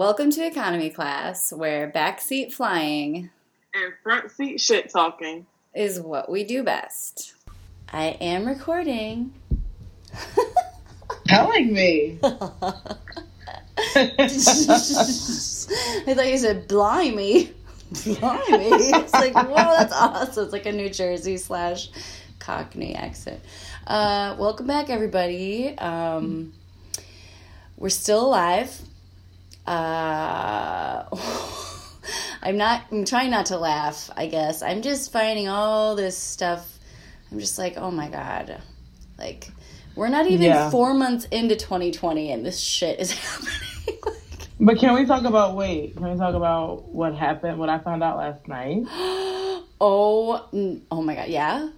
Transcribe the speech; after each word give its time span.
Welcome 0.00 0.30
to 0.30 0.46
economy 0.46 0.88
class, 0.88 1.52
where 1.52 1.92
backseat 1.92 2.54
flying 2.54 3.28
and 3.74 3.92
front 4.02 4.30
seat 4.30 4.58
shit 4.58 4.88
talking. 4.88 5.44
is 5.74 6.00
what 6.00 6.30
we 6.30 6.42
do 6.42 6.62
best. 6.62 7.34
I 7.92 8.16
am 8.18 8.46
recording. 8.46 9.34
Telling 11.26 11.74
me. 11.74 12.18
I 12.22 12.32
thought 16.06 16.28
you 16.28 16.38
said 16.38 16.66
blimey. 16.66 17.52
Blimey. 18.06 18.70
It's 19.02 19.12
like, 19.12 19.34
whoa, 19.34 19.54
that's 19.54 19.92
awesome. 19.92 20.44
It's 20.44 20.54
like 20.54 20.64
a 20.64 20.72
New 20.72 20.88
Jersey 20.88 21.36
slash 21.36 21.90
Cockney 22.38 22.94
accent. 22.94 23.40
Uh, 23.86 24.34
welcome 24.38 24.66
back, 24.66 24.88
everybody. 24.88 25.76
Um, 25.76 26.54
we're 27.76 27.90
still 27.90 28.24
alive. 28.24 28.80
Uh, 29.70 31.04
I'm 32.42 32.56
not, 32.56 32.82
I'm 32.90 33.04
trying 33.04 33.30
not 33.30 33.46
to 33.46 33.56
laugh, 33.58 34.10
I 34.16 34.26
guess. 34.26 34.62
I'm 34.62 34.82
just 34.82 35.12
finding 35.12 35.46
all 35.48 35.94
this 35.94 36.16
stuff. 36.16 36.78
I'm 37.30 37.38
just 37.38 37.56
like, 37.58 37.74
oh 37.76 37.90
my 37.92 38.08
God. 38.08 38.60
Like, 39.18 39.48
we're 39.94 40.08
not 40.08 40.26
even 40.26 40.46
Yeah. 40.46 40.70
four 40.70 40.92
months 40.94 41.26
into 41.26 41.54
2020 41.54 42.32
and 42.32 42.44
this 42.44 42.58
shit 42.58 42.98
is 42.98 43.12
happening. 43.18 43.52
Like, 44.04 44.48
But 44.58 44.78
can 44.78 44.94
we 44.94 45.06
talk 45.06 45.24
about 45.24 45.56
wait? 45.56 45.96
Can 45.96 46.10
we 46.10 46.18
talk 46.18 46.34
about 46.34 46.88
what 46.88 47.14
happened? 47.14 47.58
What 47.58 47.68
I 47.68 47.78
found 47.78 48.02
out 48.02 48.16
last 48.18 48.46
night? 48.48 48.82
oh, 49.80 50.48
oh 50.90 51.02
my 51.02 51.14
god, 51.14 51.28
yeah. 51.28 51.68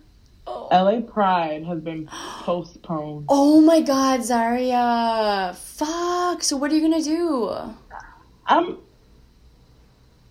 Oh, 0.46 0.66
LA 0.72 1.00
Pride 1.00 1.64
has 1.64 1.80
been 1.80 2.08
postponed. 2.42 3.26
oh 3.28 3.60
my 3.60 3.80
god, 3.82 4.20
Zarria. 4.20 5.54
Fuck. 5.54 6.42
So 6.42 6.56
what 6.56 6.72
are 6.72 6.74
you 6.74 6.80
gonna 6.82 7.02
do? 7.02 7.54
I'm 8.46 8.78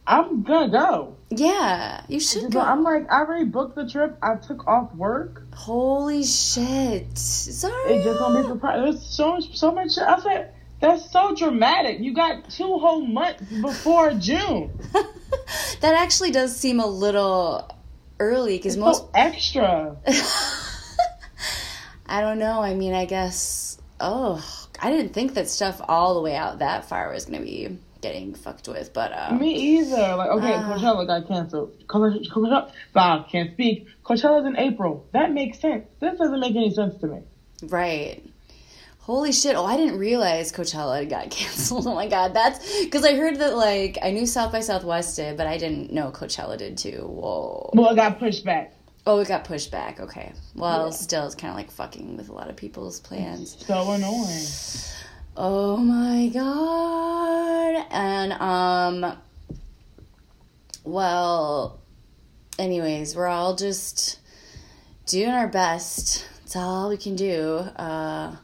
I'm 0.05 0.43
gonna 0.43 0.71
go. 0.71 1.15
Yeah, 1.29 2.03
you 2.09 2.19
should 2.19 2.51
go. 2.51 2.59
I'm 2.59 2.83
like 2.83 3.09
I 3.09 3.19
already 3.21 3.45
booked 3.45 3.75
the 3.75 3.87
trip. 3.89 4.17
I 4.21 4.35
took 4.35 4.67
off 4.67 4.93
work. 4.95 5.43
Holy 5.53 6.23
shit, 6.23 7.17
Sorry. 7.17 7.93
It's 7.93 8.05
just 8.05 8.19
gonna 8.19 8.41
be 8.41 8.47
surprised. 8.47 8.83
There's 8.83 9.05
so 9.05 9.31
much, 9.33 9.57
so 9.57 9.71
much. 9.71 9.97
I 9.97 10.19
said 10.19 10.53
that's 10.81 11.11
so 11.11 11.33
dramatic. 11.35 11.99
You 11.99 12.13
got 12.13 12.49
two 12.49 12.77
whole 12.79 13.05
months 13.05 13.43
before 13.61 14.13
June. 14.19 14.71
that 14.93 15.93
actually 15.95 16.31
does 16.31 16.55
seem 16.55 16.79
a 16.79 16.87
little 16.87 17.69
early 18.19 18.57
because 18.57 18.75
most. 18.75 19.03
so 19.03 19.09
extra. 19.13 19.95
I 22.05 22.19
don't 22.19 22.39
know. 22.39 22.61
I 22.61 22.73
mean, 22.73 22.93
I 22.93 23.05
guess. 23.05 23.77
Oh, 24.01 24.43
I 24.81 24.89
didn't 24.89 25.13
think 25.13 25.35
that 25.35 25.47
stuff 25.47 25.79
all 25.87 26.15
the 26.15 26.21
way 26.21 26.35
out 26.35 26.59
that 26.59 26.85
far 26.85 27.13
was 27.13 27.25
gonna 27.25 27.41
be 27.41 27.77
getting 28.01 28.33
fucked 28.33 28.67
with, 28.67 28.93
but 28.93 29.11
uh, 29.13 29.33
Me 29.39 29.53
either. 29.77 30.15
Like, 30.15 30.29
okay, 30.31 30.53
Ah. 30.53 30.73
Coachella 30.77 31.07
got 31.07 31.27
canceled. 31.27 31.77
Coachella, 31.87 32.27
Coachella, 32.95 33.29
can't 33.29 33.51
speak. 33.53 33.87
Coachella's 34.03 34.45
in 34.45 34.57
April. 34.57 35.05
That 35.13 35.31
makes 35.31 35.59
sense. 35.59 35.85
This 35.99 36.17
doesn't 36.17 36.39
make 36.39 36.55
any 36.55 36.71
sense 36.73 36.99
to 37.01 37.07
me. 37.07 37.19
Right. 37.63 38.23
Holy 38.99 39.31
shit. 39.31 39.55
Oh, 39.55 39.65
I 39.65 39.77
didn't 39.77 39.97
realize 39.97 40.51
Coachella 40.51 41.07
got 41.09 41.29
canceled. 41.31 41.87
Oh 41.87 41.95
my 41.95 42.07
god. 42.07 42.33
That's 42.33 42.83
because 42.83 43.03
I 43.03 43.15
heard 43.15 43.37
that, 43.37 43.55
like, 43.55 43.97
I 44.01 44.11
knew 44.11 44.25
South 44.25 44.51
by 44.51 44.59
Southwest 44.61 45.15
did, 45.15 45.37
but 45.37 45.47
I 45.47 45.57
didn't 45.57 45.91
know 45.91 46.11
Coachella 46.11 46.57
did 46.57 46.77
too. 46.77 47.01
Whoa. 47.07 47.69
Well, 47.73 47.89
it 47.91 47.95
got 47.95 48.19
pushed 48.19 48.45
back. 48.45 48.73
Oh, 49.07 49.17
it 49.19 49.27
got 49.27 49.43
pushed 49.45 49.71
back. 49.71 49.99
Okay. 49.99 50.31
Well, 50.55 50.85
Yeah. 50.85 50.91
still, 50.91 51.25
it's 51.25 51.33
kind 51.33 51.49
of 51.49 51.57
like 51.57 51.71
fucking 51.71 52.17
with 52.17 52.29
a 52.29 52.33
lot 52.33 52.49
of 52.51 52.55
people's 52.55 52.99
plans. 52.99 53.57
So 53.65 53.91
annoying. 53.91 54.45
Oh 55.35 55.77
my 55.77 56.27
god. 56.27 57.85
And, 57.89 58.33
um, 58.33 59.17
well, 60.83 61.79
anyways, 62.59 63.15
we're 63.15 63.27
all 63.27 63.55
just 63.55 64.19
doing 65.05 65.29
our 65.29 65.47
best. 65.47 66.27
It's 66.43 66.55
all 66.55 66.89
we 66.89 66.97
can 66.97 67.15
do. 67.15 67.59
Uh, 67.77 68.35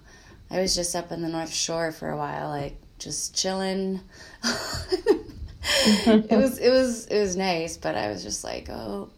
I 0.50 0.62
was 0.62 0.76
just 0.76 0.96
up 0.96 1.12
in 1.12 1.22
the 1.22 1.28
North 1.28 1.54
Shore 1.54 1.92
for 1.92 2.10
a 2.10 2.18
while, 2.18 2.50
like 2.50 2.78
just 3.00 3.36
chilling. 3.36 4.00
it 4.44 6.32
was 6.32 6.58
it 6.58 6.70
was 6.70 7.08
it 7.08 7.20
was 7.20 7.36
nice, 7.36 7.76
but 7.76 7.96
I 7.96 8.10
was 8.10 8.24
just 8.24 8.46
like, 8.46 8.70
oh, 8.70 9.10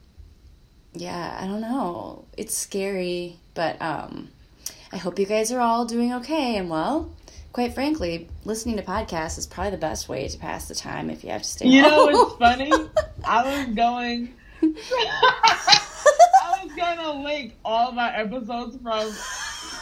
yeah, 0.93 1.37
I 1.39 1.45
don't 1.45 1.61
know. 1.61 2.25
It's 2.35 2.57
scary, 2.57 3.37
but 3.53 3.79
um, 3.79 4.29
I 4.91 4.97
hope 4.97 5.19
you 5.19 5.25
guys 5.27 5.51
are 5.51 5.59
all 5.59 5.85
doing 5.85 6.13
okay 6.15 6.57
and 6.57 6.69
well. 6.69 7.11
Quite 7.51 7.73
frankly, 7.73 8.27
listening 8.45 8.77
to 8.77 8.83
podcasts 8.83 9.37
is 9.39 9.47
probably 9.47 9.71
the 9.71 9.77
best 9.77 10.07
way 10.07 10.27
to 10.27 10.37
pass 10.37 10.67
the 10.67 10.75
time 10.75 11.09
if 11.09 11.23
you 11.23 11.31
have 11.31 11.41
to 11.41 11.49
stay. 11.49 11.67
You 11.67 11.81
know 11.81 12.05
home. 12.05 12.13
what's 12.13 12.35
funny? 12.35 12.71
I 13.25 13.65
was 13.65 13.75
going. 13.75 14.35
I 14.61 16.59
was 16.63 16.73
gonna 16.75 17.23
link 17.23 17.55
all 17.65 17.91
my 17.91 18.15
episodes 18.15 18.77
from 18.83 19.11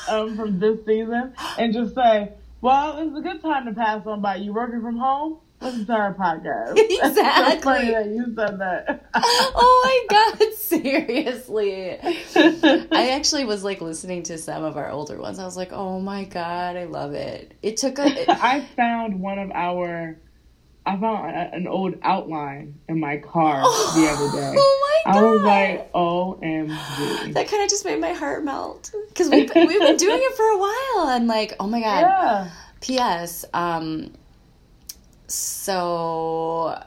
um 0.08 0.38
from 0.38 0.60
this 0.60 0.86
season 0.86 1.34
and 1.58 1.74
just 1.74 1.94
say, 1.94 2.32
"Well, 2.62 3.00
it's 3.00 3.18
a 3.18 3.22
good 3.22 3.42
time 3.42 3.66
to 3.66 3.74
pass 3.74 4.06
on 4.06 4.22
by. 4.22 4.38
You 4.38 4.54
working 4.54 4.82
from 4.82 4.98
home? 4.98 5.40
Listen 5.62 5.86
to 5.88 5.94
our 5.94 6.14
podcast." 6.14 6.78
Exactly. 7.08 7.62
funny 7.64 7.92
that 7.92 8.08
you 8.08 8.26
said 8.36 8.60
that. 8.60 9.10
oh 9.16 9.82
my 10.10 10.38
god, 10.40 10.54
seriously. 10.54 11.98
I 12.02 13.12
actually 13.16 13.46
was 13.46 13.64
like 13.64 13.82
listening 13.82 14.24
to 14.24 14.38
some 14.38 14.64
of 14.64 14.78
our 14.78 14.90
older 14.90 15.18
ones. 15.20 15.40
I 15.40 15.46
was 15.46 15.58
like, 15.58 15.72
"Oh 15.72 16.00
my 16.00 16.26
god, 16.26 16.76
I 16.78 16.86
love 16.86 17.14
it." 17.14 17.54
It 17.62 17.78
took 17.78 18.00
a 18.00 18.06
it- 18.06 18.30
I 18.30 18.62
found 18.76 19.20
one 19.20 19.40
of 19.40 19.52
our. 19.52 20.18
I 20.86 20.98
found 20.98 21.36
a, 21.36 21.54
an 21.54 21.68
old 21.68 21.96
outline 22.02 22.76
in 22.88 23.00
my 23.00 23.18
car 23.18 23.62
the 23.96 24.08
other 24.10 24.38
day. 24.38 24.56
Oh 24.58 25.02
my 25.06 25.12
god. 25.14 25.20
I 25.20 25.22
was 25.32 25.42
like, 25.42 25.94
"OMG!" 25.94 27.34
that 27.34 27.48
kind 27.50 27.64
of 27.64 27.70
just 27.70 27.84
made 27.84 28.00
my 28.00 28.14
heart 28.14 28.44
melt 28.46 28.92
because 29.10 29.30
we've, 29.30 29.52
we've 29.54 29.80
been 29.80 29.98
doing 29.98 30.20
it 30.22 30.36
for 30.36 30.46
a 30.46 30.58
while 30.58 31.10
and 31.16 31.28
like 31.28 31.54
oh 31.60 31.68
my 31.68 31.82
god 31.82 32.50
Yeah. 32.82 33.22
ps 33.26 33.44
um 33.54 34.14
so 35.28 36.82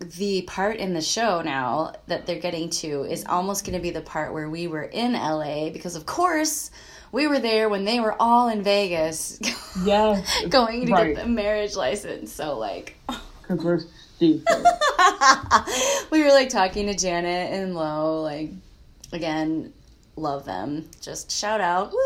the 0.00 0.42
part 0.42 0.76
in 0.76 0.94
the 0.94 1.00
show 1.00 1.42
now 1.42 1.92
that 2.08 2.26
they're 2.26 2.40
getting 2.40 2.68
to 2.68 3.02
is 3.04 3.24
almost 3.26 3.64
going 3.64 3.76
to 3.76 3.82
be 3.82 3.90
the 3.90 4.00
part 4.00 4.32
where 4.32 4.50
we 4.50 4.66
were 4.66 4.82
in 4.82 5.12
la 5.12 5.70
because 5.70 5.94
of 5.94 6.04
course 6.06 6.70
we 7.12 7.26
were 7.28 7.38
there 7.38 7.68
when 7.68 7.84
they 7.84 8.00
were 8.00 8.16
all 8.20 8.48
in 8.48 8.62
vegas 8.62 9.38
Yes. 9.84 10.44
going 10.48 10.86
to 10.86 10.92
Right. 10.92 11.14
get 11.14 11.22
the 11.22 11.28
marriage 11.28 11.76
license 11.76 12.32
so 12.32 12.58
like 12.58 12.96
we're 13.48 13.80
stupid. 14.16 14.46
we 16.10 16.22
were 16.22 16.30
like 16.30 16.48
talking 16.48 16.86
to 16.86 16.94
Janet 16.96 17.52
and 17.52 17.74
Lo, 17.74 18.22
like 18.22 18.50
again, 19.12 19.72
love 20.16 20.44
them. 20.46 20.88
Just 21.02 21.30
shout 21.30 21.60
out. 21.60 21.92
Woo! 21.92 21.98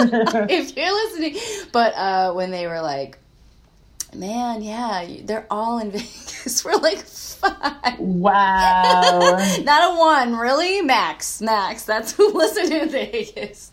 if 0.00 0.76
you're 0.76 0.92
listening. 0.92 1.36
But 1.70 1.94
uh 1.94 2.32
when 2.32 2.50
they 2.50 2.66
were 2.66 2.80
like, 2.80 3.18
Man, 4.14 4.62
yeah, 4.62 5.06
they're 5.24 5.46
all 5.50 5.78
in 5.78 5.90
Vegas. 5.92 6.64
We're 6.64 6.76
like 6.76 6.98
five. 6.98 7.98
wow. 7.98 9.36
Not 9.62 9.92
a 9.92 9.98
one, 9.98 10.36
really? 10.36 10.80
Max. 10.82 11.40
Max. 11.42 11.84
That's 11.84 12.12
who 12.12 12.32
listened 12.34 12.72
in 12.72 12.88
Vegas. 12.88 13.72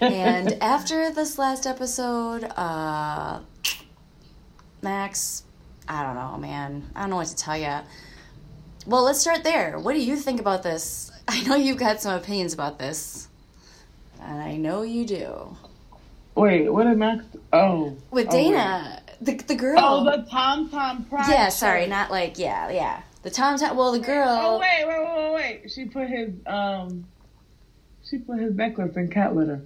and 0.00 0.52
after 0.62 1.10
this 1.10 1.38
last 1.38 1.66
episode, 1.66 2.44
uh 2.56 3.40
Max, 4.82 5.42
I 5.88 6.02
don't 6.04 6.14
know, 6.14 6.36
man. 6.38 6.88
I 6.94 7.00
don't 7.00 7.10
know 7.10 7.16
what 7.16 7.26
to 7.28 7.36
tell 7.36 7.56
you. 7.56 7.78
Well, 8.86 9.02
let's 9.02 9.20
start 9.20 9.42
there. 9.42 9.78
What 9.80 9.94
do 9.94 10.00
you 10.00 10.16
think 10.16 10.38
about 10.40 10.62
this? 10.62 11.10
I 11.26 11.42
know 11.42 11.56
you've 11.56 11.78
got 11.78 12.00
some 12.00 12.14
opinions 12.14 12.52
about 12.54 12.78
this. 12.78 13.26
And 14.22 14.38
I 14.40 14.56
know 14.56 14.82
you 14.82 15.04
do. 15.04 15.56
Wait, 16.36 16.72
what 16.72 16.84
did 16.84 16.98
Max? 16.98 17.24
Oh, 17.52 17.96
With 18.10 18.28
Oh, 18.28 18.30
Dayna, 18.30 19.00
the 19.20 19.34
the 19.36 19.54
girl. 19.54 19.78
Oh, 19.78 20.04
the 20.04 20.26
Tom 20.30 20.68
Tom 20.70 21.04
Pride. 21.04 21.28
yeah, 21.30 21.48
sorry, 21.48 21.86
not 21.86 22.10
like 22.10 22.38
yeah, 22.38 22.70
yeah. 22.70 23.02
The 23.22 23.30
Tom 23.30 23.58
Tom. 23.58 23.76
Well, 23.76 23.92
the 23.92 23.98
girl. 24.00 24.28
Oh 24.28 24.58
wait, 24.58 24.86
wait, 24.86 24.98
wait, 24.98 25.16
wait, 25.16 25.34
wait. 25.62 25.70
She 25.70 25.84
put 25.86 26.08
his 26.08 26.32
um, 26.46 27.06
she 28.08 28.18
put 28.18 28.38
his 28.38 28.54
necklace 28.54 28.96
in 28.96 29.08
cat 29.08 29.34
litter. 29.34 29.62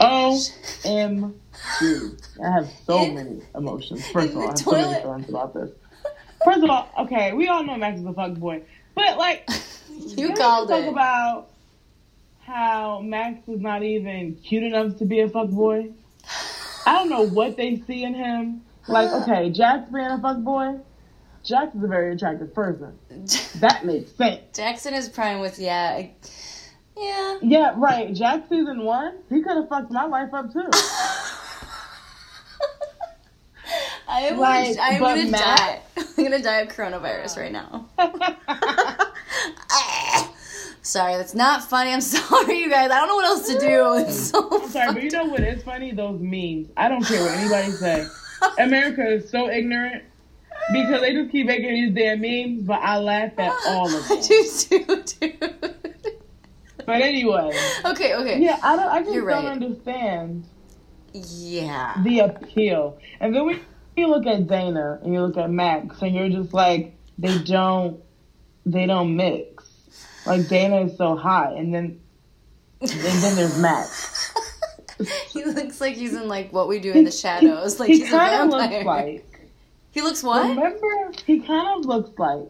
O 0.00 0.38
M 0.84 1.34
G. 1.78 2.08
I 2.44 2.50
have 2.50 2.68
so 2.84 3.02
In- 3.02 3.14
many 3.14 3.40
emotions. 3.54 4.06
First 4.08 4.30
of 4.30 4.36
all, 4.36 4.42
I 4.42 4.46
have 4.48 4.58
so 4.58 4.70
many 4.72 4.84
toilet. 4.84 5.02
feelings 5.02 5.28
about 5.28 5.54
this. 5.54 5.70
First 6.44 6.62
of 6.62 6.70
all, 6.70 6.88
okay, 7.00 7.32
we 7.32 7.48
all 7.48 7.64
know 7.64 7.76
Max 7.76 7.98
is 8.00 8.06
a 8.06 8.12
fuck 8.12 8.34
boy, 8.34 8.62
but 8.94 9.18
like, 9.18 9.48
you 9.90 10.32
called 10.34 10.68
talk 10.68 10.82
it. 10.84 10.88
about 10.88 11.48
how 12.40 13.00
Max 13.00 13.46
is 13.48 13.60
not 13.60 13.82
even 13.82 14.36
cute 14.36 14.62
enough 14.64 14.96
to 14.98 15.04
be 15.04 15.20
a 15.20 15.28
fuck 15.28 15.48
boy. 15.50 15.90
I 16.86 16.94
don't 16.98 17.10
know 17.10 17.26
what 17.26 17.56
they 17.56 17.82
see 17.86 18.04
in 18.04 18.14
him. 18.14 18.62
Like, 18.88 19.10
okay, 19.22 19.50
Jack's 19.50 19.90
being 19.90 20.06
a 20.06 20.18
fuck 20.20 20.38
boy. 20.38 20.78
Jack 21.44 21.74
is 21.74 21.82
a 21.82 21.86
very 21.86 22.14
attractive 22.14 22.52
person. 22.54 22.98
That 23.60 23.84
makes 23.84 24.12
sense. 24.12 24.40
Jackson 24.56 24.94
is 24.94 25.08
prime 25.08 25.40
with 25.40 25.58
yeah, 25.58 25.94
I- 25.96 26.12
yeah. 26.96 27.38
Yeah, 27.42 27.74
right. 27.76 28.12
Jack 28.14 28.48
season 28.48 28.84
one, 28.84 29.18
he 29.28 29.42
could 29.42 29.56
have 29.56 29.68
fucked 29.68 29.90
my 29.90 30.04
life 30.06 30.32
up 30.34 30.52
too. 30.52 30.68
I'm, 34.10 34.38
Like, 34.38 34.76
I'm 34.80 34.98
gonna 35.00 35.26
Matt- 35.26 35.58
die. 35.58 35.80
I'm 36.18 36.24
gonna 36.24 36.42
die 36.42 36.60
of 36.60 36.68
coronavirus 36.68 37.36
right 37.36 37.52
now. 37.52 37.88
Sorry, 40.82 41.16
that's 41.16 41.34
not 41.34 41.62
funny. 41.68 41.92
I'm 41.92 42.00
sorry, 42.00 42.60
you 42.60 42.70
guys. 42.70 42.90
I 42.90 42.98
don't 43.00 43.08
know 43.08 43.16
what 43.16 43.26
else 43.26 43.46
to 43.48 43.58
do. 43.58 43.94
It's 43.98 44.30
so 44.30 44.48
I'm 44.62 44.68
sorry, 44.70 44.94
but 44.94 45.02
you 45.02 45.10
know 45.10 45.26
what 45.26 45.40
is 45.40 45.62
funny? 45.62 45.92
Those 45.92 46.18
memes. 46.20 46.68
I 46.78 46.88
don't 46.88 47.04
care 47.04 47.20
what 47.22 47.32
anybody 47.32 47.72
say. 47.72 48.06
America 48.58 49.06
is 49.06 49.30
so 49.30 49.48
ignorant 49.50 50.04
because 50.72 51.00
they 51.00 51.12
just 51.14 51.30
keep 51.30 51.46
making 51.46 51.68
these 51.72 51.94
damn 51.94 52.20
memes, 52.20 52.62
but 52.66 52.80
I 52.80 52.98
laugh 52.98 53.32
at 53.38 53.52
all 53.68 53.86
of 53.86 54.08
them. 54.08 54.18
I 54.18 54.20
do 54.20 54.44
too, 54.58 55.02
dude. 55.20 55.74
But 56.86 57.02
anyway, 57.02 57.52
Okay, 57.84 58.14
okay. 58.14 58.40
yeah, 58.40 58.58
I 58.62 58.74
don't. 58.76 58.88
I 58.88 59.00
just 59.02 59.12
You're 59.14 59.28
don't 59.28 59.44
right. 59.44 59.52
understand 59.52 60.44
Yeah. 61.12 62.00
the 62.02 62.20
appeal. 62.20 62.98
And 63.20 63.34
then 63.34 63.46
we 63.46 63.60
you 63.96 64.06
look 64.08 64.26
at 64.26 64.46
Dayna 64.46 65.02
and 65.02 65.12
you 65.12 65.20
look 65.20 65.36
at 65.36 65.50
Max, 65.50 66.00
and 66.02 66.14
you're 66.14 66.28
just 66.30 66.54
like, 66.54 66.94
they 67.18 67.36
don't, 67.40 68.00
they 68.64 68.86
don't 68.86 69.16
mix. 69.16 69.64
Like 70.24 70.42
Dayna 70.42 70.86
is 70.90 70.96
so 70.96 71.14
hot, 71.16 71.54
and 71.56 71.74
then, 71.74 72.00
and 72.80 72.90
then 72.90 73.36
there's 73.36 73.58
Max. 73.58 74.07
he 75.30 75.44
looks 75.44 75.80
like 75.80 75.94
he's 75.94 76.14
in 76.14 76.28
like 76.28 76.52
what 76.52 76.68
we 76.68 76.78
do 76.78 76.92
in 76.92 77.04
the 77.04 77.10
shadows. 77.10 77.78
Like 77.80 77.88
he 77.90 77.98
he's 78.00 78.08
a 78.08 78.10
kind 78.10 78.52
of 78.52 78.58
vampire. 78.58 78.82
looks 78.82 78.86
like. 78.86 79.50
he 79.92 80.02
looks 80.02 80.22
what? 80.22 80.48
Remember, 80.48 81.12
he 81.26 81.40
kind 81.40 81.78
of 81.78 81.86
looks 81.86 82.18
like. 82.18 82.48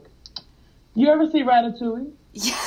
You 0.95 1.09
ever 1.09 1.31
see 1.31 1.43
Ratatouille? 1.43 2.11
Yeah. 2.33 2.59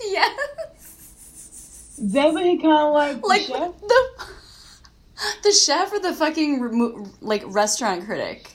yes. 0.00 1.98
Doesn't 2.12 2.44
he 2.44 2.58
kind 2.58 2.88
of 2.88 2.94
like, 2.94 3.20
the 3.20 3.26
Like 3.26 3.42
chef? 3.42 3.72
the 3.80 4.26
the 5.44 5.52
chef 5.52 5.92
or 5.92 5.98
the 5.98 6.12
fucking 6.12 6.60
remo- 6.60 7.06
like 7.22 7.42
restaurant 7.46 8.04
critic. 8.04 8.52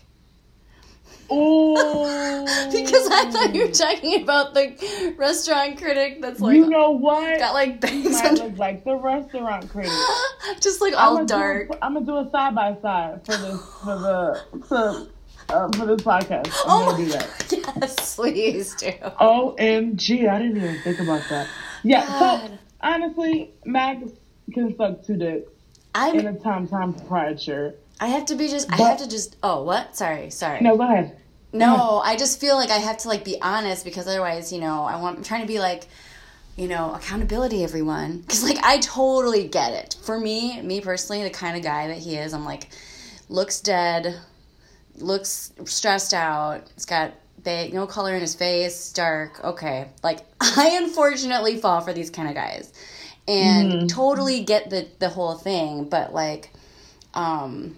Oh, 1.33 2.67
Because 2.71 3.07
I 3.09 3.31
thought 3.31 3.55
you 3.55 3.67
were 3.67 3.71
talking 3.71 4.21
about 4.21 4.53
the 4.53 5.13
restaurant 5.17 5.77
critic 5.81 6.21
that's 6.21 6.39
like 6.41 6.55
you 6.55 6.67
know 6.67 6.91
what? 6.91 7.39
got 7.39 7.53
like 7.53 7.79
bangs 7.79 8.19
under, 8.21 8.49
like 8.57 8.83
the 8.83 8.95
restaurant 8.95 9.69
critic. 9.69 9.91
just 10.61 10.81
like 10.81 10.93
all 10.93 11.17
I'ma 11.17 11.25
dark. 11.25 11.71
Do, 11.71 11.77
I'm 11.81 11.93
gonna 11.93 12.05
do 12.05 12.17
a 12.17 12.29
side 12.31 12.53
by 12.55 12.75
side 12.81 13.25
for 13.25 13.37
this 13.37 13.61
for 13.83 13.97
the 13.99 14.43
for, 14.67 15.07
uh, 15.49 15.71
for 15.71 15.85
this 15.85 16.01
podcast. 16.01 16.47
I'm 16.47 16.51
Oh 16.65 16.85
gonna 16.85 16.91
my 16.91 16.97
do 16.97 17.11
that. 17.11 17.75
yes, 17.81 18.15
please 18.15 18.75
do. 18.75 18.91
Omg, 18.91 20.29
I 20.29 20.39
didn't 20.39 20.57
even 20.57 20.81
think 20.83 20.99
about 20.99 21.23
that. 21.29 21.47
Yeah. 21.83 22.19
So 22.19 22.57
honestly, 22.81 23.51
Max 23.65 24.11
can 24.53 24.75
suck 24.75 25.05
two 25.05 25.15
dicks 25.17 25.47
in 25.49 25.51
I'm. 25.95 26.19
in 26.19 26.27
a 26.27 26.39
Tom 26.39 26.67
Tom 26.67 26.93
Pride 26.93 27.41
shirt. 27.41 27.79
I 27.99 28.07
have 28.07 28.25
to 28.25 28.35
be 28.35 28.47
just. 28.47 28.71
I 28.71 28.77
have 28.77 28.97
to 28.97 29.07
just. 29.07 29.37
Oh, 29.43 29.63
what? 29.63 29.95
Sorry, 29.95 30.29
sorry. 30.31 30.59
No, 30.61 30.75
go 30.75 30.83
ahead. 30.83 31.17
No, 31.53 32.01
I 32.03 32.15
just 32.15 32.39
feel 32.39 32.55
like 32.55 32.69
I 32.69 32.77
have 32.77 32.97
to 32.99 33.07
like 33.09 33.25
be 33.25 33.37
honest 33.41 33.83
because 33.83 34.07
otherwise, 34.07 34.53
you 34.53 34.59
know, 34.59 34.83
I 34.83 35.01
want 35.01 35.17
I'm 35.17 35.23
trying 35.23 35.41
to 35.41 35.47
be 35.47 35.59
like, 35.59 35.87
you 36.55 36.67
know, 36.67 36.93
accountability 36.93 37.63
everyone 37.63 38.19
because 38.19 38.43
like 38.43 38.57
I 38.63 38.77
totally 38.79 39.47
get 39.47 39.73
it. 39.73 39.97
For 40.03 40.19
me, 40.19 40.61
me 40.61 40.79
personally, 40.81 41.23
the 41.23 41.29
kind 41.29 41.57
of 41.57 41.63
guy 41.63 41.87
that 41.87 41.97
he 41.97 42.15
is, 42.15 42.33
I'm 42.33 42.45
like, 42.45 42.69
looks 43.27 43.59
dead, 43.59 44.17
looks 44.97 45.51
stressed 45.65 46.13
out. 46.13 46.63
It's 46.75 46.85
got 46.85 47.11
big, 47.43 47.73
no 47.73 47.85
color 47.85 48.15
in 48.15 48.21
his 48.21 48.35
face, 48.35 48.93
dark. 48.93 49.43
Okay, 49.43 49.89
like 50.03 50.19
I 50.39 50.77
unfortunately 50.81 51.57
fall 51.57 51.81
for 51.81 51.91
these 51.91 52.09
kind 52.09 52.29
of 52.29 52.35
guys, 52.35 52.71
and 53.27 53.89
totally 53.89 54.43
get 54.43 54.69
the 54.69 54.87
the 54.99 55.09
whole 55.09 55.35
thing, 55.35 55.89
but 55.89 56.13
like, 56.13 56.49
um. 57.13 57.75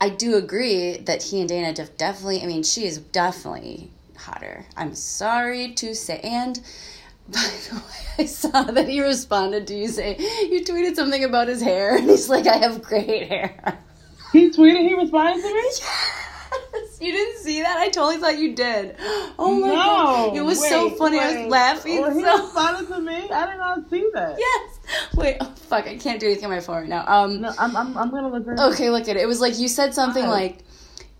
I 0.00 0.10
do 0.10 0.36
agree 0.36 0.98
that 0.98 1.22
he 1.22 1.40
and 1.40 1.48
Dayna 1.48 1.74
def- 1.74 1.96
definitely, 1.96 2.42
I 2.42 2.46
mean, 2.46 2.62
she 2.62 2.84
is 2.84 2.98
definitely 2.98 3.90
hotter. 4.16 4.66
I'm 4.76 4.94
sorry 4.94 5.72
to 5.74 5.94
say. 5.94 6.20
And 6.20 6.60
by 7.28 7.40
the 7.68 7.76
way, 7.76 8.06
I 8.18 8.24
saw 8.26 8.62
that 8.62 8.88
he 8.88 9.00
responded 9.00 9.66
to 9.68 9.74
you 9.74 9.88
say, 9.88 10.16
you 10.50 10.64
tweeted 10.64 10.94
something 10.96 11.24
about 11.24 11.48
his 11.48 11.62
hair, 11.62 11.96
and 11.96 12.08
he's 12.08 12.28
like, 12.28 12.46
I 12.46 12.56
have 12.56 12.82
great 12.82 13.28
hair. 13.28 13.78
He 14.32 14.50
tweeted. 14.50 14.88
He 14.88 14.94
responded 14.94 15.42
to 15.42 15.54
me. 15.54 15.70
Yes, 15.70 16.25
you 17.00 17.12
didn't 17.12 17.38
see 17.38 17.62
that? 17.62 17.76
I 17.78 17.88
totally 17.88 18.18
thought 18.18 18.38
you 18.38 18.54
did. 18.54 18.96
Oh 19.38 19.52
my 19.60 19.68
no, 19.68 19.74
god. 19.74 20.36
It 20.36 20.40
was 20.40 20.66
so 20.66 20.88
wait, 20.88 20.96
funny. 20.96 21.18
I 21.18 21.42
was 21.42 21.50
laughing. 21.50 21.92
He 21.92 21.98
so- 22.22 22.42
responded 22.42 22.88
to 22.88 23.00
me. 23.00 23.28
I 23.30 23.46
did 23.50 23.58
not 23.58 23.90
see 23.90 24.08
that. 24.14 24.36
Yes. 24.38 24.78
Wait, 25.14 25.36
oh, 25.40 25.52
fuck, 25.56 25.86
I 25.86 25.98
can't 25.98 26.18
do 26.18 26.26
anything 26.26 26.46
on 26.46 26.50
my 26.52 26.60
phone 26.60 26.76
right 26.76 26.88
now. 26.88 27.04
Um, 27.06 27.42
No, 27.42 27.52
I'm, 27.58 27.76
I'm, 27.76 27.96
I'm 27.98 28.10
gonna 28.10 28.28
look. 28.28 28.46
Right 28.46 28.58
okay, 28.72 28.88
look 28.88 29.08
at 29.08 29.16
it. 29.16 29.20
It 29.22 29.26
was 29.26 29.40
like 29.40 29.58
you 29.58 29.68
said 29.68 29.92
something 29.94 30.26
like, 30.26 30.60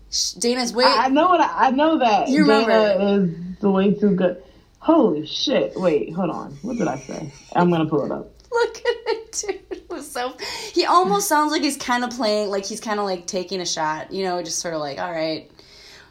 Dayna's 0.09 0.73
wait. 0.73 0.87
I, 0.87 1.05
I 1.05 1.07
know 1.09 1.27
what 1.27 1.41
I, 1.41 1.67
I 1.67 1.71
know 1.71 1.99
that 1.99 2.29
You 2.29 2.41
remember. 2.41 2.71
Dayna 2.71 3.53
is 3.53 3.59
the 3.59 3.69
way 3.69 3.93
too 3.93 4.15
good. 4.15 4.41
Holy 4.79 5.25
shit! 5.27 5.73
Wait, 5.75 6.13
hold 6.13 6.29
on. 6.31 6.53
What 6.63 6.77
did 6.77 6.87
I 6.87 6.97
say? 6.97 7.31
I'm 7.55 7.69
gonna 7.69 7.85
pull 7.87 8.05
it 8.05 8.11
up. 8.11 8.31
Look 8.51 8.77
at 8.77 8.83
it, 8.85 9.31
dude. 9.31 9.77
It 9.77 9.89
was 9.89 10.09
so. 10.09 10.35
He 10.73 10.85
almost 10.85 11.27
sounds 11.27 11.51
like 11.51 11.61
he's 11.61 11.77
kind 11.77 12.03
of 12.03 12.11
playing, 12.11 12.49
like 12.49 12.65
he's 12.65 12.79
kind 12.79 12.99
of 12.99 13.05
like 13.05 13.27
taking 13.27 13.61
a 13.61 13.65
shot, 13.65 14.11
you 14.11 14.23
know, 14.23 14.41
just 14.41 14.59
sort 14.59 14.73
of 14.73 14.79
like, 14.79 14.99
all 14.99 15.11
right. 15.11 15.51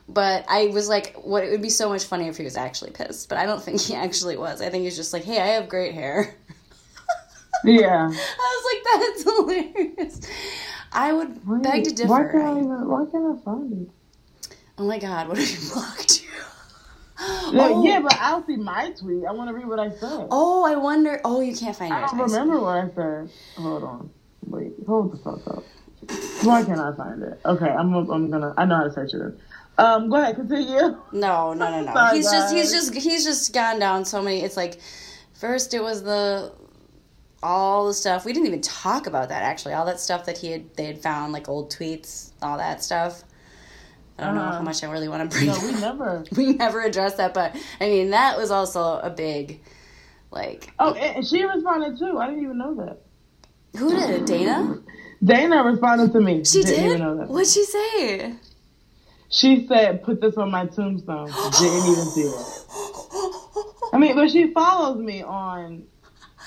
But 0.08 0.44
I 0.48 0.66
was 0.68 0.88
like, 0.88 1.16
what? 1.16 1.44
It 1.44 1.50
would 1.50 1.62
be 1.62 1.68
so 1.68 1.88
much 1.88 2.04
funnier 2.04 2.30
if 2.30 2.36
he 2.36 2.44
was 2.44 2.56
actually 2.56 2.92
pissed. 2.92 3.28
But 3.28 3.38
I 3.38 3.46
don't 3.46 3.62
think 3.62 3.80
he 3.80 3.94
actually 3.94 4.36
was. 4.36 4.60
I 4.62 4.70
think 4.70 4.84
he's 4.84 4.96
just 4.96 5.12
like, 5.12 5.24
hey, 5.24 5.40
I 5.40 5.46
have 5.48 5.68
great 5.68 5.94
hair. 5.94 6.34
Yeah. 7.64 8.10
I 8.12 8.62
was 8.62 8.64
like, 8.70 8.84
that's 9.00 9.22
hilarious. 9.24 10.20
I 10.92 11.12
would 11.12 11.46
Wait, 11.48 11.62
beg 11.62 11.84
to 11.84 11.90
differ. 11.90 12.08
Why 12.10 12.22
can't 12.30 12.70
I? 12.70 12.84
Why 12.84 13.04
can't 13.10 13.38
I 13.38 13.42
find 13.42 13.72
it? 13.72 13.88
oh 14.78 14.86
my 14.86 14.98
god, 14.98 15.28
what 15.28 15.38
if 15.38 15.48
he 15.48 15.72
blocked 15.72 16.22
you? 16.22 16.28
Oh, 17.58 17.84
yeah, 17.84 18.00
but 18.00 18.16
I'll 18.20 18.44
see 18.46 18.56
my 18.56 18.90
tweet. 18.90 19.24
I 19.24 19.32
want 19.32 19.48
to 19.48 19.54
read 19.54 19.66
what 19.66 19.78
I 19.78 19.88
said. 19.90 20.26
oh, 20.30 20.64
I 20.66 20.76
wonder. 20.76 21.20
Oh, 21.24 21.40
you 21.40 21.54
can't 21.56 21.74
find 21.76 21.92
it. 21.92 21.96
I 21.96 22.06
don't 22.06 22.18
remember 22.18 22.60
what 22.60 22.76
I 22.76 22.88
said. 22.94 23.30
Hold 23.56 23.84
on. 23.84 24.10
Wait, 24.46 24.72
hold 24.86 25.12
the 25.12 25.16
fuck 25.18 25.46
up. 25.46 25.64
Why 26.44 26.62
can't 26.64 26.78
I 26.80 26.94
find 26.94 27.22
it? 27.22 27.40
Okay, 27.44 27.68
I'm 27.68 27.94
I'm 27.94 28.30
gonna. 28.30 28.52
I 28.56 28.64
know 28.64 28.76
how 28.76 28.84
to 28.84 28.92
search 28.92 29.14
it. 29.14 29.38
Um, 29.78 30.08
go 30.08 30.16
ahead, 30.16 30.36
continue. 30.36 30.96
No, 31.12 31.52
no, 31.52 31.52
no, 31.54 31.82
no. 31.82 31.92
Sorry, 31.92 32.16
he's 32.16 32.30
just 32.30 32.54
he's 32.54 32.72
just 32.72 32.94
he's 32.94 33.24
just 33.24 33.52
gone 33.52 33.78
down 33.78 34.04
so 34.04 34.22
many. 34.22 34.42
It's 34.42 34.56
like 34.56 34.80
first 35.34 35.74
it 35.74 35.82
was 35.82 36.02
the 36.02 36.52
all 37.42 37.86
the 37.86 37.94
stuff 37.94 38.24
we 38.24 38.32
didn't 38.32 38.46
even 38.46 38.60
talk 38.62 39.06
about 39.06 39.28
that 39.28 39.42
actually. 39.42 39.74
All 39.74 39.86
that 39.86 40.00
stuff 40.00 40.26
that 40.26 40.38
he 40.38 40.52
had 40.52 40.74
they 40.76 40.84
had 40.84 40.98
found 41.02 41.32
like 41.32 41.48
old 41.48 41.70
tweets, 41.72 42.30
all 42.42 42.58
that 42.58 42.82
stuff. 42.82 43.22
I 44.18 44.24
don't 44.24 44.34
know 44.34 44.40
Uh-huh. 44.42 44.52
how 44.58 44.62
much 44.62 44.82
I 44.82 44.90
really 44.90 45.08
want 45.08 45.30
to 45.30 45.36
bring. 45.36 45.46
No, 45.48 45.58
we 45.62 45.72
never. 45.80 46.24
we 46.36 46.52
never 46.54 46.80
addressed 46.82 47.18
that, 47.18 47.34
but 47.34 47.54
I 47.80 47.86
mean 47.88 48.10
that 48.10 48.36
was 48.38 48.50
also 48.50 48.98
a 48.98 49.10
big 49.10 49.60
like 50.30 50.72
Oh, 50.78 50.94
and 50.94 51.26
she 51.26 51.42
responded 51.44 51.98
too. 51.98 52.18
I 52.18 52.26
didn't 52.28 52.42
even 52.44 52.58
know 52.58 52.74
that. 52.76 53.00
who 53.78 53.90
did 53.90 54.10
it? 54.10 54.22
Dayna? 54.24 54.82
Dayna 55.24 55.64
responded 55.64 56.12
to 56.12 56.20
me. 56.20 56.44
She 56.44 56.62
didn't 56.62 56.74
did. 56.82 56.86
Even 56.86 57.00
know 57.00 57.16
that. 57.18 57.28
What'd 57.28 57.48
she 57.48 57.64
say? 57.64 58.34
She 59.28 59.66
said, 59.66 60.02
"Put 60.04 60.20
this 60.20 60.36
on 60.36 60.50
my 60.50 60.66
tombstone." 60.66 61.26
Didn't 61.26 61.92
even 61.92 62.04
see 62.04 62.22
it. 62.22 62.62
I 63.92 63.98
mean, 63.98 64.14
but 64.14 64.30
she 64.30 64.52
follows 64.52 64.98
me 64.98 65.22
on. 65.22 65.84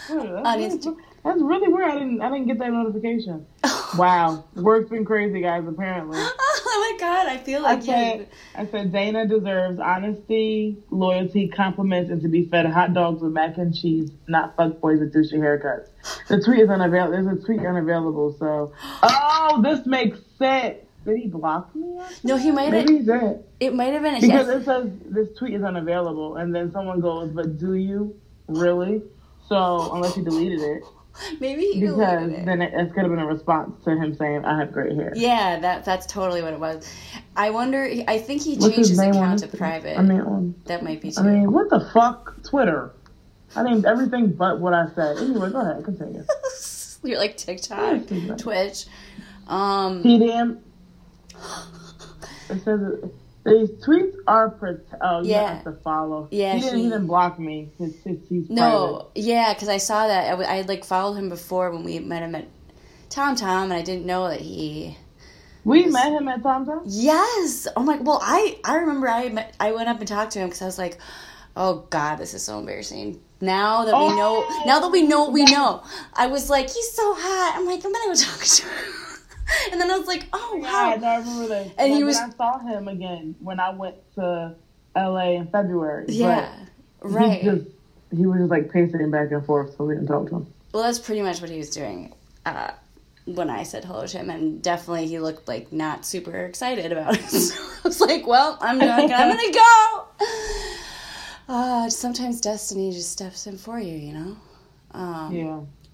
What, 0.08 0.44
that's, 0.44 0.86
that's 0.86 1.42
really 1.42 1.68
weird. 1.68 1.90
I 1.90 1.94
didn't. 2.00 2.22
I 2.22 2.30
didn't 2.30 2.48
get 2.48 2.58
that 2.60 2.72
notification. 2.72 3.46
Wow, 3.98 4.46
work's 4.56 4.88
been 4.92 5.04
crazy, 5.04 5.42
guys. 5.42 5.64
Apparently, 5.68 6.20
oh 6.72 6.92
my 6.92 7.00
god, 7.00 7.28
I 7.28 7.38
feel 7.38 7.66
I 7.66 7.74
like 7.74 7.88
you. 7.88 8.28
I 8.56 8.66
said 8.68 8.92
Dayna 8.92 9.28
deserves 9.28 9.80
honesty, 9.80 10.78
loyalty, 10.92 11.48
compliments, 11.48 12.12
and 12.12 12.22
to 12.22 12.28
be 12.28 12.46
fed 12.46 12.68
hot 12.68 12.94
dogs 12.94 13.22
with 13.22 13.32
mac 13.32 13.58
and 13.58 13.76
cheese, 13.76 14.12
not 14.28 14.56
fuckboys 14.56 15.00
with 15.00 15.14
douchey 15.14 15.40
haircuts. 15.40 15.90
The 16.28 16.42
tweet 16.44 16.60
is 16.60 16.70
unavailable. 16.70 17.12
There's 17.12 17.42
a 17.42 17.44
tweet 17.44 17.66
unavailable. 17.66 18.36
So, 18.38 18.72
oh, 19.02 19.62
this 19.64 19.86
makes 19.88 20.20
sense. 20.38 20.78
Did 21.06 21.18
he 21.18 21.28
block 21.28 21.74
me? 21.76 22.00
No, 22.24 22.38
he 22.38 22.52
might 22.52 22.72
have. 22.74 22.86
Maybe 22.86 23.04
he. 23.04 23.66
It 23.66 23.74
might 23.74 23.94
have 23.94 24.04
been 24.04 24.16
a 24.16 24.22
Because 24.22 24.48
yes. 24.48 24.62
it 24.62 24.66
says 24.66 24.92
this 25.06 25.36
tweet 25.38 25.56
is 25.56 25.64
unavailable, 25.64 26.36
and 26.36 26.54
then 26.54 26.72
someone 26.72 27.00
goes, 27.00 27.32
"But 27.32 27.58
do 27.58 27.74
you 27.74 28.16
really?" 28.48 29.02
So 29.48 29.92
unless 29.94 30.14
he 30.14 30.22
deleted 30.22 30.60
it, 30.60 30.84
Maybe 31.40 31.66
he 31.66 31.82
because 31.82 32.32
it. 32.32 32.46
then 32.46 32.62
it, 32.62 32.74
it's 32.74 32.94
gonna 32.94 33.08
have 33.08 33.18
been 33.18 33.20
a 33.20 33.28
response 33.28 33.84
to 33.84 33.92
him 33.92 34.16
saying, 34.16 34.46
"I 34.46 34.58
have 34.60 34.72
great 34.72 34.96
hair." 34.96 35.14
Yeah, 35.16 35.60
that 35.60 35.86
that's 35.86 36.06
totally 36.06 36.42
what 36.42 36.54
it 36.54 36.60
was. 36.60 36.92
I 37.36 37.50
wonder. 37.50 37.90
I 38.08 38.18
think 38.18 38.44
he 38.44 38.56
What's 38.56 38.66
changed 38.76 38.78
his, 38.78 38.90
his 38.90 39.00
account 39.00 39.40
to 39.40 39.48
private. 39.48 39.98
I 39.98 40.02
mean, 40.02 40.22
on, 40.22 40.56
that 40.66 40.84
might 40.84 41.02
be 41.02 41.12
too. 41.12 41.22
I 41.22 41.24
mean, 41.24 41.52
what 41.52 41.70
the 41.70 41.90
fuck, 41.94 42.44
Twitter? 42.44 42.92
I 43.56 43.64
named 43.64 43.86
everything 43.86 44.32
but 44.34 44.60
what 44.60 44.74
I 44.74 44.88
said. 44.94 45.18
Anyway, 45.18 45.52
go 45.52 45.62
ahead, 45.62 45.84
continue. 45.84 46.24
You're 47.04 47.18
like 47.18 47.38
TikTok, 47.38 48.08
Twitch. 48.38 48.86
Um, 49.48 50.04
TDM. 50.04 50.60
It 52.50 52.64
says 52.64 52.82
these 53.50 53.70
tweets 53.86 54.16
are 54.28 54.50
prote- 54.52 54.82
oh 55.02 55.22
you 55.22 55.32
Yeah. 55.32 55.56
have 55.56 55.64
to 55.66 55.74
follow. 55.84 56.28
Yeah, 56.32 56.56
he 56.56 56.62
didn't. 56.62 56.78
he- 56.80 56.84
didn't 56.90 57.08
block 57.08 57.40
me. 57.40 57.70
His, 57.78 57.96
his, 58.04 58.18
he's 58.30 58.48
private. 58.48 58.54
no, 58.62 59.08
yeah, 59.16 59.54
because 59.54 59.68
I 59.70 59.78
saw 59.78 60.08
that. 60.08 60.40
I, 60.40 60.44
I 60.44 60.56
had 60.58 60.68
like 60.70 60.84
followed 60.86 61.16
him 61.16 61.30
before 61.30 61.72
when 61.72 61.84
we 61.84 62.00
met 62.00 62.24
him 62.24 62.36
at 62.36 62.48
Tom 63.10 63.36
Tom, 63.36 63.64
and 63.66 63.74
I 63.74 63.82
didn't 63.82 64.06
know 64.06 64.30
that 64.30 64.40
he 64.42 64.98
We 65.66 65.86
met 65.88 66.12
him 66.14 66.28
at 66.28 66.42
Tom 66.44 66.66
Tom. 66.66 66.82
Yes. 66.86 67.68
Oh 67.76 67.84
my. 67.84 67.98
Well, 67.98 68.20
I 68.24 68.58
I 68.64 68.76
remember 68.76 69.10
I 69.10 69.30
met, 69.30 69.56
I 69.60 69.72
went 69.72 69.90
up 69.90 70.00
and 70.00 70.08
talked 70.08 70.32
to 70.34 70.40
him 70.40 70.48
because 70.50 70.62
I 70.62 70.66
was 70.66 70.78
like, 70.78 70.98
oh 71.58 71.86
god, 71.90 72.18
this 72.18 72.34
is 72.34 72.44
so 72.44 72.60
embarrassing. 72.60 73.20
Now 73.42 73.86
that 73.86 73.96
we 73.98 74.10
know, 74.18 74.44
Oh, 74.48 74.64
now 74.66 74.80
that 74.82 74.90
we 74.92 75.02
know 75.04 75.24
what 75.24 75.32
we 75.34 75.44
oh. 75.44 75.46
know, 75.46 75.84
I 76.14 76.28
was 76.28 76.50
like, 76.50 76.70
he's 76.70 76.92
so 76.92 77.14
hot. 77.18 77.54
I'm 77.58 77.66
like, 77.66 77.84
I'm 77.86 77.92
gonna 77.94 78.08
go 78.08 78.14
talk 78.16 78.40
to 78.44 78.64
him. 78.64 78.94
And 79.72 79.80
then 79.82 79.90
I 79.92 79.98
was 79.98 80.08
like, 80.08 80.26
oh 80.34 80.60
Yeah, 80.62 80.72
wow. 80.72 80.96
no, 81.00 81.08
I 81.08 81.18
remember 81.18 81.48
that. 81.48 81.72
And 81.78 81.94
he 81.94 82.04
was- 82.04 82.18
I 82.18 82.30
saw 82.32 82.60
him 82.60 82.88
again 82.88 83.36
when 83.40 83.60
I 83.60 83.70
went 83.72 83.96
to 84.16 84.56
LA 84.96 85.32
in 85.36 85.48
February. 85.48 86.06
Yeah. 86.10 86.54
He 87.02 87.08
Right. 87.08 87.44
just 87.44 87.66
he 88.16 88.26
was 88.26 88.40
just 88.40 88.50
like 88.52 88.72
pacing 88.72 89.10
back 89.12 89.32
and 89.32 89.46
forth, 89.46 89.76
so 89.78 89.86
we 89.86 89.94
didn't 89.94 90.08
talk 90.08 90.28
to 90.30 90.36
him. 90.38 90.48
Well, 90.74 90.84
that's 90.84 91.00
pretty 91.00 91.22
much 91.22 91.42
what 91.42 91.50
he 91.50 91.58
was 91.58 91.70
doing 91.70 92.14
uh, 92.46 92.72
when 93.26 93.50
I 93.50 93.64
said 93.64 93.86
hello 93.86 94.06
to 94.08 94.18
him, 94.18 94.30
and 94.32 94.62
definitely 94.62 95.08
he 95.08 95.20
looked 95.20 95.48
like 95.48 95.72
not 95.72 96.06
super 96.06 96.36
excited 96.46 96.92
about 96.92 97.16
it. 97.16 97.22
So 97.32 97.56
I 97.56 97.88
was 97.88 98.02
like, 98.02 98.28
"Well, 98.28 98.58
I'm 98.62 98.78
not, 98.80 99.00
I'm 99.00 99.08
gonna 99.10 99.54
go." 99.54 100.06
Uh, 101.48 101.90
sometimes 101.90 102.42
destiny 102.42 102.92
just 102.92 103.12
steps 103.12 103.48
in 103.48 103.58
for 103.58 103.80
you, 103.80 103.96
you 103.96 104.14
know. 104.14 104.38
Um, 104.92 105.34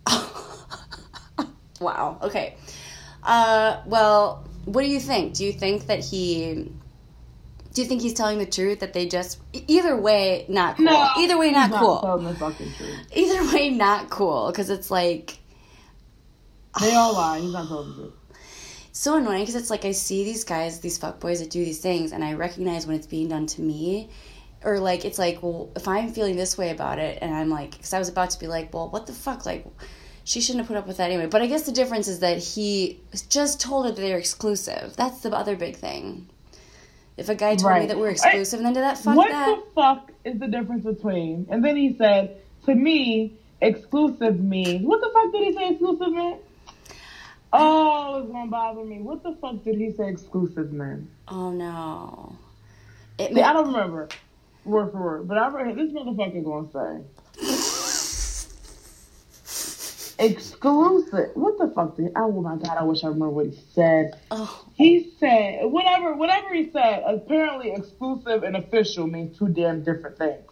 Yeah. 0.07 0.15
wow. 1.79 2.17
Okay. 2.21 2.55
Uh, 3.25 3.81
well, 3.85 4.47
what 4.65 4.81
do 4.83 4.87
you 4.87 4.99
think? 4.99 5.33
Do 5.33 5.45
you 5.45 5.51
think 5.53 5.87
that 5.87 6.03
he? 6.03 6.71
Do 7.73 7.81
you 7.81 7.87
think 7.87 8.01
he's 8.01 8.13
telling 8.13 8.37
the 8.37 8.45
truth? 8.45 8.79
That 8.79 8.93
they 8.93 9.07
just 9.07 9.39
either 9.53 9.97
way 9.99 10.45
not 10.47 10.77
cool. 10.77 10.87
either 11.17 11.37
way 11.37 11.47
he's 11.47 11.55
not 11.55 11.71
cool. 11.71 11.99
telling 11.99 12.23
the 12.25 12.35
fucking 12.35 12.71
truth. 12.73 12.99
Either 13.13 13.53
way 13.53 13.69
not 13.69 14.09
cool 14.09 14.47
because 14.51 14.69
it's 14.69 14.89
like 14.89 15.39
They 16.79 16.93
all 16.95 17.13
lie. 17.21 17.39
He's 17.39 17.51
not 17.51 17.67
telling 17.67 17.89
the 17.89 17.95
truth. 17.95 18.13
so 18.91 19.17
annoying 19.17 19.41
because 19.41 19.55
it's 19.55 19.69
like 19.69 19.83
I 19.85 19.91
see 19.91 20.23
these 20.23 20.43
guys, 20.45 20.79
these 20.79 20.97
fuckboys 20.97 21.39
that 21.39 21.49
do 21.49 21.63
these 21.65 21.79
things, 21.79 22.11
and 22.13 22.23
I 22.23 22.33
recognize 22.33 22.87
when 22.87 22.95
it's 22.95 23.07
being 23.07 23.27
done 23.27 23.45
to 23.47 23.61
me. 23.61 24.09
Or 24.63 24.79
like 24.79 25.03
it's 25.05 25.19
like, 25.19 25.43
well, 25.43 25.69
if 25.75 25.87
I'm 25.87 26.11
feeling 26.13 26.37
this 26.37 26.57
way 26.57 26.71
about 26.71 26.97
it, 26.97 27.19
and 27.21 27.35
I'm 27.35 27.49
like, 27.49 27.71
because 27.71 27.93
I 27.93 27.99
was 27.99 28.09
about 28.09 28.29
to 28.31 28.39
be 28.39 28.47
like, 28.47 28.73
well, 28.73 28.89
what 28.89 29.05
the 29.05 29.13
fuck, 29.13 29.45
like, 29.45 29.63
she 30.25 30.41
shouldn't 30.41 30.61
have 30.61 30.67
put 30.67 30.75
up 30.75 30.87
with 30.87 30.97
that 30.97 31.11
anyway. 31.11 31.27
But 31.27 31.43
I 31.43 31.47
guess 31.47 31.63
the 31.63 31.71
difference 31.71 32.07
is 32.07 32.19
that 32.19 32.39
he 32.39 32.99
just 33.29 33.61
told 33.61 33.85
her 33.85 33.91
that 33.91 34.01
they're 34.01 34.17
exclusive. 34.17 34.95
That's 34.97 35.21
the 35.21 35.31
other 35.31 35.55
big 35.55 35.75
thing. 35.75 36.27
If 37.15 37.29
a 37.29 37.35
guy 37.35 37.55
told 37.55 37.79
me 37.79 37.85
that 37.85 37.97
we're 37.97 38.09
exclusive, 38.09 38.59
and 38.59 38.65
then 38.65 38.73
did 38.73 38.83
that 38.83 38.97
fuck 38.97 39.15
what 39.15 39.29
that? 39.29 39.49
What 39.49 39.65
the 39.65 39.71
fuck 39.73 40.11
is 40.25 40.39
the 40.39 40.47
difference 40.47 40.83
between? 40.83 41.45
And 41.49 41.63
then 41.63 41.77
he 41.77 41.95
said, 41.95 42.37
to 42.65 42.75
me, 42.75 43.33
exclusive 43.61 44.39
means. 44.41 44.85
What 44.85 44.99
the 44.99 45.11
fuck 45.13 45.31
did 45.31 45.43
he 45.43 45.53
say 45.53 45.69
exclusive 45.69 46.11
meant? 46.11 46.41
Oh, 47.53 48.21
it's 48.21 48.31
gonna 48.31 48.49
bother 48.49 48.83
me. 48.83 48.99
What 48.99 49.23
the 49.23 49.37
fuck 49.39 49.63
did 49.63 49.77
he 49.77 49.91
say 49.91 50.09
exclusive 50.09 50.73
meant? 50.73 51.07
oh 51.29 51.51
no. 51.51 52.35
It 53.17 53.33
See, 53.33 53.41
I 53.41 53.53
don't 53.53 53.67
remember 53.67 54.09
word 54.65 54.91
for 54.91 55.01
word, 55.01 55.27
but 55.27 55.37
I 55.37 55.47
read 55.49 55.77
this 55.77 55.93
motherfucker 55.93 56.43
gonna 56.43 56.67
say 56.73 57.05
exclusive. 60.19 61.31
What 61.35 61.57
the 61.57 61.67
fuck 61.75 61.95
did? 61.97 62.11
Oh 62.15 62.31
my 62.41 62.55
god! 62.55 62.77
I 62.79 62.83
wish 62.83 63.03
I 63.03 63.07
remember 63.07 63.29
what 63.29 63.47
he 63.47 63.59
said. 63.73 64.19
oh, 64.31 64.65
He 64.75 65.11
said 65.19 65.65
whatever, 65.65 66.13
whatever 66.15 66.53
he 66.53 66.69
said. 66.71 67.03
Apparently, 67.05 67.71
exclusive 67.71 68.43
and 68.43 68.55
official 68.57 69.07
means 69.07 69.37
two 69.37 69.47
damn 69.49 69.83
different 69.83 70.17
things, 70.17 70.43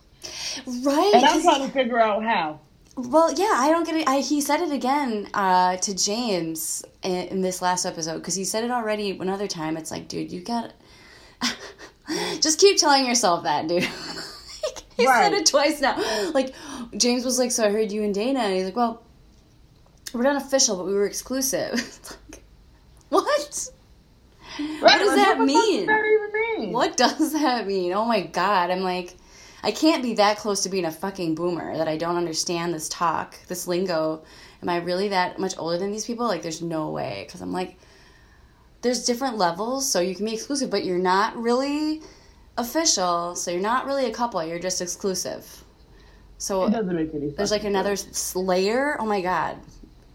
right. 0.85 1.11
and 1.15 1.25
I'm 1.25 1.41
trying 1.41 1.65
to 1.65 1.71
figure 1.71 1.99
out 1.99 2.23
how. 2.23 2.59
Well, 2.95 3.33
yeah, 3.33 3.53
I 3.55 3.69
don't 3.71 3.85
get 3.87 3.95
it. 3.95 4.07
I, 4.07 4.19
he 4.19 4.39
said 4.39 4.61
it 4.61 4.71
again 4.71 5.27
uh, 5.33 5.77
to 5.77 5.95
James 5.95 6.85
in, 7.01 7.27
in 7.29 7.41
this 7.41 7.59
last 7.59 7.85
episode 7.85 8.19
because 8.19 8.35
he 8.35 8.43
said 8.45 8.63
it 8.63 8.69
already 8.69 9.17
another 9.17 9.47
time. 9.47 9.77
It's 9.77 9.89
like, 9.89 10.07
dude, 10.07 10.31
you 10.31 10.41
got 10.41 10.73
just 12.39 12.59
keep 12.59 12.77
telling 12.77 13.05
yourself 13.05 13.43
that, 13.43 13.67
dude. 13.67 13.83
he 14.97 15.07
Right. 15.07 15.23
said 15.23 15.33
it 15.33 15.45
twice 15.47 15.81
now. 15.81 15.97
Like 16.33 16.53
James 16.95 17.25
was 17.25 17.39
like, 17.39 17.51
"So 17.51 17.65
I 17.65 17.71
heard 17.71 17.91
you 17.91 18.03
and 18.03 18.13
Dayna," 18.13 18.37
and 18.39 18.53
he's 18.53 18.65
like, 18.65 18.75
"Well, 18.75 19.01
we're 20.17 20.23
not 20.23 20.41
official, 20.41 20.77
but 20.77 20.85
we 20.85 20.93
were 20.93 21.05
exclusive." 21.05 21.73
Like, 23.11 23.21
what? 23.21 23.69
Right, 24.81 24.97
does 24.99 25.07
like, 25.09 25.17
that 25.17 25.37
what 25.37 25.45
mean? 25.45 25.85
Does 25.85 25.87
that 25.87 26.57
mean? 26.57 26.71
What 26.71 26.97
does 26.97 27.33
that 27.33 27.67
mean? 27.67 27.93
Oh 27.93 28.05
my 28.05 28.21
god, 28.21 28.71
I'm 28.71 28.81
like, 28.81 29.15
I 29.63 29.71
can't 29.71 30.01
be 30.01 30.15
that 30.15 30.37
close 30.37 30.63
to 30.63 30.69
being 30.69 30.85
a 30.85 30.91
fucking 30.91 31.35
boomer 31.35 31.77
that 31.77 31.87
I 31.87 31.97
don't 31.97 32.17
understand 32.17 32.73
this 32.73 32.89
talk, 32.89 33.35
this 33.47 33.67
lingo. 33.67 34.23
Am 34.61 34.69
I 34.69 34.77
really 34.77 35.09
that 35.09 35.37
much 35.39 35.55
older 35.57 35.77
than 35.77 35.91
these 35.91 36.05
people? 36.05 36.25
Like, 36.25 36.41
there's 36.41 36.61
no 36.61 36.89
way. 36.89 37.23
Because 37.25 37.41
I'm 37.41 37.51
like, 37.53 37.77
there's 38.81 39.05
different 39.05 39.37
levels, 39.37 39.89
so 39.89 39.99
you 39.99 40.15
can 40.15 40.25
be 40.25 40.33
exclusive, 40.33 40.69
but 40.69 40.83
you're 40.83 40.97
not 40.97 41.35
really 41.37 42.01
official, 42.57 43.35
so 43.35 43.51
you're 43.51 43.61
not 43.61 43.85
really 43.85 44.05
a 44.05 44.11
couple, 44.11 44.43
you're 44.43 44.59
just 44.59 44.81
exclusive. 44.81 45.63
So 46.37 46.65
It 46.65 46.71
doesn't 46.71 46.95
make 46.95 47.13
any 47.13 47.27
sense. 47.27 47.37
there's 47.37 47.51
like 47.51 47.63
another 47.63 47.95
layer. 48.35 48.97
Oh 48.99 49.05
my 49.05 49.21
god. 49.21 49.57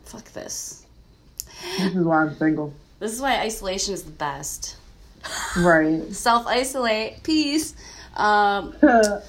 Fuck 0.08 0.32
this. 0.32 0.84
This 1.78 1.94
is 1.94 2.04
why 2.04 2.22
I'm 2.22 2.36
single. 2.36 2.74
This 2.98 3.12
is 3.12 3.20
why 3.20 3.38
isolation 3.38 3.94
is 3.94 4.02
the 4.02 4.12
best. 4.12 4.76
Right. 5.56 6.02
Self 6.12 6.46
isolate. 6.46 7.22
Peace. 7.22 7.74
Um, 8.16 8.74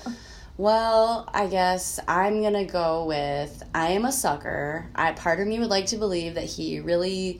Well, 0.59 1.23
I 1.33 1.47
guess 1.47 2.01
I'm 2.05 2.41
gonna 2.41 2.65
go 2.65 3.05
with 3.05 3.63
I 3.73 3.91
am 3.91 4.03
a 4.03 4.11
sucker. 4.11 4.89
I 4.93 5.13
part 5.13 5.39
of 5.39 5.47
me 5.47 5.57
would 5.57 5.69
like 5.69 5.85
to 5.85 5.95
believe 5.95 6.35
that 6.35 6.43
he 6.43 6.81
really 6.81 7.39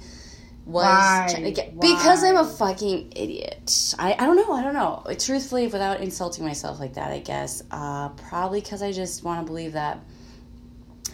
was 0.65 0.86
Why? 0.86 1.27
trying 1.29 1.43
to 1.43 1.51
get 1.51 1.77
because 1.77 2.24
I'm 2.24 2.38
a 2.38 2.46
fucking 2.46 3.12
idiot. 3.17 3.93
I, 4.00 4.13
I 4.13 4.25
don't 4.25 4.38
know. 4.38 4.53
I 4.53 4.63
don't 4.63 4.74
know. 4.74 5.03
Truthfully, 5.19 5.67
without 5.67 6.00
insulting 6.00 6.46
myself 6.46 6.79
like 6.79 6.93
that, 6.93 7.12
I 7.12 7.19
guess 7.19 7.62
uh, 7.72 8.08
probably 8.08 8.62
because 8.62 8.81
I 8.81 8.93
just 8.93 9.22
want 9.22 9.41
to 9.41 9.46
believe 9.46 9.74
that 9.74 10.00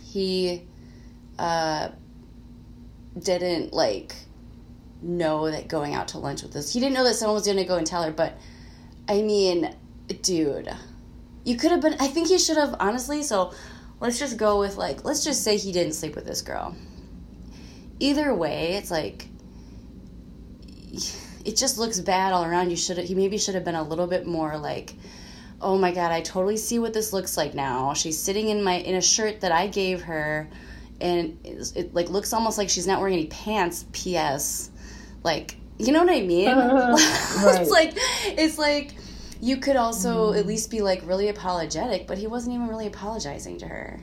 he 0.03 0.61
uh, 1.39 1.89
didn't 3.19 3.73
like 3.73 4.15
know 5.01 5.49
that 5.51 5.67
going 5.67 5.93
out 5.93 6.09
to 6.09 6.19
lunch 6.19 6.43
with 6.43 6.53
this. 6.53 6.73
He 6.73 6.79
didn't 6.79 6.93
know 6.93 7.03
that 7.03 7.15
someone 7.15 7.35
was 7.35 7.47
gonna 7.47 7.65
go 7.65 7.77
and 7.77 7.87
tell 7.87 8.03
her. 8.03 8.11
But 8.11 8.37
I 9.07 9.21
mean, 9.21 9.75
dude 10.21 10.69
you 11.45 11.55
could 11.55 11.71
have 11.71 11.81
been 11.81 11.95
i 11.99 12.07
think 12.07 12.27
he 12.27 12.37
should 12.37 12.57
have 12.57 12.75
honestly 12.79 13.23
so 13.23 13.53
let's 13.99 14.19
just 14.19 14.37
go 14.37 14.59
with 14.59 14.75
like 14.75 15.05
let's 15.05 15.23
just 15.23 15.43
say 15.43 15.57
he 15.57 15.71
didn't 15.71 15.93
sleep 15.93 16.15
with 16.15 16.25
this 16.25 16.41
girl 16.41 16.75
either 17.99 18.33
way 18.33 18.73
it's 18.73 18.91
like 18.91 19.27
it 21.45 21.55
just 21.55 21.77
looks 21.77 21.99
bad 21.99 22.33
all 22.33 22.43
around 22.43 22.71
you 22.71 22.75
should 22.75 22.97
have, 22.97 23.07
he 23.07 23.15
maybe 23.15 23.37
should 23.37 23.55
have 23.55 23.63
been 23.63 23.75
a 23.75 23.83
little 23.83 24.07
bit 24.07 24.25
more 24.25 24.57
like 24.57 24.93
oh 25.61 25.77
my 25.77 25.91
god 25.91 26.11
i 26.11 26.19
totally 26.21 26.57
see 26.57 26.79
what 26.79 26.93
this 26.93 27.13
looks 27.13 27.37
like 27.37 27.53
now 27.53 27.93
she's 27.93 28.19
sitting 28.19 28.49
in 28.49 28.63
my 28.63 28.73
in 28.73 28.95
a 28.95 29.01
shirt 29.01 29.41
that 29.41 29.51
i 29.51 29.67
gave 29.67 30.01
her 30.01 30.49
and 31.01 31.37
it, 31.43 31.71
it 31.75 31.93
like 31.93 32.09
looks 32.09 32.33
almost 32.33 32.57
like 32.57 32.69
she's 32.69 32.87
not 32.87 32.99
wearing 32.99 33.15
any 33.15 33.27
pants 33.27 33.85
ps 33.91 34.71
like 35.23 35.57
you 35.77 35.91
know 35.91 36.03
what 36.03 36.13
i 36.13 36.21
mean 36.21 36.47
Right. 36.55 36.95
it's 37.61 37.69
like 37.71 37.93
it's 38.25 38.57
like 38.57 38.93
you 39.41 39.57
could 39.57 39.75
also 39.75 40.33
at 40.33 40.45
least 40.45 40.71
be 40.71 40.81
like 40.81 41.05
really 41.05 41.27
apologetic, 41.29 42.07
but 42.07 42.17
he 42.17 42.27
wasn't 42.27 42.55
even 42.55 42.67
really 42.67 42.87
apologizing 42.87 43.57
to 43.59 43.67
her. 43.67 43.99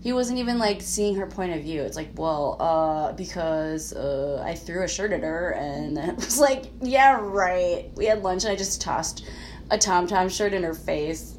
He 0.00 0.12
wasn't 0.12 0.38
even 0.38 0.58
like 0.58 0.80
seeing 0.82 1.16
her 1.16 1.26
point 1.26 1.52
of 1.54 1.62
view. 1.62 1.82
It's 1.82 1.96
like, 1.96 2.10
well, 2.14 2.56
uh, 2.60 3.12
because 3.12 3.92
uh, 3.94 4.42
I 4.44 4.54
threw 4.54 4.82
a 4.82 4.88
shirt 4.88 5.12
at 5.12 5.22
her, 5.22 5.50
and 5.50 5.98
it 5.98 6.16
was 6.16 6.38
like, 6.38 6.66
yeah, 6.82 7.18
right. 7.20 7.90
We 7.96 8.06
had 8.06 8.22
lunch, 8.22 8.44
and 8.44 8.52
I 8.52 8.56
just 8.56 8.80
tossed 8.80 9.26
a 9.70 9.78
Tom 9.78 10.06
Tom 10.06 10.28
shirt 10.28 10.52
in 10.52 10.62
her 10.62 10.74
face. 10.74 11.36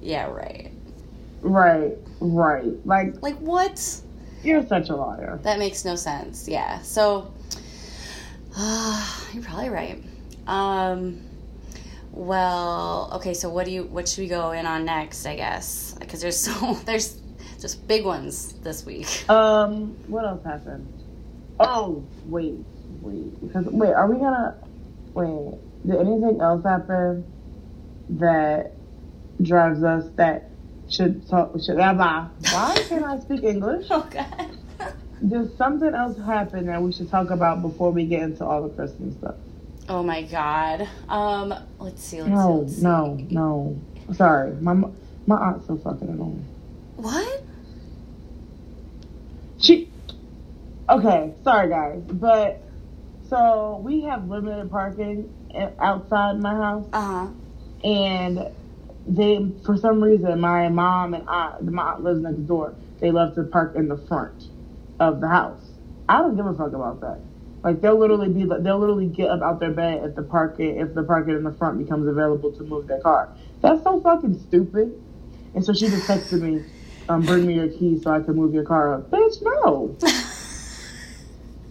Yeah, 0.00 0.26
right. 0.26 0.72
Right. 1.40 1.96
Right. 2.20 2.86
Like 2.86 3.22
Like 3.22 3.36
what? 3.38 4.00
you're 4.42 4.66
such 4.66 4.88
a 4.90 4.96
liar. 4.96 5.40
That 5.42 5.58
makes 5.58 5.84
no 5.84 5.96
sense. 5.96 6.48
Yeah. 6.48 6.80
So, 6.82 7.32
you're 9.32 9.42
probably 9.42 9.68
right. 9.70 10.02
Um, 10.46 11.20
well, 12.12 13.10
okay. 13.14 13.34
So 13.34 13.48
what 13.50 13.66
do 13.66 13.72
you? 13.72 13.84
What 13.84 14.08
should 14.08 14.22
we 14.22 14.28
go 14.28 14.52
in 14.52 14.64
on 14.66 14.84
next? 14.84 15.26
I 15.26 15.36
guess 15.36 15.94
because 16.00 16.20
there's 16.22 16.38
so 16.44 16.74
there's 16.84 17.20
just 17.60 17.86
big 17.88 18.04
ones 18.04 18.52
this 18.62 18.86
week. 18.86 19.28
Um, 19.28 19.96
what 20.06 20.24
else 20.24 20.44
happened? 20.44 20.86
Oh, 21.58 22.04
wait, 22.26 22.54
wait. 23.00 23.40
Because 23.40 23.66
wait, 23.66 23.92
are 23.92 24.06
we 24.10 24.18
gonna 24.18 24.56
wait? 25.14 25.58
Did 25.86 25.96
anything 25.96 26.40
else 26.40 26.64
happen 26.64 27.24
that 28.10 28.72
drives 29.42 29.82
us 29.82 30.08
that 30.16 30.50
should 30.88 31.28
talk? 31.28 31.52
Should 31.64 31.76
why? 31.76 32.28
Why 32.52 32.74
can't 32.88 33.04
I 33.04 33.18
speak 33.20 33.42
English? 33.44 33.86
Oh 33.90 34.06
God. 34.10 34.50
Does 35.26 35.54
something 35.56 35.94
else 35.94 36.16
happen 36.18 36.66
that 36.66 36.80
we 36.82 36.92
should 36.92 37.10
talk 37.10 37.30
about 37.30 37.62
before 37.62 37.90
we 37.90 38.04
get 38.04 38.22
into 38.22 38.44
all 38.44 38.62
the 38.62 38.68
Christmas 38.68 39.14
stuff? 39.16 39.34
Oh 39.88 40.02
my 40.02 40.22
God. 40.22 40.88
Um. 41.08 41.54
Let's 41.78 42.02
see. 42.02 42.20
Let's 42.22 42.30
No, 42.34 42.58
see. 42.58 42.60
Let's 42.62 42.76
see. 42.76 42.82
no, 42.82 43.26
no. 43.30 43.80
Sorry, 44.14 44.52
my 44.60 44.74
my 45.26 45.36
aunt's 45.36 45.66
so 45.66 45.76
fucking 45.76 46.08
annoying. 46.08 46.44
What? 46.96 47.42
She. 49.58 49.90
Okay, 50.88 51.34
sorry 51.42 51.68
guys, 51.68 52.00
but 52.06 52.62
So 53.28 53.80
we 53.82 54.02
have 54.02 54.28
limited 54.28 54.70
parking 54.70 55.32
outside 55.80 56.38
my 56.38 56.54
house, 56.54 56.86
Uh 56.92 57.00
huh. 57.00 57.26
and 57.82 58.48
they, 59.06 59.46
for 59.64 59.76
some 59.76 60.02
reason, 60.02 60.40
my 60.40 60.68
mom 60.68 61.14
and 61.14 61.28
aunt, 61.28 61.62
my 61.64 61.82
aunt 61.92 62.02
lives 62.02 62.20
next 62.20 62.46
door. 62.46 62.74
They 63.00 63.10
love 63.10 63.34
to 63.36 63.44
park 63.44 63.74
in 63.76 63.88
the 63.88 63.96
front 63.96 64.44
of 64.98 65.20
the 65.20 65.28
house. 65.28 65.60
I 66.08 66.18
don't 66.18 66.36
give 66.36 66.46
a 66.46 66.54
fuck 66.54 66.72
about 66.72 67.00
that. 67.00 67.20
Like 67.62 67.80
they'll 67.80 67.98
literally 67.98 68.28
be, 68.28 68.44
they'll 68.44 68.78
literally 68.78 69.06
get 69.06 69.28
up 69.28 69.42
out 69.42 69.60
their 69.60 69.72
bed 69.72 70.04
if 70.04 70.14
the 70.14 70.22
parking, 70.22 70.78
if 70.78 70.94
the 70.94 71.02
parking 71.02 71.34
in 71.34 71.44
the 71.44 71.52
front 71.52 71.78
becomes 71.78 72.06
available 72.06 72.52
to 72.52 72.62
move 72.64 72.86
their 72.86 73.00
car. 73.00 73.28
That's 73.60 73.82
so 73.82 74.00
fucking 74.00 74.38
stupid. 74.48 75.02
And 75.54 75.64
so 75.64 75.72
she 75.72 75.88
just 75.88 76.06
texted 76.06 76.42
me, 76.42 76.64
um, 77.08 77.22
"Bring 77.22 77.46
me 77.46 77.54
your 77.54 77.68
keys 77.68 78.02
so 78.02 78.10
I 78.12 78.20
can 78.20 78.36
move 78.36 78.54
your 78.54 78.64
car 78.64 78.94
up." 78.94 79.10
Bitch, 79.10 79.42
no. 79.42 79.96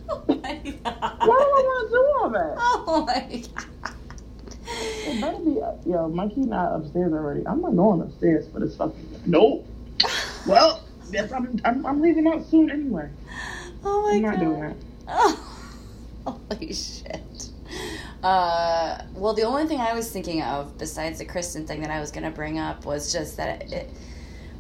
oh 0.10 0.26
my 0.28 0.56
god. 0.84 1.18
Why 1.20 1.26
do 1.26 1.32
I 1.32 1.62
want 1.64 1.88
to 1.88 1.96
do 1.96 2.02
all 2.20 2.30
that? 2.32 2.56
Oh 2.58 3.06
my 3.08 3.44
god. 3.56 3.66
It 5.08 5.22
better 5.22 5.38
be, 5.40 5.62
yo, 5.90 6.10
my 6.10 6.28
key 6.28 6.42
not 6.42 6.76
upstairs 6.76 7.14
already. 7.14 7.46
I'm 7.48 7.62
not 7.62 7.76
going 7.76 8.02
upstairs 8.02 8.48
for 8.52 8.60
this 8.60 8.76
fucking. 8.76 9.22
Nope. 9.26 9.66
Well, 10.48 10.84
yes, 11.12 11.32
I'm, 11.32 11.60
I'm, 11.64 11.86
I'm 11.86 12.02
leaving 12.02 12.28
out 12.28 12.46
soon 12.46 12.70
anyway. 12.70 13.10
Oh 13.84 14.04
my 14.04 14.14
I'm 14.16 14.22
god. 14.22 14.32
not 14.32 14.40
doing 14.40 14.60
that. 14.62 14.76
Oh, 15.08 16.40
holy 16.52 16.74
shit. 16.74 17.50
Uh, 18.24 19.02
well, 19.14 19.34
the 19.34 19.44
only 19.44 19.68
thing 19.68 19.80
I 19.80 19.94
was 19.94 20.10
thinking 20.12 20.42
of 20.42 20.78
besides 20.78 21.20
the 21.20 21.26
Kristen 21.26 21.68
thing 21.68 21.82
that 21.82 21.92
I 21.92 22.00
was 22.00 22.12
gonna 22.12 22.32
bring 22.32 22.58
up 22.58 22.86
was 22.86 23.12
just 23.12 23.38
that 23.38 23.64
it, 23.64 23.72
it 23.72 23.90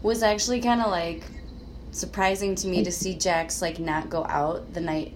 was 0.03 0.22
actually 0.22 0.62
kind 0.62 0.82
of 0.82 0.91
like 0.91 1.24
surprising 1.91 2.53
to 2.55 2.67
me 2.67 2.84
to 2.84 2.91
see 2.91 3.15
Jax 3.15 3.62
like 3.62 3.79
not 3.79 4.10
go 4.10 4.25
out 4.25 4.74
the 4.74 4.82
night 4.82 5.13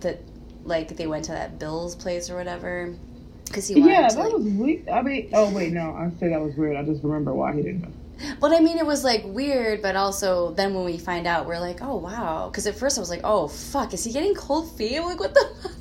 that 0.00 0.18
like 0.64 0.96
they 0.96 1.06
went 1.06 1.24
to 1.26 1.32
that 1.32 1.58
Bill's 1.58 1.94
place 1.94 2.30
or 2.30 2.36
whatever 2.36 2.94
because 3.48 3.68
he 3.68 3.80
wanted 3.80 3.92
Yeah, 3.92 4.08
to. 4.08 4.16
that 4.16 4.22
like- 4.24 4.32
was 4.34 4.44
weird. 4.44 4.88
I 4.88 5.02
mean, 5.02 5.30
oh 5.32 5.50
wait, 5.54 5.72
no, 5.72 5.90
I 5.92 6.10
say 6.20 6.28
that 6.28 6.40
was 6.40 6.54
weird. 6.56 6.76
I 6.76 6.84
just 6.84 7.02
remember 7.02 7.34
why 7.34 7.54
he 7.54 7.62
didn't. 7.62 7.92
But 8.40 8.52
I 8.52 8.60
mean, 8.60 8.78
it 8.78 8.86
was 8.86 9.04
like 9.04 9.22
weird, 9.24 9.82
but 9.82 9.96
also 9.96 10.52
then 10.54 10.74
when 10.74 10.84
we 10.84 10.98
find 10.98 11.26
out, 11.26 11.46
we're 11.46 11.60
like, 11.60 11.80
oh 11.82 11.96
wow. 11.96 12.48
Because 12.50 12.66
at 12.66 12.74
first 12.76 12.98
I 12.98 13.00
was 13.00 13.10
like, 13.10 13.20
oh 13.24 13.48
fuck, 13.48 13.94
is 13.94 14.04
he 14.04 14.12
getting 14.12 14.34
cold 14.34 14.70
feet? 14.76 14.96
I'm 14.98 15.04
like, 15.04 15.20
what 15.20 15.34
the 15.34 15.48
fuck? 15.62 15.72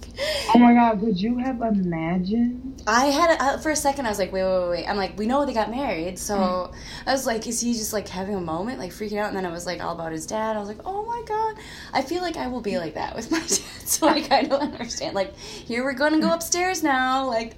Oh 0.56 0.58
my 0.60 0.74
god, 0.74 1.00
could 1.00 1.20
you 1.20 1.38
have 1.38 1.62
imagined? 1.62 2.82
I 2.88 3.06
had 3.08 3.32
a, 3.40 3.44
uh, 3.44 3.58
for 3.60 3.70
a 3.70 3.76
second. 3.76 4.06
I 4.06 4.10
was 4.10 4.18
like, 4.18 4.32
wait, 4.32 4.44
wait, 4.44 4.60
wait, 4.62 4.70
wait. 4.70 4.88
I'm 4.88 4.98
like, 4.98 5.18
we 5.18 5.26
know 5.28 5.46
they 5.46 5.54
got 5.54 5.70
married, 5.70 6.18
so 6.18 6.72
I 7.06 7.12
was 7.12 7.26
like, 7.28 7.46
is 7.48 7.60
he 7.62 7.74
just 7.74 7.94
like 7.94 8.08
having 8.08 8.34
a 8.34 8.42
moment, 8.42 8.80
like 8.80 8.92
freaking 8.92 9.20
out? 9.20 9.28
And 9.28 9.38
then 9.38 9.46
it 9.46 9.52
was 9.52 9.66
like 9.66 9.84
all 9.84 9.94
about 9.94 10.12
his 10.12 10.26
dad. 10.26 10.56
I 10.56 10.60
was 10.60 10.68
like, 10.70 10.80
oh 10.86 11.06
my 11.06 11.22
god. 11.28 11.56
I 11.94 12.02
feel 12.02 12.22
like 12.22 12.38
I 12.38 12.48
will 12.48 12.62
be 12.62 12.78
like 12.78 12.96
that 12.96 13.16
with 13.16 13.30
my 13.30 13.40
dad, 13.42 13.50
so 13.50 14.08
I 14.08 14.22
kind 14.22 14.52
of 14.52 14.60
understand. 14.60 15.14
Like, 15.16 15.36
here 15.38 15.84
we're 15.84 15.94
gonna 15.94 16.20
go 16.22 16.32
upstairs 16.34 16.82
now. 16.82 17.28
Like, 17.28 17.56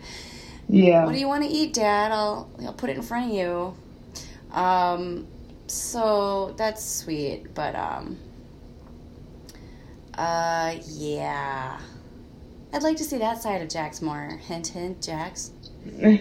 Yeah. 0.67 1.05
what 1.05 1.13
do 1.13 1.19
you 1.19 1.27
want 1.27 1.43
to 1.43 1.50
eat, 1.50 1.74
Dad? 1.74 2.12
I'll 2.12 2.50
I'll 2.65 2.74
put 2.74 2.89
it 2.89 2.98
in 2.98 3.03
front 3.03 3.29
of 3.29 3.36
you. 3.38 3.75
Um, 4.51 5.27
so 5.68 6.53
that's 6.58 6.84
sweet, 6.84 7.53
but 7.53 7.75
um, 7.75 8.18
uh, 10.18 10.75
yeah. 10.88 11.79
I'd 12.72 12.84
like 12.84 12.98
to 12.98 13.03
see 13.03 13.18
that 13.18 13.41
side 13.41 13.62
of 13.62 13.70
Jax 13.70 14.01
more. 14.01 14.27
Hint, 14.48 14.68
hint, 14.68 15.01
Jax. 15.01 15.51
like 15.98 16.13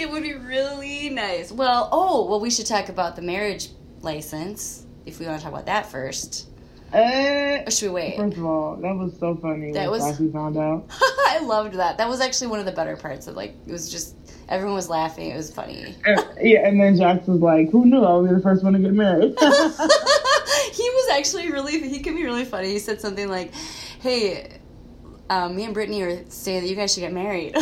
it 0.00 0.10
would 0.10 0.22
be 0.22 0.34
really 0.34 1.08
nice. 1.10 1.50
Well, 1.52 1.88
oh, 1.92 2.26
well, 2.28 2.40
we 2.40 2.50
should 2.50 2.66
talk 2.66 2.88
about 2.88 3.16
the 3.16 3.22
marriage 3.22 3.68
license 4.02 4.84
if 5.06 5.18
we 5.18 5.26
want 5.26 5.38
to 5.38 5.44
talk 5.44 5.52
about 5.52 5.66
that 5.66 5.86
first. 5.90 6.48
uh, 6.92 7.62
Or 7.66 7.70
should 7.70 7.88
we 7.90 7.94
wait? 7.94 8.16
first 8.16 8.36
of 8.36 8.44
all, 8.44 8.76
that 8.76 8.94
was 8.94 9.16
so 9.18 9.34
funny 9.36 9.72
That 9.72 9.90
when 9.90 10.00
was- 10.00 10.18
found 10.32 10.56
out. 10.58 10.84
I 11.00 11.40
loved 11.42 11.74
that. 11.74 11.96
That 11.98 12.08
was 12.08 12.20
actually 12.20 12.48
one 12.48 12.58
of 12.60 12.66
the 12.66 12.72
better 12.72 12.96
parts. 12.96 13.26
Of 13.26 13.36
like, 13.36 13.54
it 13.66 13.72
was 13.72 13.90
just 13.90 14.14
everyone 14.48 14.74
was 14.74 14.88
laughing. 14.88 15.30
It 15.30 15.36
was 15.36 15.50
funny. 15.50 15.94
And- 16.04 16.24
yeah, 16.40 16.66
and 16.66 16.80
then 16.80 16.96
Jax 16.96 17.26
was 17.26 17.40
like, 17.40 17.70
"Who 17.70 17.84
knew 17.86 18.02
I 18.04 18.16
would 18.16 18.28
be 18.28 18.34
the 18.34 18.40
first 18.42 18.62
one 18.64 18.72
to 18.74 18.78
get 18.78 18.92
married?" 18.92 19.34
he 19.40 20.90
was 20.90 21.08
actually 21.12 21.50
really 21.50 21.88
he 21.88 22.00
could 22.00 22.14
be 22.14 22.24
really 22.24 22.44
funny. 22.44 22.68
He 22.68 22.78
said 22.78 23.00
something 23.00 23.28
like, 23.28 23.52
"Hey, 24.00 24.58
um, 25.30 25.56
me 25.56 25.64
and 25.64 25.74
Brittany 25.74 26.02
are 26.02 26.24
saying 26.28 26.62
that 26.62 26.68
you 26.68 26.76
guys 26.76 26.92
should 26.94 27.00
get 27.00 27.12
married." 27.12 27.56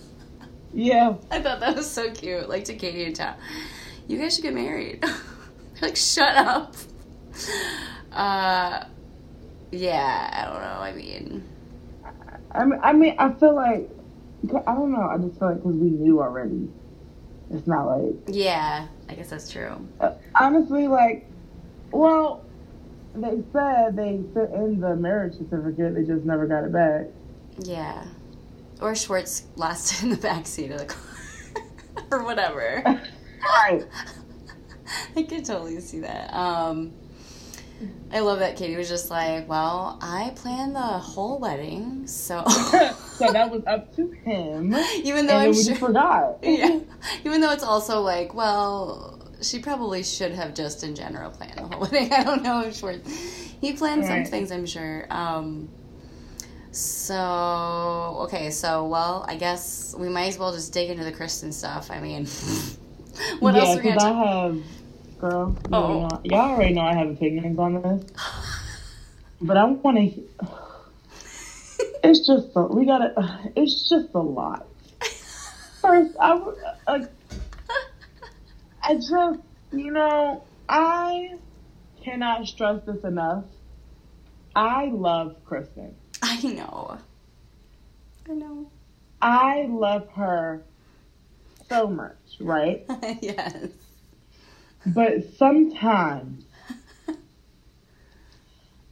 yeah. 0.74 1.14
I 1.30 1.40
thought 1.40 1.60
that 1.60 1.76
was 1.76 1.90
so 1.90 2.10
cute. 2.10 2.48
Like 2.48 2.64
to 2.64 2.74
Katie 2.74 3.04
and 3.04 3.16
Tom, 3.16 3.34
you 4.08 4.18
guys 4.18 4.34
should 4.34 4.42
get 4.42 4.54
married. 4.54 5.04
like, 5.82 5.96
shut 5.96 6.36
up. 6.36 6.74
Uh, 8.12 8.84
yeah, 9.70 10.30
I 10.32 10.44
don't 10.50 10.60
know. 10.60 10.80
I 10.80 10.92
mean, 10.92 11.48
I 12.52 12.64
mean, 12.64 12.80
I 12.82 12.92
mean, 12.92 13.14
I 13.18 13.32
feel 13.32 13.54
like 13.54 13.88
I 14.66 14.74
don't 14.74 14.92
know. 14.92 15.02
I 15.02 15.18
just 15.18 15.38
feel 15.38 15.48
like 15.48 15.58
because 15.58 15.76
we 15.76 15.90
knew 15.90 16.20
already, 16.20 16.68
it's 17.50 17.66
not 17.66 17.86
like 17.86 18.14
yeah, 18.28 18.86
I 19.08 19.14
guess 19.14 19.30
that's 19.30 19.50
true. 19.50 19.86
uh, 20.00 20.12
honestly 20.38 20.88
like. 20.88 21.26
Well, 21.92 22.44
they 23.14 23.42
said 23.52 23.96
they 23.96 24.20
sent 24.32 24.54
in 24.54 24.80
the 24.80 24.94
marriage 24.96 25.34
certificate. 25.36 25.94
They 25.94 26.04
just 26.04 26.24
never 26.24 26.46
got 26.46 26.64
it 26.64 26.72
back. 26.72 27.06
Yeah, 27.58 28.04
or 28.80 28.94
Schwartz 28.94 29.46
lost 29.56 29.92
it 29.94 30.02
in 30.04 30.10
the 30.10 30.16
back 30.16 30.46
seat 30.46 30.70
of 30.70 30.78
the 30.78 30.86
car, 30.86 31.02
or 32.12 32.24
whatever. 32.24 32.82
Right. 33.42 33.86
I 35.16 35.22
could 35.22 35.46
totally 35.46 35.80
see 35.80 36.00
that. 36.00 36.32
Um, 36.34 36.92
I 38.12 38.20
love 38.20 38.40
that 38.40 38.56
Katie 38.56 38.76
was 38.76 38.88
just 38.88 39.10
like, 39.10 39.48
"Well, 39.48 39.98
I 40.02 40.32
planned 40.36 40.74
the 40.74 40.80
whole 40.80 41.38
wedding, 41.38 42.06
so 42.06 42.44
so 42.48 43.32
that 43.32 43.50
was 43.50 43.62
up 43.66 43.94
to 43.96 44.10
him, 44.10 44.74
even 45.04 45.26
though 45.26 45.36
I'm 45.36 45.54
sure, 45.54 45.76
forgot. 45.76 46.38
yeah, 46.42 46.80
even 47.24 47.40
though 47.40 47.52
it's 47.52 47.64
also 47.64 48.00
like, 48.00 48.34
well, 48.34 49.18
she 49.40 49.60
probably 49.60 50.02
should 50.02 50.32
have 50.32 50.54
just 50.54 50.82
in 50.82 50.94
general 50.94 51.30
planned 51.30 51.56
the 51.56 51.62
whole 51.62 51.80
wedding. 51.80 52.12
I 52.12 52.24
don't 52.24 52.42
know 52.42 52.62
if 52.62 52.76
Schwartz 52.76 53.08
he 53.60 53.74
planned 53.74 54.04
some 54.04 54.24
things, 54.24 54.50
I'm 54.50 54.66
sure. 54.66 55.06
Um, 55.10 55.68
so 56.72 58.16
okay, 58.24 58.50
so 58.50 58.86
well, 58.86 59.24
I 59.28 59.36
guess 59.36 59.94
we 59.98 60.08
might 60.08 60.28
as 60.28 60.38
well 60.38 60.52
just 60.52 60.72
dig 60.72 60.90
into 60.90 61.04
the 61.04 61.12
Kristen 61.12 61.52
stuff. 61.52 61.90
I 61.90 62.00
mean, 62.00 62.26
what 63.40 63.54
yeah, 63.54 63.62
else 63.62 63.76
are 63.78 63.82
we 63.82 63.82
gonna 63.82 63.94
because 63.94 64.04
I 64.04 64.10
talk? 64.12 64.26
have, 64.26 64.62
girl. 65.20 65.50
You 65.68 65.76
Oh. 65.76 65.78
already 65.78 66.00
know, 66.00 66.20
y'all 66.24 66.50
already 66.50 66.74
know 66.74 66.80
I 66.82 66.94
have 66.94 67.10
opinions 67.10 67.58
on 67.58 67.82
this, 67.82 68.04
but 69.40 69.56
I 69.56 69.64
want 69.64 69.96
to. 69.96 70.22
It's 72.02 72.26
just 72.26 72.48
a, 72.56 72.62
we 72.62 72.86
gotta. 72.86 73.12
It's 73.56 73.88
just 73.88 74.08
a 74.14 74.18
lot. 74.18 74.66
First, 75.82 76.16
I 76.18 76.32
like. 76.88 77.10
I 78.82 78.94
just 78.94 79.40
you 79.72 79.90
know 79.90 80.42
I 80.68 81.34
cannot 82.02 82.46
stress 82.46 82.82
this 82.86 83.02
enough. 83.04 83.44
I 84.56 84.86
love 84.86 85.36
Kristen. 85.44 85.94
I 86.22 86.40
know. 86.42 86.98
I 88.28 88.32
know. 88.34 88.70
I 89.20 89.66
love 89.68 90.08
her 90.14 90.62
so 91.68 91.86
much, 91.86 92.16
right? 92.40 92.82
yes. 93.20 93.68
But 94.86 95.24
sometimes 95.36 96.44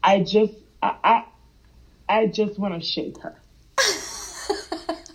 I 0.02 0.20
just 0.20 0.52
I 0.82 0.94
I, 1.04 1.24
I 2.08 2.26
just 2.26 2.58
want 2.58 2.74
to 2.74 2.80
shake 2.86 3.18
her. 3.18 3.34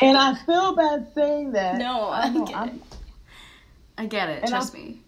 And 0.02 0.18
I 0.18 0.36
feel 0.36 0.76
bad 0.76 1.08
saying 1.16 1.54
that. 1.54 1.78
No, 1.78 2.10
I 2.10 2.28
know, 2.28 2.46
get 2.46 2.56
I'm- 2.58 2.70
it. 2.70 2.98
I 3.98 4.06
get 4.06 4.28
it. 4.30 4.46
Trust 4.48 4.76
I- 4.76 4.78
me. 4.80 5.00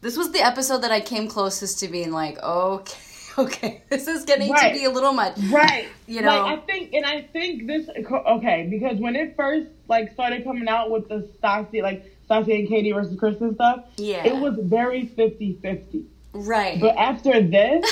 This 0.00 0.16
was 0.16 0.32
the 0.32 0.40
episode 0.40 0.78
that 0.78 0.90
I 0.90 1.00
came 1.00 1.28
closest 1.28 1.80
to 1.80 1.88
being 1.88 2.10
like, 2.10 2.42
okay, 2.42 2.96
okay, 3.38 3.82
this 3.90 4.08
is 4.08 4.24
getting 4.24 4.50
Right. 4.50 4.72
to 4.72 4.78
be 4.78 4.84
a 4.86 4.90
little 4.90 5.12
much. 5.12 5.36
Right. 5.50 5.88
You 6.06 6.22
know. 6.22 6.42
Like 6.42 6.58
I 6.58 6.62
think 6.62 6.94
and 6.94 7.04
I 7.04 7.20
think 7.34 7.66
this 7.66 7.86
okay, 8.10 8.66
because 8.70 8.98
when 8.98 9.14
it 9.14 9.36
first 9.36 9.66
like 9.88 10.12
started 10.14 10.42
coming 10.44 10.68
out 10.68 10.90
with 10.90 11.08
the 11.10 11.28
Stassi 11.42 11.82
like 11.82 12.16
Stassi 12.32 12.58
and 12.60 12.68
Katie 12.68 12.92
versus 12.92 13.18
Kristen 13.18 13.54
stuff, 13.54 13.84
Yeah. 13.96 14.24
it 14.26 14.36
was 14.36 14.58
very 14.62 15.06
50-50. 15.06 16.04
Right. 16.32 16.80
But 16.80 16.96
after 16.96 17.42
this, 17.42 17.84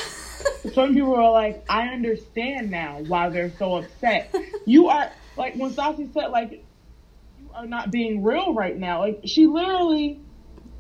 some 0.75 0.95
people 0.95 1.11
were 1.11 1.31
like, 1.31 1.65
I 1.69 1.89
understand 1.89 2.71
now 2.71 3.01
why 3.07 3.29
they're 3.29 3.53
so 3.59 3.77
upset. 3.77 4.35
You 4.65 4.89
are 4.89 5.11
like 5.37 5.55
when 5.57 5.71
Stassi 5.73 6.13
said 6.13 6.29
like 6.29 6.53
you 6.53 7.51
are 7.55 7.67
not 7.67 7.91
being 7.91 8.23
real 8.23 8.55
right 8.55 8.77
now. 8.77 9.01
Like 9.01 9.21
she 9.25 9.47
literally 9.47 10.21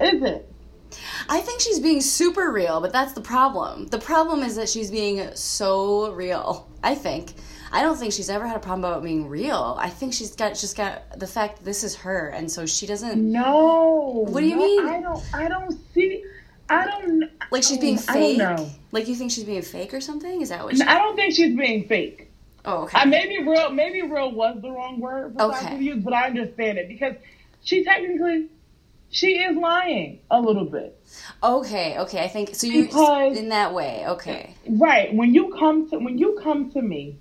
isn't. 0.00 0.42
I 1.28 1.40
think 1.40 1.60
she's 1.60 1.78
being 1.80 2.00
super 2.00 2.50
real, 2.50 2.80
but 2.80 2.92
that's 2.92 3.12
the 3.12 3.20
problem. 3.20 3.86
The 3.88 3.98
problem 3.98 4.40
is 4.42 4.56
that 4.56 4.68
she's 4.68 4.90
being 4.90 5.34
so 5.36 6.12
real. 6.12 6.68
I 6.82 6.94
think. 6.94 7.34
I 7.72 7.82
don't 7.82 7.96
think 7.96 8.12
she's 8.12 8.30
ever 8.30 8.46
had 8.46 8.56
a 8.56 8.60
problem 8.60 8.84
about 8.84 9.02
being 9.02 9.28
real. 9.28 9.76
I 9.78 9.88
think 9.90 10.12
she's 10.12 10.34
got 10.34 10.54
just 10.54 10.76
got 10.76 11.18
the 11.18 11.26
fact 11.26 11.64
this 11.64 11.84
is 11.84 11.94
her, 11.96 12.28
and 12.28 12.50
so 12.50 12.66
she 12.66 12.86
doesn't. 12.86 13.20
No. 13.30 14.24
What 14.28 14.40
do 14.40 14.46
you 14.46 14.56
No, 14.56 14.62
mean? 14.66 14.88
I 14.88 15.00
don't 15.00 15.24
I 15.34 15.48
don't 15.48 15.78
see 15.94 16.24
I 16.68 16.86
don't. 16.86 17.24
Like 17.50 17.62
she's 17.62 17.78
being 17.78 17.98
I 18.08 18.14
don't 18.14 18.14
fake. 18.14 18.38
know. 18.38 18.70
Like 18.92 19.08
you 19.08 19.14
think 19.14 19.30
she's 19.30 19.44
being 19.44 19.62
fake 19.62 19.92
or 19.94 20.00
something? 20.00 20.40
Is 20.42 20.48
that 20.50 20.64
what? 20.64 20.76
She, 20.76 20.82
I 20.82 20.98
don't 20.98 21.16
think 21.16 21.34
she's 21.34 21.56
being 21.56 21.86
fake. 21.86 22.30
oh, 22.64 22.82
okay. 22.84 22.98
I 22.98 23.04
maybe 23.06 23.42
real, 23.42 23.70
maybe 23.70 24.02
real 24.02 24.30
was 24.32 24.60
the 24.62 24.70
wrong 24.70 25.00
word 25.00 25.34
for 25.34 25.42
Okay. 25.42 25.66
okay. 25.74 25.78
use, 25.82 26.02
but 26.04 26.12
I 26.12 26.26
understand 26.26 26.78
it 26.78 26.88
because 26.88 27.14
she 27.62 27.84
technically, 27.84 28.48
she 29.10 29.38
is 29.38 29.56
lying 29.56 30.20
a 30.30 30.40
little 30.40 30.64
bit. 30.64 30.96
okay, 31.42 31.98
okay. 31.98 32.22
I 32.24 32.28
think 32.28 32.54
so. 32.54 32.66
You 32.66 32.84
Because- 32.84 33.36
in 33.36 33.48
that 33.50 33.74
way. 33.74 34.04
Okay. 34.06 34.54
Right. 34.68 35.12
When 35.14 35.34
you 35.34 35.54
come 35.58 35.88
to 35.90 35.98
when 35.98 36.18
you 36.18 36.38
come 36.42 36.70
to 36.72 36.82
me 36.82 37.18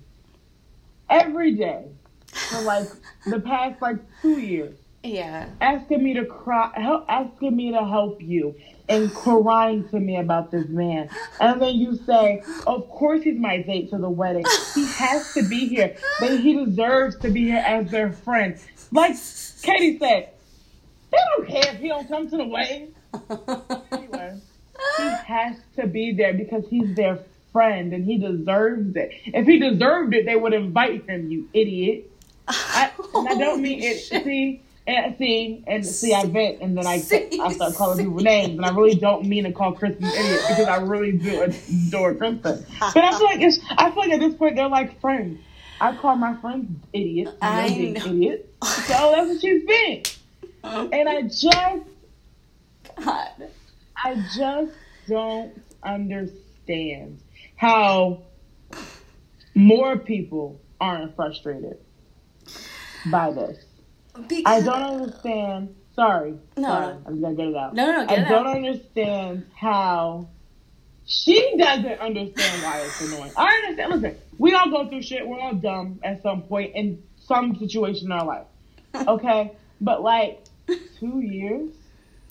every 1.10 1.52
day 1.52 1.84
for 2.28 2.62
like 2.62 2.88
the 3.26 3.40
past 3.40 3.82
like 3.82 3.96
two 4.22 4.38
years, 4.38 4.76
Yeah. 5.02 5.48
asking 5.60 6.02
me 6.02 6.14
to 6.14 6.24
cry, 6.24 6.70
help, 6.74 7.04
asking 7.08 7.56
me 7.56 7.72
to 7.72 7.84
help 7.84 8.22
you, 8.22 8.54
and 8.88 9.12
crying 9.14 9.88
to 9.90 10.00
me 10.00 10.16
about 10.16 10.50
this 10.50 10.68
man, 10.68 11.08
and 11.40 11.60
then 11.60 11.74
you 11.76 11.96
say, 12.06 12.42
"Of 12.66 12.88
course 12.88 13.22
he's 13.22 13.38
my 13.38 13.62
date 13.62 13.90
to 13.90 13.98
the 13.98 14.10
wedding. 14.10 14.44
He 14.74 14.84
has 14.86 15.32
to 15.34 15.42
be 15.48 15.66
here. 15.68 15.96
But 16.20 16.40
he 16.40 16.64
deserves 16.64 17.16
to 17.20 17.30
be 17.30 17.44
here 17.44 17.64
as 17.66 17.90
their 17.90 18.12
friend." 18.12 18.56
Like 18.92 19.16
Katie 19.62 19.98
said, 19.98 20.30
they 21.10 21.18
don't 21.36 21.48
care 21.48 21.74
if 21.74 21.80
he 21.80 21.88
don't 21.88 22.08
come 22.08 22.28
to 22.30 22.36
the 22.36 22.44
wedding. 22.46 22.94
Anyway, 23.92 24.40
he 24.98 25.02
has 25.26 25.56
to 25.76 25.86
be 25.86 26.12
there 26.12 26.32
because 26.32 26.64
he's 26.68 26.94
their 26.96 27.18
friend 27.52 27.92
and 27.92 28.04
he 28.04 28.18
deserves 28.18 28.96
it. 28.96 29.12
If 29.26 29.46
he 29.46 29.58
deserved 29.58 30.14
it, 30.14 30.26
they 30.26 30.36
would 30.36 30.52
invite 30.52 31.08
him. 31.08 31.30
You 31.30 31.48
idiot. 31.52 32.10
I, 32.48 32.90
and 33.14 33.28
I 33.28 33.34
don't 33.34 33.62
mean 33.62 33.82
it. 33.82 33.98
See, 33.98 34.62
and 34.86 35.16
see, 35.18 35.62
and 35.66 35.86
see, 35.86 36.14
I 36.14 36.24
vent, 36.26 36.60
and 36.60 36.76
then 36.76 36.86
I 36.86 36.98
See, 36.98 37.38
I 37.40 37.52
start 37.52 37.74
calling 37.74 37.98
see. 37.98 38.04
people 38.04 38.20
names, 38.20 38.56
and 38.56 38.64
I 38.64 38.70
really 38.70 38.94
don't 38.96 39.24
mean 39.26 39.44
to 39.44 39.52
call 39.52 39.72
Kristen 39.72 40.04
idiot 40.04 40.40
because 40.48 40.66
I 40.66 40.78
really 40.78 41.12
do 41.12 41.42
adore 41.42 42.14
Kristen. 42.14 42.64
But 42.80 42.96
I 42.96 43.16
feel 43.16 43.24
like 43.24 43.40
it's, 43.40 43.60
I 43.70 43.90
feel 43.90 43.98
like 44.00 44.12
at 44.12 44.20
this 44.20 44.34
point 44.34 44.56
they're 44.56 44.68
like 44.68 45.00
friends. 45.00 45.38
I 45.80 45.96
call 45.96 46.16
my 46.16 46.34
friends 46.40 46.68
idiots, 46.92 47.32
I 47.40 47.68
know. 47.68 48.06
idiots. 48.06 48.48
So 48.86 49.12
that's 49.14 49.28
what 49.28 49.40
she's 49.40 49.64
been. 49.64 50.02
And 50.64 51.08
I 51.08 51.22
just, 51.22 51.84
God. 53.04 53.28
I 54.02 54.14
just 54.36 54.72
don't 55.08 55.62
understand 55.82 57.18
how 57.60 58.22
more 59.54 59.98
people 59.98 60.58
aren't 60.80 61.14
frustrated 61.14 61.76
by 63.10 63.30
this. 63.32 63.62
Because, 64.14 64.42
I 64.46 64.60
don't 64.62 64.82
understand. 65.02 65.76
Sorry. 65.94 66.36
No, 66.56 66.68
sorry. 66.68 66.96
I'm 67.06 67.20
gonna 67.20 67.34
get 67.34 67.48
it 67.48 67.56
out. 67.56 67.74
No, 67.74 67.84
no, 67.84 68.06
get 68.06 68.18
I 68.18 68.22
it 68.22 68.28
don't 68.30 68.46
out. 68.46 68.56
understand 68.56 69.46
how 69.54 70.28
she 71.04 71.54
doesn't 71.58 72.00
understand 72.00 72.62
why 72.62 72.80
it's 72.80 72.98
annoying. 73.02 73.32
I 73.36 73.48
understand. 73.56 73.92
Listen, 73.92 74.18
we 74.38 74.54
all 74.54 74.70
go 74.70 74.88
through 74.88 75.02
shit. 75.02 75.28
We're 75.28 75.38
all 75.38 75.52
dumb 75.54 76.00
at 76.02 76.22
some 76.22 76.40
point 76.44 76.74
in 76.74 77.02
some 77.26 77.56
situation 77.56 78.06
in 78.06 78.12
our 78.12 78.24
life. 78.24 78.46
Okay, 79.06 79.52
but 79.82 80.02
like 80.02 80.44
two 80.98 81.20
years. 81.20 81.68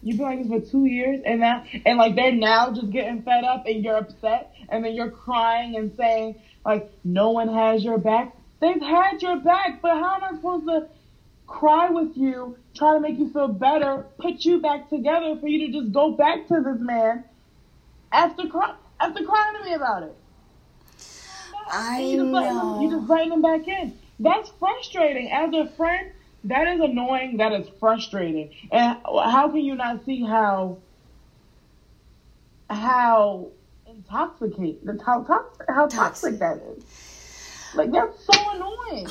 You've 0.02 0.18
been 0.18 0.26
like 0.26 0.48
this 0.48 0.66
for 0.66 0.72
two 0.72 0.86
years, 0.86 1.22
and 1.26 1.42
now, 1.42 1.66
and 1.86 1.98
like 1.98 2.16
they're 2.16 2.32
now 2.32 2.72
just 2.72 2.90
getting 2.92 3.22
fed 3.24 3.44
up, 3.44 3.66
and 3.66 3.84
you're 3.84 3.98
upset, 3.98 4.54
and 4.70 4.84
then 4.84 4.94
you're 4.94 5.12
crying 5.12 5.76
and 5.76 5.96
saying 5.98 6.36
like 6.66 6.92
no 7.04 7.32
one 7.32 7.54
has 7.54 7.84
your 7.84 7.98
back. 7.98 8.36
They've 8.62 8.82
had 8.82 9.22
your 9.22 9.40
back, 9.40 9.82
but 9.82 9.92
how 9.92 10.16
am 10.16 10.24
I 10.24 10.36
supposed 10.36 10.66
to 10.68 10.88
cry 11.48 11.90
with 11.90 12.16
you, 12.16 12.58
try 12.76 12.94
to 12.94 13.00
make 13.00 13.18
you 13.18 13.30
feel 13.32 13.48
better, 13.48 14.06
put 14.20 14.46
you 14.46 14.60
back 14.60 14.90
together 14.90 15.36
for 15.40 15.48
you 15.48 15.68
to 15.68 15.80
just 15.80 15.92
go 15.92 16.12
back 16.12 16.48
to 16.48 16.62
this 16.62 16.80
man 16.80 17.24
after 18.12 18.48
cry 18.48 18.76
after 19.00 19.24
crying 19.24 19.58
to 19.58 19.66
me 19.66 19.74
about 19.74 20.04
it? 20.04 20.16
I 21.72 22.02
you 22.02 22.18
just 22.18 22.32
letting 22.32 22.58
him, 22.58 22.82
you 22.82 22.90
just 22.92 23.10
letting 23.10 23.32
him 23.32 23.42
back 23.42 23.68
in. 23.68 23.98
That's 24.20 24.50
frustrating. 24.60 25.32
As 25.32 25.54
a 25.54 25.70
friend, 25.76 26.12
that 26.46 26.68
is 26.68 26.80
annoying. 26.80 27.38
That 27.38 27.52
is 27.54 27.68
frustrating. 27.80 28.52
And 28.72 28.98
how 29.06 29.50
can 29.50 29.60
you 29.62 29.76
not 29.76 30.06
see 30.06 30.24
how 30.24 30.78
how 32.70 33.48
intoxicate 33.88 34.86
the 34.86 35.00
how 35.04 35.24
toxic 35.24 35.66
how 35.68 35.88
toxic 35.88 36.40
that 36.40 36.58
is? 36.78 36.84
Like 37.76 37.92
that's 37.92 38.24
so 38.26 38.34
annoying. 38.52 39.08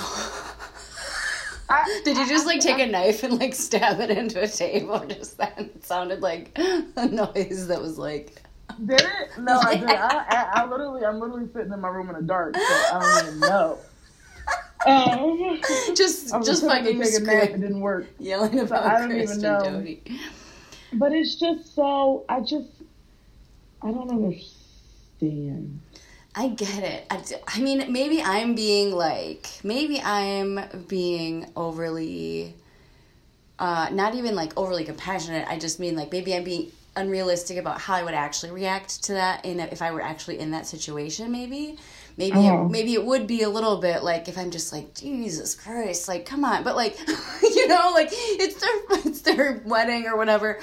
I- 1.71 2.01
Did 2.05 2.17
you 2.17 2.27
just 2.27 2.47
like 2.47 2.61
take 2.61 2.79
a 2.79 2.87
knife 2.87 3.23
and 3.23 3.39
like 3.39 3.55
stab 3.55 4.01
it 4.01 4.11
into 4.11 4.43
a 4.43 4.49
table? 4.49 4.99
Just 5.09 5.37
then 5.39 5.53
it 5.59 5.85
sounded 5.85 6.23
like 6.23 6.57
a 6.57 7.07
noise 7.07 7.67
that 7.69 7.81
was 7.81 7.99
like. 7.99 8.43
Did 8.85 9.01
it? 9.01 9.39
No, 9.39 9.59
I 9.59 9.75
didn't. 9.81 9.91
I, 9.91 10.25
I, 10.29 10.63
I 10.63 10.67
literally, 10.67 11.05
I'm 11.05 11.19
literally 11.21 11.49
sitting 11.53 11.73
in 11.73 11.81
my 11.81 11.89
room 11.89 12.09
in 12.11 12.17
the 12.17 12.23
dark, 12.23 12.55
so 12.55 12.61
I 12.63 13.01
don't 13.01 13.27
even 13.27 13.41
know. 13.41 13.79
Um, 14.87 15.61
Just, 15.97 16.33
I 16.33 16.41
just 16.41 16.63
fucking 16.65 17.01
take 17.01 17.15
a 17.15 17.21
nap. 17.21 17.51
It 17.51 17.61
didn't 17.61 17.81
work. 17.81 18.07
yelling 18.19 18.61
about 18.61 18.85
I 18.85 18.99
don't 19.01 19.11
even 19.13 19.27
Kristen 19.27 19.43
know. 19.43 19.61
Doute. 19.65 20.09
But 20.93 21.13
it's 21.13 21.35
just 21.35 21.75
so. 21.75 22.25
I 22.29 22.41
just. 22.41 22.69
I 23.83 23.91
don't 23.91 24.11
understand. 24.11 25.81
I 26.35 26.49
get 26.49 26.83
it. 27.11 27.43
I 27.49 27.61
mean, 27.61 27.93
maybe 27.93 28.23
I'm 28.23 28.55
being 28.55 28.93
like, 28.93 29.49
maybe 29.65 30.01
I'm 30.01 30.61
being 30.87 31.51
overly, 31.57 32.55
uh, 33.59 33.89
not 33.93 34.15
even 34.15 34.37
like 34.37 34.57
overly 34.57 34.85
compassionate. 34.85 35.49
I 35.49 35.59
just 35.59 35.81
mean 35.81 35.97
like 35.97 36.13
maybe 36.13 36.35
I'm 36.37 36.45
being 36.45 36.71
unrealistic 36.97 37.57
about 37.57 37.81
how 37.81 37.95
I 37.95 38.03
would 38.05 38.15
actually 38.15 38.53
react 38.53 39.03
to 39.05 39.13
that 39.15 39.45
in 39.45 39.59
a, 39.61 39.65
if 39.65 39.83
I 39.83 39.91
were 39.91 40.01
actually 40.03 40.39
in 40.39 40.53
that 40.53 40.67
situation. 40.67 41.31
Maybe, 41.33 41.77
maybe, 42.19 42.47
it, 42.47 42.71
maybe 42.71 42.93
it 42.95 43.05
would 43.05 43.27
be 43.27 43.43
a 43.43 43.49
little 43.49 43.79
bit 43.79 44.03
like 44.03 44.29
if 44.29 44.37
I'm 44.37 44.51
just 44.51 44.73
like 44.73 44.95
Jesus 44.95 45.55
Christ, 45.55 46.09
like 46.09 46.27
come 46.27 46.45
on, 46.45 46.65
but 46.65 46.77
like, 46.77 46.99
you 47.43 47.69
know, 47.69 47.93
like 47.95 48.09
it's 48.13 48.61
their 48.61 49.01
it's 49.07 49.23
their 49.23 49.63
wedding 49.65 50.07
or 50.07 50.17
whatever. 50.19 50.59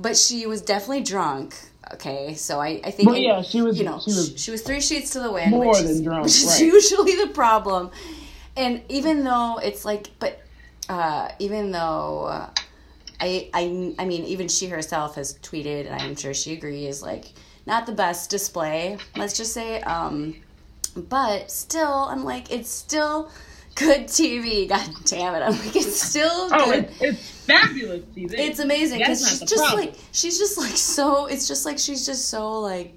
But 0.00 0.16
she 0.16 0.46
was 0.46 0.60
definitely 0.60 1.02
drunk. 1.04 1.54
Okay, 1.94 2.34
so 2.34 2.60
I, 2.60 2.80
I 2.84 2.90
think 2.90 3.08
Well, 3.08 3.16
yeah, 3.16 3.40
she 3.40 3.62
was- 3.62 3.78
You 3.78 3.84
know, 3.84 3.98
she 3.98 4.10
was 4.10 4.34
she 4.36 4.50
was 4.50 4.60
three 4.62 4.80
sheets 4.82 5.10
to 5.10 5.20
the 5.20 5.32
wind, 5.32 5.52
more 5.52 5.68
which 5.68 5.78
than 5.78 5.86
is, 5.86 6.02
drunk, 6.02 6.24
which 6.24 6.36
is 6.36 6.46
right. 6.46 6.60
usually 6.60 7.14
the 7.16 7.28
problem. 7.28 7.90
And 8.56 8.82
even 8.90 9.24
though 9.24 9.58
it's 9.62 9.84
like, 9.84 10.08
but 10.18 10.40
uh, 10.88 11.30
even 11.38 11.70
though 11.70 12.24
uh, 12.24 12.50
I, 13.20 13.48
I, 13.54 13.94
I 14.00 14.04
mean, 14.04 14.24
even 14.24 14.48
she 14.48 14.66
herself 14.66 15.14
has 15.14 15.38
tweeted, 15.38 15.86
and 15.86 15.94
I'm 16.02 16.16
sure 16.16 16.34
she 16.34 16.52
agrees, 16.54 17.00
like 17.02 17.32
not 17.66 17.86
the 17.86 17.92
best 17.92 18.30
display. 18.30 18.98
Let's 19.16 19.36
just 19.36 19.52
say, 19.54 19.80
um, 19.82 20.34
but 21.02 21.50
still, 21.50 22.06
I'm 22.08 22.24
like, 22.24 22.50
it's 22.52 22.70
still 22.70 23.30
good 23.74 24.06
TV. 24.06 24.68
God 24.68 24.88
damn 25.04 25.34
it! 25.34 25.38
I'm 25.42 25.52
like, 25.52 25.76
it's 25.76 26.00
still 26.02 26.28
Oh, 26.52 26.70
good. 26.70 26.84
it's, 26.84 27.02
it's 27.02 27.30
fabulous 27.46 28.02
TV. 28.16 28.34
It's 28.34 28.58
amazing 28.58 28.98
because 28.98 29.26
she's 29.28 29.40
just 29.40 29.56
problem. 29.56 29.86
like 29.86 29.94
she's 30.12 30.38
just 30.38 30.58
like 30.58 30.76
so. 30.76 31.26
It's 31.26 31.46
just 31.48 31.64
like 31.66 31.78
she's 31.78 32.04
just 32.06 32.28
so 32.28 32.60
like 32.60 32.96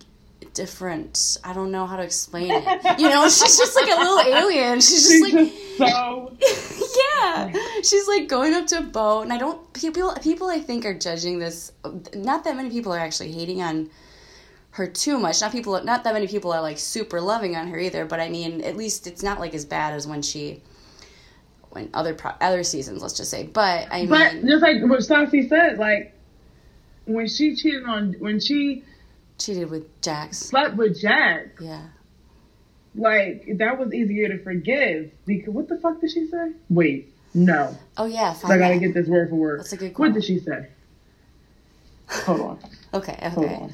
different. 0.53 1.37
I 1.43 1.53
don't 1.53 1.71
know 1.71 1.85
how 1.85 1.97
to 1.97 2.03
explain 2.03 2.51
it. 2.51 2.99
You 2.99 3.09
know, 3.09 3.23
she's 3.29 3.57
just 3.57 3.75
like 3.75 3.89
a 3.89 3.97
little 3.99 4.19
alien. 4.19 4.81
She's 4.81 5.07
just 5.07 5.11
She's 5.11 5.33
like 5.33 5.33
just 5.33 5.77
so. 5.77 6.37
yeah. 7.23 7.53
She's 7.83 8.07
like 8.07 8.27
going 8.27 8.53
up 8.53 8.67
to 8.67 8.79
a 8.79 8.81
boat, 8.81 9.21
and 9.21 9.33
I 9.33 9.37
don't 9.37 9.71
people 9.73 10.13
people 10.21 10.47
I 10.47 10.59
think 10.59 10.85
are 10.85 10.93
judging 10.93 11.39
this. 11.39 11.71
Not 12.15 12.43
that 12.43 12.55
many 12.55 12.69
people 12.69 12.93
are 12.93 12.99
actually 12.99 13.31
hating 13.31 13.61
on 13.61 13.89
her 14.71 14.87
too 14.87 15.19
much. 15.19 15.41
Not 15.41 15.51
people. 15.51 15.81
Not 15.83 16.03
that 16.03 16.13
many 16.13 16.27
people 16.27 16.51
are 16.51 16.61
like 16.61 16.77
super 16.77 17.19
loving 17.21 17.55
on 17.55 17.67
her 17.67 17.77
either. 17.77 18.05
But 18.05 18.19
I 18.19 18.29
mean, 18.29 18.61
at 18.61 18.75
least 18.77 19.07
it's 19.07 19.23
not 19.23 19.39
like 19.39 19.53
as 19.53 19.65
bad 19.65 19.93
as 19.93 20.07
when 20.07 20.21
she. 20.21 20.61
When 21.71 21.89
other 21.93 22.13
pro- 22.13 22.33
other 22.41 22.63
seasons, 22.63 23.01
let's 23.01 23.15
just 23.15 23.31
say, 23.31 23.43
but 23.43 23.87
I 23.89 24.05
But 24.05 24.33
mean, 24.33 24.47
just 24.47 24.61
like 24.61 24.81
what 24.83 24.99
Stassi 24.99 25.47
said, 25.47 25.77
like 25.77 26.13
when 27.05 27.29
she 27.29 27.55
cheated 27.55 27.85
on, 27.85 28.13
when 28.19 28.41
she 28.41 28.83
cheated 29.37 29.69
with 29.69 30.01
Jax. 30.01 30.37
slept 30.37 30.75
with 30.75 30.99
Jack, 30.99 31.55
Yeah. 31.61 31.83
like 32.93 33.47
that 33.57 33.79
was 33.79 33.93
easier 33.93 34.27
to 34.27 34.43
forgive. 34.43 35.11
Because 35.25 35.53
what 35.53 35.69
the 35.69 35.77
fuck 35.77 36.01
did 36.01 36.11
she 36.11 36.27
say? 36.27 36.51
Wait, 36.69 37.13
no, 37.33 37.77
Oh 37.95 38.03
yeah. 38.05 38.35
I 38.43 38.57
gotta 38.57 38.77
get 38.77 38.93
this 38.93 39.07
word 39.07 39.29
for 39.29 39.35
word. 39.35 39.59
That's 39.61 39.71
a 39.71 39.77
good 39.77 39.97
What 39.97 40.11
did 40.11 40.25
she 40.25 40.39
say? 40.39 40.67
Hold 42.09 42.41
on, 42.41 42.59
Okay. 42.93 43.29
hold 43.29 43.45
Okay. 43.45 43.55
on. 43.55 43.73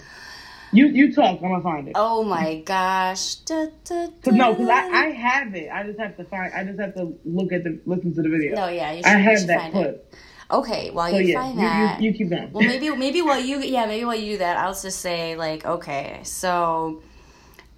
You 0.73 0.87
you 0.87 1.13
talk. 1.13 1.39
I'm 1.41 1.49
gonna 1.49 1.63
find 1.63 1.87
it. 1.87 1.93
Oh 1.95 2.23
my 2.23 2.61
gosh. 2.61 3.35
Da, 3.35 3.67
da, 3.85 4.07
Cause 4.23 4.33
no, 4.33 4.53
cause. 4.55 4.67
I, 4.69 4.87
I 4.87 5.05
have 5.11 5.55
it. 5.55 5.69
I 5.71 5.83
just 5.83 5.99
have 5.99 6.17
to 6.17 6.23
find. 6.25 6.53
I 6.53 6.63
just 6.65 6.79
have 6.79 6.93
to 6.95 7.17
look 7.25 7.51
at 7.53 7.63
the 7.63 7.79
listen 7.85 8.13
to 8.15 8.21
the 8.21 8.29
video. 8.29 8.55
No, 8.55 8.67
yeah. 8.67 8.91
You 8.91 8.97
should, 9.03 9.05
I 9.05 9.17
have 9.17 9.47
that 9.47 9.71
clip. 9.71 9.87
it. 10.11 10.15
Okay. 10.51 10.91
While 10.91 11.11
So 11.11 11.17
you 11.17 11.27
yeah, 11.29 11.41
find 11.41 11.55
you, 11.55 11.61
that. 11.61 12.01
you, 12.01 12.11
you 12.11 12.17
keep 12.17 12.29
going. 12.29 12.51
well, 12.51 12.65
maybe 12.65 12.89
maybe 12.95 13.21
while 13.21 13.39
you 13.39 13.59
yeah 13.59 13.85
maybe 13.85 14.03
while 14.05 14.15
you 14.15 14.33
do 14.33 14.37
that, 14.39 14.57
I'll 14.57 14.73
just 14.73 14.99
say 14.99 15.35
like 15.37 15.65
okay, 15.65 16.19
so 16.23 17.01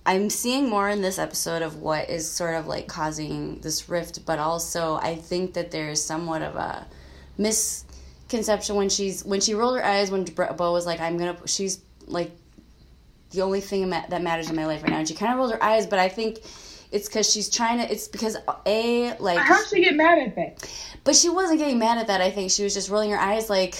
I'm 0.05 0.29
seeing 0.31 0.67
more 0.69 0.89
in 0.89 1.01
this 1.03 1.19
episode 1.19 1.61
of 1.61 1.77
what 1.77 2.09
is 2.09 2.29
sort 2.29 2.55
of 2.55 2.65
like 2.65 2.87
causing 2.87 3.59
this 3.61 3.87
rift, 3.87 4.25
but 4.25 4.39
also 4.39 4.95
I 4.95 5.15
think 5.15 5.53
that 5.53 5.69
there 5.71 5.89
is 5.89 6.03
somewhat 6.03 6.41
of 6.41 6.55
a 6.55 6.87
misconception 7.37 8.75
when 8.75 8.89
she's 8.89 9.23
when 9.23 9.41
she 9.41 9.53
rolled 9.53 9.77
her 9.77 9.85
eyes 9.85 10.09
when 10.11 10.23
Beau 10.25 10.71
was 10.71 10.85
like 10.85 10.99
I'm 10.99 11.17
gonna 11.17 11.37
she's 11.45 11.79
like 12.07 12.31
the 13.31 13.41
only 13.41 13.61
thing 13.61 13.89
that 13.89 14.21
matters 14.21 14.49
in 14.49 14.55
my 14.55 14.65
life 14.65 14.81
right 14.83 14.91
now. 14.91 14.99
And 14.99 15.07
she 15.07 15.13
kind 15.13 15.31
of 15.31 15.37
rolled 15.37 15.51
her 15.51 15.63
eyes, 15.63 15.85
but 15.85 15.99
I 15.99 16.09
think 16.09 16.39
it's 16.91 17.07
because 17.07 17.31
she's 17.31 17.49
trying 17.49 17.77
to. 17.79 17.91
It's 17.91 18.07
because 18.07 18.37
a 18.65 19.15
like. 19.19 19.37
How'd 19.39 19.67
she 19.67 19.81
get 19.83 19.95
mad 19.95 20.17
at 20.19 20.35
that? 20.35 20.71
But 21.03 21.15
she 21.15 21.29
wasn't 21.29 21.59
getting 21.59 21.77
mad 21.79 21.97
at 21.99 22.07
that. 22.07 22.21
I 22.21 22.31
think 22.31 22.51
she 22.51 22.63
was 22.63 22.73
just 22.73 22.89
rolling 22.89 23.11
her 23.11 23.17
eyes, 23.19 23.49
like. 23.49 23.75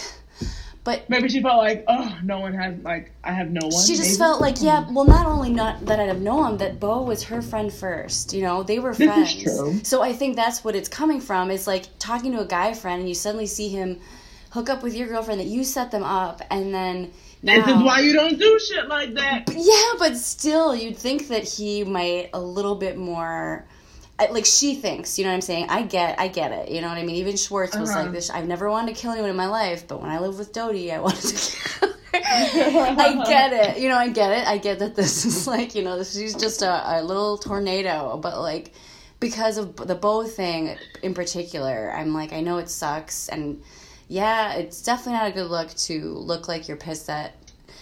But 0.86 1.10
Maybe 1.10 1.28
she 1.28 1.42
felt 1.42 1.58
like, 1.58 1.84
oh, 1.90 2.18
no 2.24 2.40
one 2.40 2.54
has 2.54 2.74
like 2.84 3.12
I 3.24 3.34
have 3.34 3.52
no 3.52 3.60
one. 3.64 3.72
she 3.86 3.96
just 3.96 4.12
maybe? 4.12 4.18
felt 4.18 4.42
like, 4.42 4.62
yeah. 4.62 4.88
Well, 4.90 5.06
not 5.06 5.26
only 5.28 5.52
not 5.52 5.86
that 5.88 6.00
I'd 6.00 6.08
have 6.08 6.22
known 6.22 6.58
that 6.58 6.80
Beau 6.80 7.02
was 7.04 7.24
her 7.24 7.42
friend 7.42 7.72
first. 7.72 8.34
You 8.34 8.44
know, 8.44 8.64
they 8.64 8.80
were 8.80 8.94
This 8.94 9.02
is 9.02 9.44
friends. 9.44 9.44
true. 9.44 9.80
So 9.84 10.02
I 10.02 10.14
think 10.14 10.36
that's 10.38 10.64
what 10.64 10.76
it's 10.76 10.88
coming 10.88 11.20
from. 11.20 11.52
It's 11.52 11.68
like 11.68 11.86
talking 12.00 12.32
to 12.32 12.40
a 12.40 12.46
guy 12.46 12.74
friend, 12.74 13.02
and 13.02 13.10
you 13.10 13.14
suddenly 13.16 13.46
see 13.46 13.68
him 13.70 14.00
hook 14.52 14.70
up 14.70 14.82
with 14.82 14.96
your 14.96 15.08
girlfriend 15.10 15.40
that 15.42 15.48
you 15.48 15.64
set 15.64 15.92
them 15.92 16.04
up, 16.04 16.42
and 16.50 16.74
then. 16.74 17.12
This 17.42 17.66
is 17.68 17.84
why 17.84 18.02
you 18.02 18.14
don't 18.14 18.38
do 18.38 18.60
shit 18.60 18.88
like 18.88 19.14
that. 19.14 19.44
Yeah, 19.56 19.94
but 19.98 20.18
still, 20.18 20.76
you'd 20.76 20.98
think 20.98 21.30
that 21.30 21.44
he 21.44 21.84
might 21.84 22.30
a 22.34 22.40
little 22.40 22.76
bit 22.76 22.98
more. 22.98 23.66
Like 24.32 24.46
she 24.46 24.76
thinks, 24.76 25.18
you 25.18 25.24
know 25.24 25.30
what 25.32 25.36
I'm 25.36 25.42
saying? 25.42 25.68
I 25.70 25.84
get, 25.84 26.20
I 26.20 26.28
get 26.28 26.52
it. 26.52 26.70
You 26.70 26.82
know 26.82 26.90
what 26.90 26.98
I 26.98 27.04
mean? 27.06 27.16
Even 27.16 27.38
Schwartz 27.38 27.78
was 27.78 27.90
Uh-huh. 27.90 28.02
like 28.04 28.12
this. 28.12 28.30
I've 28.30 28.48
never 28.48 28.70
wanted 28.70 28.94
to 28.94 29.02
kill 29.02 29.12
anyone 29.12 29.30
in 29.30 29.38
my 29.38 29.46
life, 29.48 29.88
but 29.88 30.02
when 30.02 30.10
I 30.10 30.20
lived 30.20 30.38
with 30.38 30.52
Doute, 30.52 30.92
I 30.92 31.00
wanted 31.08 31.22
to 31.22 31.36
kill. 31.36 31.90
her." 31.90 31.96
I 32.14 33.24
get 33.26 33.54
it. 33.54 33.82
You 33.82 33.88
know, 33.88 33.96
I 33.98 34.10
get 34.10 34.32
it. 34.32 34.46
I 34.46 34.58
get 34.58 34.80
that 34.80 34.96
this 34.96 35.24
is 35.30 35.48
like, 35.48 35.74
you 35.76 35.84
know, 35.84 36.04
she's 36.04 36.36
just 36.36 36.62
a, 36.62 37.00
a 37.00 37.04
little 37.04 37.38
tornado, 37.38 38.18
but 38.22 38.42
like 38.42 38.74
because 39.22 39.58
of 39.58 39.76
the 39.78 39.96
Beau 39.96 40.26
thing 40.26 40.78
in 41.02 41.14
particular, 41.14 41.92
I'm 41.96 42.14
like, 42.14 42.34
I 42.34 42.42
know 42.42 42.58
it 42.58 42.70
sucks, 42.70 43.30
and 43.30 43.62
yeah, 44.10 44.56
it's 44.56 44.82
definitely 44.82 45.14
not 45.14 45.28
a 45.30 45.32
good 45.32 45.50
look 45.50 45.70
to 45.76 46.16
look 46.16 46.48
like 46.48 46.68
you're 46.68 46.76
pissed 46.76 47.08
that 47.08 47.36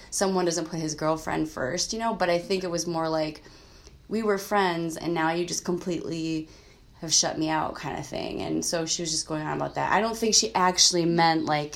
someone 0.10 0.44
doesn't 0.44 0.66
put 0.70 0.80
his 0.80 0.94
girlfriend 0.94 1.50
first, 1.50 1.94
you 1.94 2.00
know. 2.00 2.14
But 2.14 2.30
I 2.30 2.38
think 2.38 2.66
it 2.66 2.70
was 2.70 2.86
more 2.86 3.08
like 3.08 3.42
we 4.10 4.24
were 4.24 4.38
friends, 4.38 4.98
and 4.98 5.14
now 5.14 5.32
you 5.32 5.46
just 5.46 5.64
completely 5.64 6.50
have 7.00 7.14
shut 7.14 7.40
me 7.40 7.50
out, 7.50 7.76
kind 7.76 7.98
of 7.98 8.06
thing. 8.06 8.42
And 8.42 8.64
so 8.64 8.86
she 8.86 9.02
was 9.02 9.10
just 9.10 9.26
going 9.26 9.42
on 9.42 9.56
about 9.56 9.76
that. 9.76 9.94
I 9.94 10.02
don't 10.02 10.18
think 10.18 10.36
she 10.36 10.54
actually 10.54 11.06
meant 11.06 11.46
like. 11.46 11.76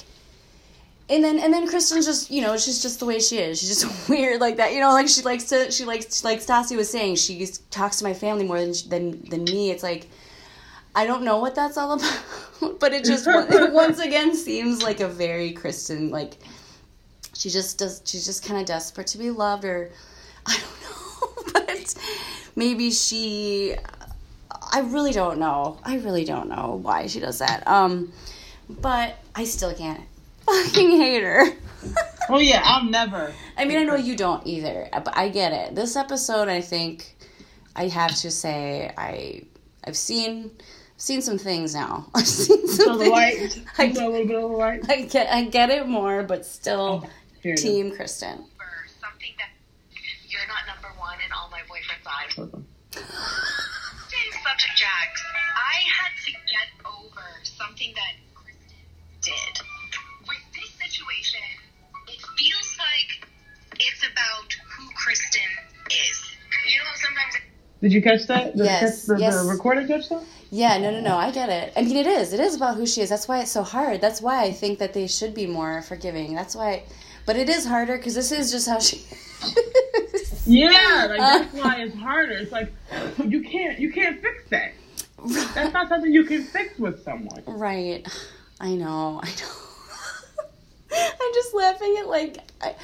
And 1.10 1.24
then 1.24 1.40
and 1.40 1.54
then 1.54 1.66
Kristen's 1.68 2.06
just 2.06 2.30
you 2.30 2.42
know 2.42 2.58
she's 2.58 2.82
just 2.82 3.00
the 3.00 3.06
way 3.06 3.22
she 3.22 3.38
is. 3.38 3.58
She's 3.58 3.70
just 3.70 4.10
weird 4.10 4.42
like 4.42 4.58
that. 4.58 4.74
You 4.74 4.82
know, 4.82 4.92
like 4.92 5.08
she 5.08 5.22
likes 5.22 5.46
to 5.46 5.72
she 5.72 5.86
likes 5.86 6.26
like 6.26 6.40
Stassi 6.40 6.76
was 6.76 6.92
saying 6.92 7.16
she 7.16 7.48
talks 7.70 8.00
to 8.00 8.04
my 8.04 8.14
family 8.14 8.44
more 8.44 8.60
than 8.60 8.74
than 8.90 9.30
than 9.30 9.44
me. 9.46 9.72
It's 9.72 9.84
like 9.84 10.08
I 10.96 11.06
don't 11.06 11.24
know 11.24 11.38
what 11.38 11.56
that's 11.56 11.78
all 11.78 11.92
about, 12.62 12.80
but 12.80 12.94
it 12.94 13.06
just 13.06 13.28
it 13.28 13.74
once 13.74 14.00
again 14.00 14.36
seems 14.36 14.84
like 14.84 15.00
a 15.00 15.08
very 15.08 15.52
Kristen 15.54 16.10
like 16.10 16.38
she 17.34 17.50
just 17.50 17.80
does 17.80 18.02
she's 18.06 18.26
just 18.26 18.46
kind 18.46 18.60
of 18.60 18.66
desperate 18.66 19.08
to 19.08 19.18
be 19.18 19.32
loved 19.32 19.66
or 19.66 19.92
I 20.46 20.58
don't 20.58 21.54
know, 21.54 21.54
but 21.54 21.96
maybe 22.56 22.92
she 22.92 23.76
I 24.74 24.82
really 24.82 25.12
don't 25.12 25.40
know. 25.40 25.80
I 25.84 25.98
really 25.98 26.26
don't 26.26 26.50
know 26.50 26.80
why 26.82 27.08
she 27.08 27.20
does 27.20 27.40
that. 27.40 27.68
Um 27.68 28.12
but 28.70 29.18
I 29.36 29.46
still 29.46 29.74
can't 29.74 30.02
fucking 30.46 30.92
hate 30.92 31.24
her. 31.24 31.46
Oh 32.30 32.40
yeah, 32.40 32.62
I'll 32.64 32.86
never. 32.86 33.34
I 33.58 33.66
mean, 33.66 33.78
I 33.78 33.84
know 33.84 33.96
you 33.96 34.16
don't 34.16 34.46
either, 34.46 34.88
but 34.94 35.18
I 35.18 35.30
get 35.30 35.52
it. 35.52 35.76
This 35.76 35.96
episode, 35.96 36.48
I 36.48 36.62
think, 36.62 37.18
I 37.76 37.88
have 37.88 38.16
to 38.22 38.32
say, 38.32 38.94
I 38.98 39.44
I've 39.84 39.98
seen 39.98 40.52
seen 41.02 41.22
some 41.22 41.38
things 41.38 41.74
now. 41.74 42.06
I've 42.16 42.28
seen 42.28 42.68
some 42.68 42.98
the 43.00 43.06
things. 43.06 43.12
light. 43.12 43.62
I, 43.78 43.94
So 43.94 44.08
a 44.08 44.10
little 44.10 44.28
bit 44.28 44.36
of 44.36 44.42
the 44.52 44.56
light. 44.56 44.82
I 44.90 45.02
get 45.04 45.34
I 45.34 45.46
get 45.46 45.70
it 45.70 45.88
more, 45.88 46.24
but 46.24 46.46
still, 46.46 47.02
oh, 47.04 47.10
Here 47.42 47.54
it 47.54 47.60
is. 47.60 47.64
Team 47.64 47.96
Kristen. 47.96 48.46
something 49.02 49.34
that 49.42 49.50
you're 50.30 50.48
not 50.48 50.64
number 50.70 50.90
one 51.00 51.18
in 51.26 51.32
all 51.34 51.50
my 51.50 51.62
boyfriend's 51.68 52.06
eyes. 52.06 52.34
Same 52.94 54.32
subject, 54.46 54.76
Jax. 54.78 55.24
I 55.58 55.76
had 55.90 56.14
to 56.26 56.32
get 56.32 56.68
over 56.86 57.26
something 57.44 57.94
that 57.96 58.14
Kristen 58.36 58.86
did. 59.22 59.54
With 60.28 60.44
this 60.54 60.70
situation, 60.78 61.42
it 62.08 62.22
feels 62.38 62.70
like 62.78 63.28
it's 63.80 64.04
about 64.06 64.50
who 64.78 64.86
Kristen 64.96 65.50
is. 65.90 66.18
You 66.70 66.78
know 66.78 66.86
how 66.86 66.96
sometimes 66.96 67.34
Did 67.82 67.94
you 67.94 68.02
catch 68.02 68.28
that? 68.28 68.56
Did 68.56 68.66
Yes, 68.66 69.08
catch 69.08 69.08
the, 69.08 69.20
yes. 69.20 69.48
the 69.48 69.88
catch 69.88 70.10
that? 70.10 70.24
Yeah, 70.52 70.78
no, 70.78 70.92
no, 70.92 71.00
no. 71.02 71.16
I 71.18 71.32
get 71.32 71.50
it. 71.50 71.74
I 71.76 71.82
mean, 71.82 71.98
it 71.98 72.06
is. 72.06 72.34
It 72.34 72.40
is 72.40 72.56
about 72.56 72.76
who 72.76 72.86
she 72.86 73.02
is. 73.02 73.10
That's 73.10 73.28
why 73.28 73.40
it's 73.40 73.52
so 73.52 73.64
hard. 73.64 74.02
That's 74.02 74.22
why 74.22 74.44
I 74.44 74.52
think 74.52 74.80
that 74.80 74.94
they 74.94 75.08
should 75.08 75.34
be 75.34 75.48
more 75.48 75.82
forgiving. 75.82 76.36
That's 76.36 76.56
why. 76.56 76.84
But 77.26 77.38
it 77.38 77.50
is 77.50 77.66
harder 77.66 77.98
because 77.98 78.16
this 78.16 78.32
is 78.32 78.52
just 78.52 78.68
how 78.68 78.80
she. 78.80 78.98
is. 78.98 80.44
Yeah, 80.46 81.08
like 81.10 81.20
that's 81.52 81.54
why 81.56 81.82
it's 81.82 81.96
harder. 81.96 82.34
It's 82.34 82.52
like 82.52 82.72
you 83.18 83.42
can't 83.42 83.80
you 83.80 83.92
can't 83.92 84.22
fix 84.22 84.44
that. 84.50 84.74
That's 85.54 85.74
not 85.74 85.88
something 85.90 86.12
you 86.12 86.26
can 86.26 86.44
fix 86.44 86.78
with 86.78 87.04
someone. 87.04 87.44
Right. 87.46 88.08
I 88.60 88.76
know. 88.76 89.22
I 89.24 89.30
know. 89.30 89.54
I'm 90.94 91.34
just 91.34 91.54
laughing 91.54 91.96
at 92.00 92.08
like 92.08 92.38
I, 92.62 92.76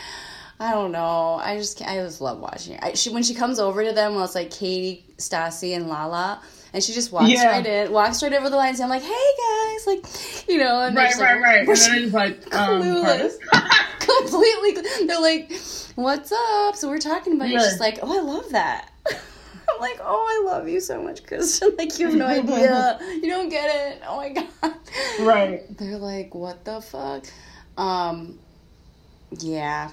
I 0.59 0.71
don't 0.71 0.91
know. 0.91 1.35
I 1.35 1.57
just 1.57 1.77
can't, 1.77 1.91
I 1.91 1.95
just 1.97 2.19
love 2.19 2.39
watching 2.39 2.73
it. 2.73 2.79
I, 2.83 2.93
she 2.93 3.09
when 3.11 3.23
she 3.23 3.33
comes 3.35 3.59
over 3.59 3.83
to 3.83 3.91
them, 3.93 4.15
well, 4.15 4.23
it's 4.25 4.33
like 4.35 4.49
Katie, 4.51 5.05
Stassi, 5.17 5.75
and 5.75 5.87
Lala, 5.87 6.41
and 6.73 6.83
she 6.83 6.93
just 6.93 7.11
walks 7.11 7.29
Yeah. 7.29 7.51
right 7.51 7.65
in, 7.65 7.91
walks 7.91 8.23
right 8.23 8.33
over 8.33 8.49
the 8.49 8.55
lines. 8.55 8.79
And 8.79 8.85
I'm 8.85 8.89
like, 8.89 9.03
hey 9.03 9.31
guys, 9.75 9.85
like 9.87 10.47
you 10.49 10.57
know, 10.57 10.81
and 10.81 10.95
Right, 10.95 11.13
right, 11.17 11.35
like, 11.35 11.43
right. 11.43 11.67
And 11.67 11.77
then 11.77 12.03
it's 12.05 12.13
like 12.13 12.55
um, 12.55 12.81
clueless. 12.81 13.33
completely. 13.99 14.81
They're 15.05 15.21
like, 15.21 15.51
"What's 15.95 16.31
up?" 16.31 16.75
So 16.75 16.87
we're 16.89 16.97
talking 16.97 17.33
about. 17.33 17.49
it. 17.49 17.53
Yeah. 17.53 17.59
She's 17.69 17.79
like, 17.79 17.99
"Oh, 18.01 18.17
I 18.17 18.21
love 18.21 18.49
that." 18.51 18.89
I'm 19.07 19.79
like, 19.81 19.99
"Oh, 20.01 20.43
I 20.49 20.51
love 20.51 20.67
you 20.67 20.79
so 20.79 21.01
much, 21.03 21.25
Kristen. 21.25 21.75
Like, 21.77 21.99
you 21.99 22.07
have 22.07 22.15
no 22.15 22.25
idea. 22.25 22.97
You 23.21 23.29
don't 23.29 23.49
get 23.49 23.69
it. 23.93 24.01
Oh 24.07 24.17
my 24.17 24.29
god." 24.29 24.73
right. 25.19 25.77
They're 25.77 25.97
like, 25.97 26.33
"What 26.33 26.65
the 26.65 26.81
fuck?" 26.81 27.25
Um, 27.77 28.39
yeah. 29.39 29.91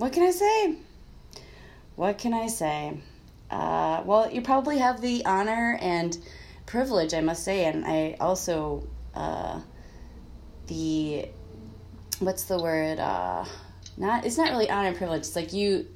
What 0.00 0.14
can 0.14 0.22
I 0.22 0.30
say? 0.30 0.76
What 1.94 2.16
can 2.16 2.32
I 2.32 2.46
say? 2.46 2.96
Uh, 3.50 4.02
well, 4.06 4.32
you 4.32 4.40
probably 4.40 4.78
have 4.78 5.02
the 5.02 5.26
honor 5.26 5.78
and 5.78 6.16
privilege, 6.64 7.12
I 7.12 7.20
must 7.20 7.44
say, 7.44 7.66
and 7.66 7.84
I 7.84 8.16
also 8.18 8.88
uh, 9.14 9.60
the 10.68 11.28
what's 12.18 12.44
the 12.44 12.58
word? 12.58 12.98
Uh, 12.98 13.44
not 13.98 14.24
it's 14.24 14.38
not 14.38 14.48
really 14.48 14.70
honor 14.70 14.88
and 14.88 14.96
privilege. 14.96 15.20
It's 15.20 15.36
like 15.36 15.52
you 15.52 15.86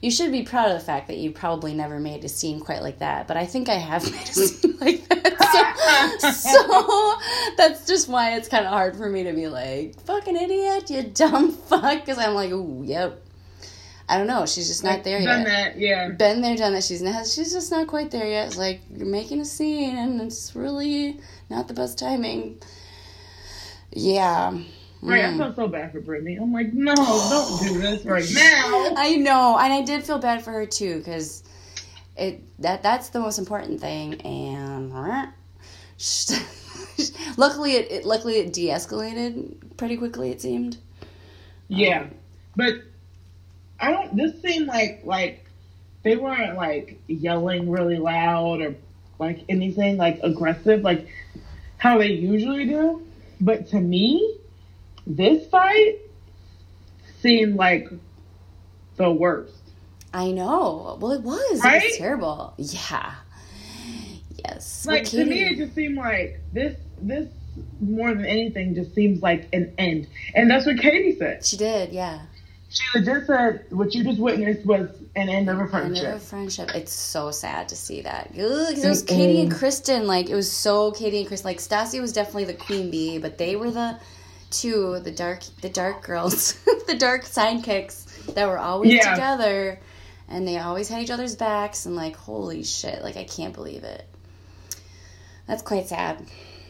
you 0.00 0.10
should 0.10 0.32
be 0.32 0.42
proud 0.42 0.72
of 0.72 0.80
the 0.80 0.84
fact 0.84 1.06
that 1.06 1.18
you 1.18 1.30
probably 1.30 1.72
never 1.72 2.00
made 2.00 2.24
a 2.24 2.28
scene 2.28 2.58
quite 2.58 2.82
like 2.82 2.98
that. 2.98 3.28
But 3.28 3.36
I 3.36 3.46
think 3.46 3.68
I 3.68 3.74
have 3.74 4.02
made 4.10 4.28
a 4.28 4.32
scene 4.32 4.76
like 4.80 5.08
that. 5.08 6.16
So, 6.18 6.30
so 6.32 7.54
that's 7.56 7.86
just 7.86 8.08
why 8.08 8.34
it's 8.34 8.48
kind 8.48 8.64
of 8.64 8.72
hard 8.72 8.96
for 8.96 9.08
me 9.08 9.22
to 9.22 9.32
be 9.32 9.46
like 9.46 10.00
fucking 10.00 10.34
idiot, 10.34 10.90
you 10.90 11.04
dumb 11.04 11.52
fuck, 11.52 12.00
because 12.00 12.18
I'm 12.18 12.34
like, 12.34 12.50
ooh, 12.50 12.82
yep. 12.84 13.21
I 14.08 14.18
don't 14.18 14.26
know. 14.26 14.44
She's 14.46 14.68
just 14.68 14.84
not 14.84 15.04
there 15.04 15.18
Done 15.22 15.40
yet 15.40 15.46
that, 15.46 15.78
yeah. 15.78 16.08
been 16.10 16.40
there, 16.42 16.56
done 16.56 16.72
that. 16.74 16.84
She's 16.84 17.00
not. 17.02 17.26
She's 17.26 17.52
just 17.52 17.70
not 17.70 17.86
quite 17.86 18.10
there 18.10 18.26
yet. 18.26 18.48
It's 18.48 18.58
like 18.58 18.80
you're 18.94 19.06
making 19.06 19.40
a 19.40 19.44
scene, 19.44 19.96
and 19.96 20.20
it's 20.20 20.54
really 20.56 21.20
not 21.48 21.68
the 21.68 21.74
best 21.74 21.98
timing. 21.98 22.60
Yeah. 23.92 24.58
Right, 25.04 25.24
I 25.24 25.28
Mm. 25.28 25.38
felt 25.38 25.56
so 25.56 25.66
bad 25.68 25.90
for 25.92 26.00
Brittany. 26.00 26.36
I'm 26.36 26.52
like, 26.52 26.72
no, 26.72 26.94
don't 26.94 27.60
do 27.60 27.78
this 27.80 28.04
right 28.04 28.28
now. 28.34 28.94
I 28.96 29.16
know, 29.16 29.58
and 29.58 29.72
I 29.72 29.82
did 29.82 30.04
feel 30.04 30.18
bad 30.18 30.42
for 30.44 30.52
her 30.52 30.64
too, 30.66 30.98
because 30.98 31.42
it 32.16 32.40
that 32.60 32.82
that's 32.82 33.08
the 33.08 33.18
most 33.20 33.38
important 33.38 33.80
thing. 33.80 34.20
And 34.22 34.92
luckily, 37.36 37.72
it, 37.72 37.90
it 37.90 38.04
luckily 38.04 38.34
it 38.38 38.52
de-escalated 38.52 39.76
pretty 39.76 39.96
quickly. 39.96 40.30
It 40.30 40.40
seemed. 40.40 40.76
Yeah, 41.68 42.06
but 42.54 42.74
I 43.82 43.90
don't. 43.90 44.16
This 44.16 44.40
seemed 44.40 44.68
like 44.68 45.02
like 45.04 45.44
they 46.04 46.16
weren't 46.16 46.56
like 46.56 47.00
yelling 47.08 47.68
really 47.70 47.98
loud 47.98 48.60
or 48.62 48.74
like 49.18 49.44
anything 49.48 49.96
like 49.98 50.20
aggressive 50.22 50.82
like 50.82 51.08
how 51.78 51.98
they 51.98 52.08
usually 52.12 52.64
do. 52.64 53.02
But 53.40 53.68
to 53.70 53.80
me, 53.80 54.36
this 55.06 55.48
fight 55.48 55.98
seemed 57.20 57.56
like 57.56 57.88
the 58.96 59.10
worst. 59.10 59.54
I 60.14 60.30
know. 60.30 60.96
Well, 61.00 61.12
it 61.12 61.22
was. 61.22 61.58
It 61.58 61.64
Right? 61.64 61.82
was 61.82 61.96
terrible. 61.96 62.54
Yeah. 62.58 63.14
Yes. 64.44 64.86
Like 64.86 65.04
to 65.06 65.24
me, 65.24 65.42
it 65.44 65.56
just 65.56 65.74
seemed 65.74 65.96
like 65.96 66.40
this. 66.52 66.76
This 67.00 67.28
more 67.80 68.14
than 68.14 68.24
anything 68.24 68.74
just 68.74 68.94
seems 68.94 69.22
like 69.22 69.48
an 69.52 69.74
end, 69.76 70.06
and 70.34 70.48
that's 70.50 70.66
what 70.66 70.78
Katie 70.78 71.16
said. 71.18 71.44
she 71.44 71.56
did. 71.56 71.92
Yeah. 71.92 72.20
She 72.72 73.00
just 73.04 73.26
said 73.26 73.66
what 73.70 73.94
you 73.94 74.02
just 74.02 74.18
witnessed 74.18 74.64
was 74.64 74.88
an 75.14 75.28
end 75.28 75.50
of 75.50 75.58
a 75.60 75.68
friendship. 75.68 76.04
End 76.04 76.14
of 76.16 76.22
a 76.22 76.24
friendship. 76.24 76.70
It's 76.74 76.92
so 76.92 77.30
sad 77.30 77.68
to 77.68 77.76
see 77.76 78.00
that. 78.02 78.30
Because 78.30 78.82
it 78.82 78.88
was 78.88 79.02
Katie 79.02 79.42
and 79.42 79.52
Kristen. 79.52 80.06
Like 80.06 80.30
it 80.30 80.34
was 80.34 80.50
so 80.50 80.90
Katie 80.92 81.18
and 81.18 81.26
Kristen. 81.28 81.48
Like 81.50 81.58
Stassi 81.58 82.00
was 82.00 82.12
definitely 82.14 82.44
the 82.44 82.54
queen 82.54 82.90
bee, 82.90 83.18
but 83.18 83.36
they 83.36 83.56
were 83.56 83.70
the 83.70 83.98
two, 84.50 85.00
the 85.00 85.10
dark, 85.10 85.40
the 85.60 85.68
dark 85.68 86.02
girls, 86.02 86.54
the 86.86 86.96
dark 86.98 87.24
sidekicks. 87.24 88.34
that 88.34 88.48
were 88.48 88.58
always 88.58 88.92
Yeah. 88.94 89.14
together 89.14 89.78
and 90.28 90.46
they 90.48 90.58
always 90.58 90.88
had 90.88 91.02
each 91.02 91.10
other's 91.10 91.36
backs 91.36 91.84
and 91.84 91.94
like 91.94 92.16
holy 92.16 92.62
shit, 92.64 93.02
like 93.02 93.16
I 93.18 93.24
can't 93.24 93.52
believe 93.52 93.84
it. 93.84 94.06
That's 95.46 95.62
quite 95.62 95.88
sad. 95.88 96.24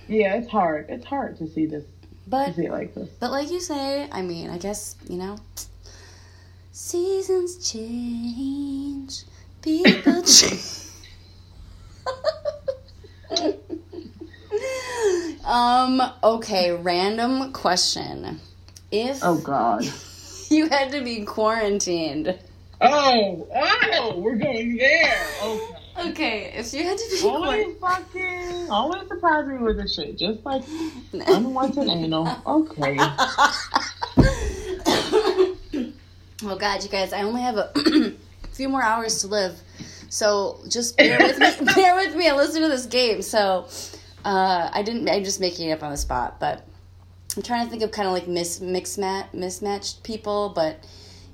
Yeah, 0.08 0.34
it's 0.34 0.48
hard. 0.48 0.86
It's 0.88 1.04
hard 1.04 1.36
to 1.38 1.46
see 1.46 1.66
this, 1.66 1.84
to 1.84 1.90
But 2.26 2.54
see 2.56 2.64
it 2.66 2.72
like 2.72 2.94
this. 2.94 3.08
but 3.20 3.30
like 3.30 3.50
you 3.52 3.60
say, 3.60 4.08
I 4.10 4.22
mean, 4.22 4.50
I 4.50 4.58
guess, 4.58 4.96
you 5.08 5.16
know, 5.16 5.36
seasons 6.72 7.70
change, 7.70 9.22
people 9.60 10.22
change. 10.24 10.62
um, 15.44 16.02
okay, 16.24 16.72
random 16.72 17.52
question. 17.52 18.40
If 18.90 19.20
Oh 19.22 19.38
God. 19.38 19.84
you 20.50 20.68
had 20.68 20.90
to 20.92 21.02
be 21.02 21.24
quarantined. 21.24 22.38
Oh, 22.80 23.46
oh, 23.54 24.14
we're 24.18 24.36
going 24.36 24.76
there. 24.76 25.26
Okay. 25.42 25.72
Okay, 25.98 26.52
if 26.56 26.72
you 26.72 26.82
had 26.84 26.96
to 26.96 27.04
be 27.10 27.28
Always 27.28 27.76
fucking, 27.76 28.70
always 28.70 29.06
surprise 29.08 29.46
me 29.46 29.58
with 29.58 29.76
this 29.76 29.94
shit. 29.94 30.16
Just 30.18 30.44
like 30.44 30.62
unwanted 31.12 31.86
anal. 31.86 32.34
Okay. 32.46 32.98
Oh 36.44 36.56
God, 36.56 36.82
you 36.82 36.88
guys! 36.88 37.12
I 37.12 37.22
only 37.22 37.42
have 37.42 37.56
a 37.56 37.72
few 38.52 38.68
more 38.68 38.82
hours 38.82 39.20
to 39.20 39.28
live, 39.28 39.60
so 40.08 40.58
just 40.68 40.96
bear 40.96 41.18
with 41.18 41.38
me. 41.38 41.72
bear 41.74 41.94
with 41.94 42.16
me 42.16 42.26
and 42.26 42.36
listen 42.36 42.62
to 42.62 42.68
this 42.68 42.86
game. 42.86 43.22
So, 43.22 43.68
uh, 44.24 44.68
I 44.72 44.82
didn't. 44.82 45.08
I'm 45.08 45.22
just 45.22 45.38
making 45.38 45.68
it 45.68 45.72
up 45.72 45.84
on 45.84 45.92
the 45.92 45.96
spot, 45.96 46.40
but 46.40 46.66
I'm 47.36 47.42
trying 47.42 47.64
to 47.64 47.70
think 47.70 47.84
of 47.84 47.92
kind 47.92 48.08
of 48.08 48.14
like 48.14 48.26
mis 48.26 48.60
mix 48.60 48.98
mat 48.98 49.32
mismatched 49.32 50.02
people. 50.02 50.52
But 50.52 50.84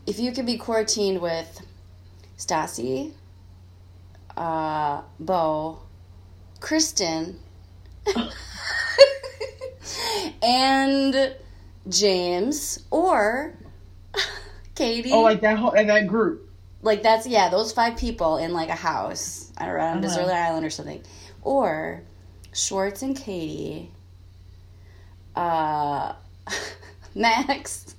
if 0.07 0.19
you 0.19 0.31
could 0.31 0.45
be 0.45 0.59
quarantined 0.59 1.23
with 1.23 1.63
Stassi, 2.37 3.13
uh, 4.37 5.01
Beau, 5.19 5.79
Kristen, 6.61 7.39
and 10.43 11.35
James, 11.89 12.85
or 12.91 13.55
Katie. 14.79 15.11
Oh, 15.13 15.21
like 15.23 15.41
that 15.43 15.59
whole 15.59 15.73
and 15.73 15.89
that 15.91 16.07
group. 16.07 16.49
like 16.83 17.03
that's 17.03 17.27
yeah, 17.27 17.49
those 17.51 17.73
five 17.73 17.97
people 17.97 18.37
in 18.39 18.53
like 18.53 18.69
a 18.69 18.75
house 18.77 19.53
around 19.61 20.05
Uh-huh. 20.05 20.17
Desert 20.17 20.33
Island 20.33 20.65
or 20.65 20.71
something, 20.71 21.03
or 21.43 22.03
Schwartz 22.53 23.03
and 23.03 23.17
Katie, 23.17 23.91
uh, 25.37 26.13
Max, 27.15 27.95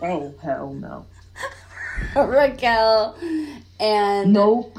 Oh 0.00 0.34
hell 0.42 0.72
no. 0.74 1.06
Raquel, 2.16 3.16
and 3.78 4.32
Nope. 4.32 4.78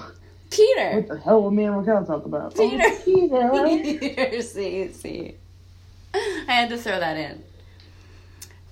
Peter. 0.49 0.97
What 0.97 1.07
the 1.07 1.17
hell 1.19 1.41
would 1.43 1.51
me 1.51 1.63
and 1.63 1.77
Raquel 1.77 2.05
talk 2.05 2.25
about? 2.25 2.53
Peter. 2.55 2.83
Oh, 2.85 3.01
Peter. 3.05 3.97
Peter, 3.99 4.41
see, 4.41 4.89
see. 4.91 5.35
I 6.13 6.43
had 6.47 6.69
to 6.69 6.77
throw 6.77 6.99
that 6.99 7.17
in. 7.17 7.41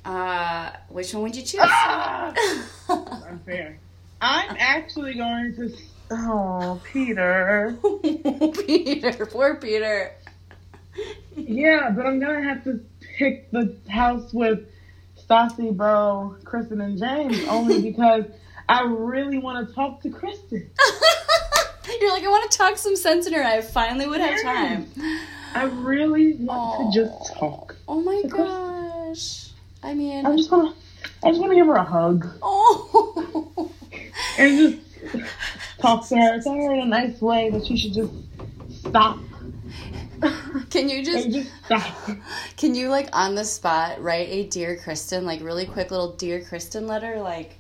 Uh, 0.03 0.71
which 0.89 1.13
one 1.13 1.23
would 1.23 1.35
you 1.35 1.43
choose? 1.43 1.61
Ah! 1.63 2.33
Unfair. 3.29 3.79
I'm 4.19 4.55
actually 4.59 5.15
going 5.15 5.55
to. 5.55 5.71
Oh, 6.11 6.81
Peter. 6.91 7.77
Peter, 8.65 9.25
poor 9.27 9.55
Peter. 9.55 10.13
Yeah, 11.35 11.91
but 11.91 12.05
I'm 12.05 12.19
gonna 12.19 12.43
have 12.43 12.63
to 12.65 12.83
pick 13.17 13.49
the 13.51 13.75
house 13.89 14.33
with 14.33 14.67
Stassi, 15.17 15.75
Beau, 15.75 16.35
Kristen, 16.43 16.81
and 16.81 16.97
James 16.97 17.39
only 17.47 17.81
because 17.91 18.25
I 18.67 18.83
really 18.83 19.37
want 19.37 19.67
to 19.67 19.73
talk 19.73 20.01
to 20.01 20.09
Kristen. 20.09 20.69
You're 21.99 22.11
like, 22.11 22.23
I 22.23 22.27
want 22.27 22.51
to 22.51 22.57
talk 22.57 22.77
some 22.77 22.95
sense 22.95 23.27
in 23.27 23.33
her. 23.33 23.43
I 23.43 23.61
finally 23.61 24.07
would 24.07 24.21
have 24.21 24.41
time. 24.41 24.87
I 25.53 25.63
really 25.63 26.33
want 26.33 26.81
Aw. 26.81 26.91
to 26.91 26.95
just 26.95 27.33
talk. 27.33 27.75
Oh 27.87 28.01
my 28.01 28.21
gosh. 28.27 28.31
course. 29.11 29.40
I 29.84 29.94
mean, 29.94 30.26
I 30.26 30.36
just 30.36 30.52
want 30.52 30.76
to. 30.76 30.82
I 31.24 31.30
just 31.30 31.39
want 31.39 31.52
to 31.52 31.56
give 31.56 31.67
her 31.67 31.76
a 31.76 31.84
hug 31.84 32.28
oh. 32.41 33.72
and 34.38 34.58
just 35.13 35.28
talk 35.80 36.08
to 36.10 36.15
her. 36.15 36.41
Tell 36.41 36.54
her 36.54 36.74
in 36.74 36.82
a 36.82 36.86
nice 36.86 37.22
way 37.22 37.50
that 37.50 37.65
she 37.65 37.78
should 37.78 37.94
just 37.94 38.13
stop 38.86 39.20
Can 40.70 40.89
you 40.89 41.04
just, 41.04 41.32
just 41.32 41.52
stop. 41.65 42.10
can 42.58 42.76
you 42.76 42.89
like 42.89 43.10
on 43.13 43.36
the 43.36 43.44
spot 43.44 44.02
write 44.02 44.30
a 44.30 44.46
Dear 44.48 44.78
Kristen, 44.78 45.26
like 45.26 45.41
really 45.41 45.65
quick 45.65 45.91
little 45.91 46.13
Dear 46.13 46.44
Kristen 46.44 46.88
letter? 46.88 47.20
Like, 47.20 47.58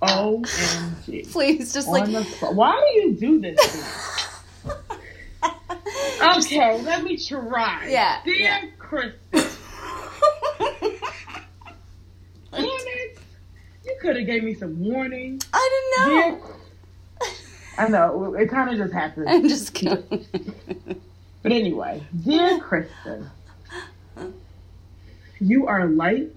oh, 0.00 0.42
OMG. 0.44 1.30
please, 1.32 1.72
just 1.72 1.88
On 1.88 2.12
like. 2.12 2.26
spot. 2.26 2.54
Why 2.54 2.80
do 2.94 3.00
you 3.00 3.14
do 3.14 3.40
this? 3.40 4.28
Okay, 6.22 6.80
let 6.82 7.02
me 7.02 7.16
try. 7.16 7.88
Yeah, 7.88 8.20
Dear 8.24 8.34
yeah. 8.34 8.64
Kristen, 8.78 9.41
damn. 12.52 12.64
You 13.84 13.96
could 14.00 14.16
have 14.16 14.26
gave 14.26 14.44
me 14.44 14.54
some 14.54 14.78
warning. 14.78 15.40
I 15.52 15.90
didn't 15.96 16.14
Dear, 16.14 16.30
know. 16.30 16.42
I 17.78 17.88
know, 17.88 18.34
it 18.34 18.48
kind 18.48 18.70
of 18.70 18.76
just 18.76 18.92
happened. 18.92 19.28
I'm 19.28 19.48
just 19.48 19.74
kidding. 19.74 20.26
But 21.42 21.50
anyway, 21.52 22.02
dear 22.24 22.60
Kristen, 22.60 23.28
you 25.40 25.66
are 25.66 25.86
light, 25.86 26.30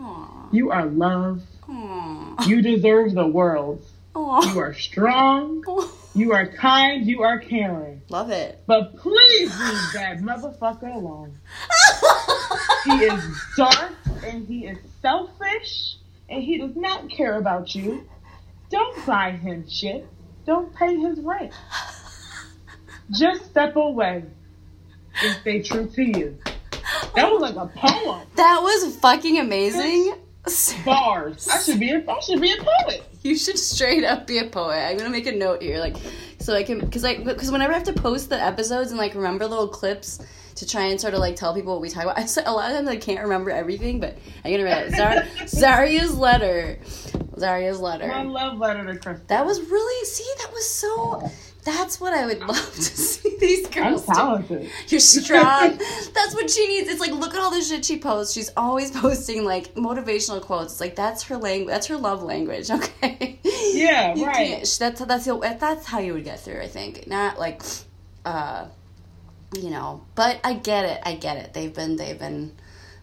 Aw. 0.00 0.48
you 0.50 0.70
are 0.72 0.86
love, 0.86 1.42
Aw. 1.68 2.46
you 2.48 2.60
deserve 2.62 3.14
the 3.14 3.26
world. 3.26 3.84
Aww. 4.16 4.52
You 4.54 4.58
are 4.60 4.72
strong, 4.74 5.62
you 6.14 6.32
are 6.32 6.46
kind, 6.46 7.06
you 7.06 7.22
are 7.22 7.38
caring. 7.38 8.00
Love 8.08 8.30
it. 8.30 8.62
But 8.66 8.96
please 8.96 9.50
leave 9.60 9.92
that 9.94 10.18
motherfucker 10.20 10.92
alone. 10.94 11.38
He 12.86 12.92
is 13.04 13.20
dark 13.56 13.92
and 14.24 14.46
he 14.46 14.66
is 14.66 14.78
selfish 15.02 15.96
and 16.28 16.42
he 16.42 16.58
does 16.58 16.76
not 16.76 17.08
care 17.08 17.36
about 17.38 17.74
you. 17.74 18.08
Don't 18.70 19.06
buy 19.06 19.30
him 19.30 19.68
shit. 19.68 20.06
Don't 20.44 20.74
pay 20.74 20.96
his 20.96 21.20
rent. 21.20 21.52
Just 23.10 23.46
step 23.46 23.76
away 23.76 24.24
and 25.22 25.36
stay 25.40 25.62
true 25.62 25.88
to 25.88 26.02
you. 26.02 26.38
That 27.14 27.30
was 27.30 27.40
like 27.40 27.56
a 27.56 27.70
poem. 27.74 28.26
That 28.36 28.60
was 28.62 28.96
fucking 28.96 29.38
amazing. 29.38 30.14
Bars. 30.84 31.48
I 31.48 31.60
should 31.62 31.80
be 31.80 31.90
a 31.90 32.04
I 32.08 32.20
should 32.20 32.40
be 32.40 32.52
a 32.52 32.56
poet. 32.56 33.02
You 33.22 33.36
should 33.36 33.58
straight 33.58 34.04
up 34.04 34.26
be 34.26 34.38
a 34.38 34.48
poet. 34.48 34.76
I'm 34.76 34.96
gonna 34.96 35.10
make 35.10 35.26
a 35.26 35.32
note 35.32 35.62
here, 35.62 35.78
like, 35.78 35.96
so 36.38 36.54
I 36.54 36.62
can, 36.62 36.88
cause 36.90 37.02
like, 37.02 37.24
cause 37.24 37.50
whenever 37.50 37.72
I 37.72 37.76
have 37.76 37.86
to 37.86 37.92
post 37.92 38.28
the 38.28 38.40
episodes 38.40 38.90
and 38.90 38.98
like 38.98 39.14
remember 39.14 39.46
little 39.46 39.66
clips 39.66 40.20
to 40.56 40.66
try 40.66 40.84
and 40.86 41.00
sort 41.00 41.14
of 41.14 41.20
like 41.20 41.36
tell 41.36 41.54
people 41.54 41.72
what 41.72 41.80
we 41.82 41.88
talk 41.90 42.04
about, 42.04 42.18
I 42.22 42.26
said 42.26 42.46
a 42.46 42.52
lot 42.52 42.70
of 42.70 42.76
times 42.76 42.88
I 42.88 42.96
can't 42.96 43.20
remember 43.22 43.50
everything, 43.50 44.00
but 44.00 44.16
I'm 44.44 44.50
gonna 44.52 44.64
write 44.64 44.86
it. 44.88 44.94
Zar- 44.96 45.22
Zarria's 45.46 46.16
letter. 46.16 46.78
Zarria's 47.36 47.80
letter. 47.80 48.08
My 48.08 48.22
love 48.22 48.58
letter 48.58 48.84
to 48.86 48.98
Kristen. 48.98 49.26
That 49.28 49.44
was 49.46 49.60
really 49.60 50.04
see. 50.06 50.28
That 50.38 50.52
was 50.52 50.68
so. 50.68 51.30
That's 51.64 52.00
what 52.00 52.14
I 52.14 52.26
would 52.26 52.38
love 52.40 52.74
to 52.74 52.80
see 52.82 53.36
these 53.40 53.66
girls. 53.66 53.76
I'm 53.76 53.92
girls 53.92 54.06
do. 54.06 54.12
talented. 54.14 54.70
You're 54.86 55.00
strong. 55.00 55.76
that's 55.76 56.32
what 56.34 56.48
she 56.48 56.66
needs. 56.68 56.88
It's 56.88 57.00
like 57.00 57.10
look 57.10 57.34
at 57.34 57.40
all 57.40 57.50
the 57.50 57.60
shit 57.60 57.84
she 57.84 57.98
posts. 57.98 58.32
She's 58.34 58.50
always 58.56 58.90
posting 59.00 59.44
like 59.44 59.74
motivational 59.74 60.40
quotes. 60.40 60.74
It's 60.74 60.80
like 60.80 60.94
that's 60.96 61.24
her 61.24 61.36
language. 61.36 61.68
That's 61.72 61.88
her 61.88 61.96
love 61.96 62.22
language. 62.22 62.70
Okay. 62.70 63.40
Yeah, 63.42 64.14
You 64.14 64.26
right. 64.26 64.58
That's 64.78 64.78
that's 64.78 65.26
that's 65.26 65.86
how 65.86 65.98
you 65.98 66.14
would 66.14 66.24
get 66.24 66.38
through. 66.40 66.60
I 66.62 66.68
think 66.68 67.06
not 67.08 67.38
like, 67.38 67.62
uh, 68.24 68.66
you 69.54 69.70
know. 69.70 70.02
But 70.14 70.40
I 70.44 70.54
get 70.54 70.84
it. 70.84 71.00
I 71.04 71.14
get 71.14 71.36
it. 71.36 71.54
They've 71.54 71.72
been 71.72 71.96
they've 71.96 72.18
been 72.18 72.52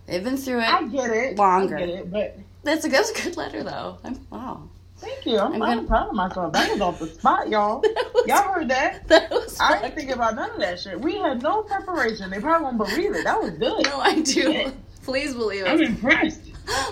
they've 0.06 0.24
been 0.24 0.38
through 0.38 0.60
it. 0.60 0.70
I 0.70 0.84
get 0.88 1.10
it. 1.10 1.38
Longer. 1.38 1.78
I 1.78 1.80
get 1.80 1.90
it, 1.90 2.12
but 2.12 2.38
that's 2.64 2.86
a 2.86 2.90
that's 2.90 3.12
a 3.12 3.24
good 3.24 3.38
letter 3.38 3.64
though. 3.64 3.98
I'm, 4.04 4.20
wow. 4.30 4.70
thank 4.98 5.26
you. 5.26 5.40
I'm, 5.40 5.62
I'm 5.62 5.80
I'm, 5.80 5.88
proud 5.88 6.10
of 6.10 6.16
myself. 6.16 6.54
That 6.54 6.72
was 6.72 6.82
off 6.82 7.00
the 7.00 7.08
spot, 7.08 7.50
y'all. 7.50 7.84
Was, 8.14 8.28
Y'all 8.28 8.54
heard 8.54 8.70
that? 8.70 9.08
that 9.10 9.30
was 9.32 9.60
I 9.60 9.82
didn't 9.82 9.96
think 9.96 10.12
about 10.12 10.36
none 10.36 10.52
of 10.52 10.60
that 10.60 10.80
shit. 10.80 11.00
We 11.00 11.18
had 11.18 11.42
no 11.42 11.64
preparation. 11.64 12.30
They 12.30 12.40
probably 12.40 12.66
won't 12.66 12.78
believe 12.78 13.14
it. 13.16 13.26
That 13.26 13.42
was 13.42 13.52
good. 13.52 13.84
No, 13.84 14.00
I 14.00 14.22
do. 14.22 14.72
Please 15.04 15.34
believe 15.34 15.66
it. 15.66 15.70
I'm 15.70 15.82
impressed. 15.82 16.42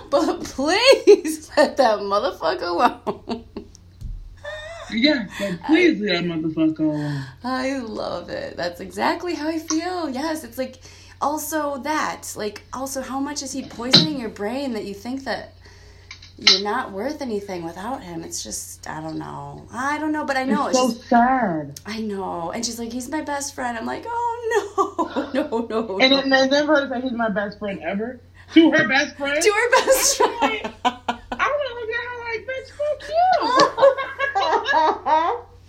But 0.09 0.43
please 0.43 1.49
let 1.55 1.77
that 1.77 1.99
motherfucker 1.99 2.63
alone. 2.63 3.45
Yeah, 4.93 5.27
but 5.39 5.63
please 5.63 5.99
leave 5.99 6.09
that 6.09 6.23
motherfucker 6.25 6.79
alone. 6.79 7.25
I 7.43 7.77
love 7.79 8.29
it. 8.29 8.57
That's 8.57 8.79
exactly 8.79 9.35
how 9.35 9.47
I 9.47 9.59
feel. 9.59 10.09
Yes, 10.09 10.43
it's 10.43 10.57
like 10.57 10.81
also 11.21 11.77
that. 11.79 12.33
Like 12.35 12.63
also 12.73 13.01
how 13.01 13.19
much 13.19 13.41
is 13.43 13.51
he 13.51 13.63
poisoning 13.63 14.19
your 14.19 14.29
brain 14.29 14.73
that 14.73 14.85
you 14.85 14.93
think 14.93 15.23
that 15.25 15.53
you're 16.37 16.63
not 16.63 16.91
worth 16.91 17.21
anything 17.21 17.63
without 17.63 18.01
him? 18.03 18.23
It's 18.23 18.43
just 18.43 18.89
I 18.89 19.01
don't 19.01 19.17
know. 19.17 19.67
I 19.71 19.97
don't 19.99 20.11
know, 20.11 20.25
but 20.25 20.37
I 20.37 20.43
know 20.43 20.67
it's 20.67 20.77
it's 20.77 20.87
so 20.87 20.93
just, 20.93 21.09
sad. 21.09 21.79
I 21.85 21.99
know. 22.01 22.51
And 22.51 22.65
she's 22.65 22.79
like, 22.79 22.91
he's 22.91 23.09
my 23.09 23.21
best 23.21 23.55
friend. 23.55 23.77
I'm 23.77 23.85
like, 23.85 24.05
oh 24.07 25.31
no, 25.31 25.31
no, 25.33 25.67
no. 25.69 25.99
And 25.99 26.11
no. 26.11 26.21
then 26.21 26.49
never 26.49 26.75
heard 26.75 26.89
her 26.89 26.95
say 26.95 27.01
he's 27.01 27.11
my 27.11 27.29
best 27.29 27.59
friend 27.59 27.79
ever. 27.81 28.19
To 28.53 28.71
her 28.71 28.87
best 28.87 29.15
friend. 29.15 29.41
to 29.41 29.51
her 29.51 29.71
best 29.71 30.17
friend. 30.17 30.73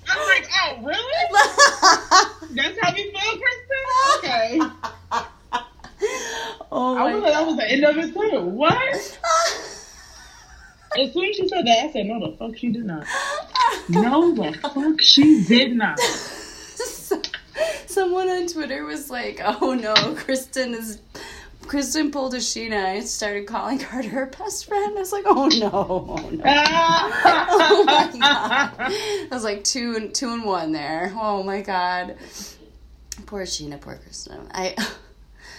I'm 0.09 0.29
like, 0.29 0.47
oh, 0.63 0.77
really? 0.83 1.27
That's 2.55 2.79
how 2.81 2.95
you 2.95 3.11
feel, 3.11 3.39
Kristen? 3.39 3.83
Okay. 4.19 4.61
Oh 6.75 6.97
I 6.97 7.15
was 7.15 7.23
like, 7.23 7.35
that 7.35 7.47
was 7.47 7.57
the 7.57 7.71
end 7.71 7.85
of 7.85 7.99
it 7.99 8.15
too. 8.15 8.41
What? 8.41 8.73
as 10.99 11.13
soon 11.13 11.25
as 11.27 11.37
she 11.37 11.47
said 11.47 11.67
that, 11.67 11.85
I 11.85 11.93
said, 11.93 12.07
no, 12.07 12.19
the 12.19 12.35
fuck 12.37 12.57
she 12.57 12.71
did 12.71 12.87
not. 12.87 13.07
No, 13.91 14.35
the 14.35 14.55
fuck 14.59 14.99
she 15.01 15.45
did 15.45 15.77
not. 15.77 16.01
Someone 17.87 18.31
on 18.31 18.47
Twitter 18.47 18.85
was 18.85 19.11
like, 19.11 19.39
oh 19.45 19.75
no, 19.75 19.93
Kristen 20.17 20.73
is 20.73 20.99
Kristen 21.67 22.11
pulled 22.11 22.35
a 22.35 22.39
Scheana 22.39 22.97
and 22.97 23.07
started 23.07 23.47
calling 23.47 23.79
Carter 23.81 24.09
her 24.09 24.27
best 24.27 24.67
friend. 24.67 24.97
I 24.97 25.01
was 25.01 25.13
like, 25.13 25.25
"Oh 25.27 25.49
no, 25.49 25.71
oh 25.73 26.31
no!" 26.31 26.43
oh 26.45 27.85
my 27.87 28.11
god! 28.13 28.73
I 28.79 29.29
was 29.31 29.45
like 29.45 29.65
two 29.65 29.97
and 29.97 30.15
two 30.15 30.33
and 30.33 30.45
one 30.45 30.73
there. 30.73 31.13
Oh 31.17 31.43
my 31.43 31.63
god! 31.63 32.17
Poor 33.27 33.43
Scheana, 33.43 33.81
poor 33.81 33.97
Kristen. 33.97 34.49
I. 34.53 34.75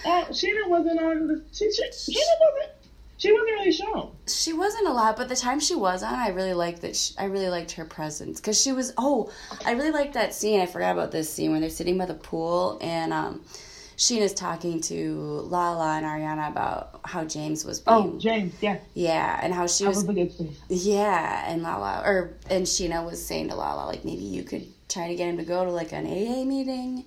Oh, 0.06 0.26
Scheana 0.30 0.68
wasn't 0.68 1.00
on 1.00 1.26
the. 1.28 1.42
She, 1.52 1.72
she, 1.72 2.12
Scheana 2.12 2.40
wasn't. 2.40 2.70
She 3.16 3.32
wasn't 3.32 3.50
really 3.52 3.72
shown. 3.72 4.10
She 4.26 4.52
wasn't 4.52 4.88
a 4.88 4.92
lot, 4.92 5.16
but 5.16 5.28
the 5.28 5.36
time 5.36 5.60
she 5.60 5.74
was 5.74 6.02
on, 6.02 6.14
I 6.14 6.28
really 6.28 6.52
liked 6.52 6.82
that. 6.82 6.94
She, 6.94 7.14
I 7.16 7.24
really 7.24 7.48
liked 7.48 7.72
her 7.72 7.84
presence 7.84 8.40
because 8.40 8.60
she 8.60 8.72
was. 8.72 8.92
Oh, 8.98 9.30
I 9.64 9.72
really 9.72 9.92
liked 9.92 10.14
that 10.14 10.34
scene. 10.34 10.60
I 10.60 10.66
forgot 10.66 10.92
about 10.92 11.10
this 11.10 11.32
scene 11.32 11.52
where 11.52 11.60
they're 11.60 11.70
sitting 11.70 11.96
by 11.96 12.06
the 12.06 12.14
pool 12.14 12.78
and 12.82 13.12
um, 13.12 13.44
Scheana's 13.96 14.34
talking 14.34 14.80
to 14.82 15.14
Lala 15.48 15.96
and 15.98 16.06
Ariana 16.06 16.50
about 16.50 17.00
how 17.04 17.24
James 17.24 17.64
was 17.64 17.82
oh, 17.86 18.02
being. 18.02 18.16
Oh, 18.16 18.18
James, 18.18 18.54
yeah. 18.60 18.78
Yeah, 18.94 19.40
and 19.42 19.54
how 19.54 19.66
she 19.66 19.84
That 19.84 19.90
was. 19.90 19.98
was 19.98 20.08
a 20.08 20.12
good 20.12 20.32
scene. 20.32 20.54
yeah, 20.68 21.50
and 21.50 21.62
Lala 21.62 22.02
or 22.04 22.34
and 22.50 22.64
Scheana 22.66 23.04
was 23.04 23.24
saying 23.24 23.48
to 23.50 23.54
Lala 23.54 23.86
like 23.86 24.04
maybe 24.04 24.22
you 24.22 24.42
could 24.42 24.66
try 24.88 25.08
to 25.08 25.14
get 25.14 25.28
him 25.28 25.36
to 25.38 25.44
go 25.44 25.64
to 25.64 25.70
like 25.70 25.92
an 25.92 26.06
AA 26.06 26.44
meeting, 26.44 27.04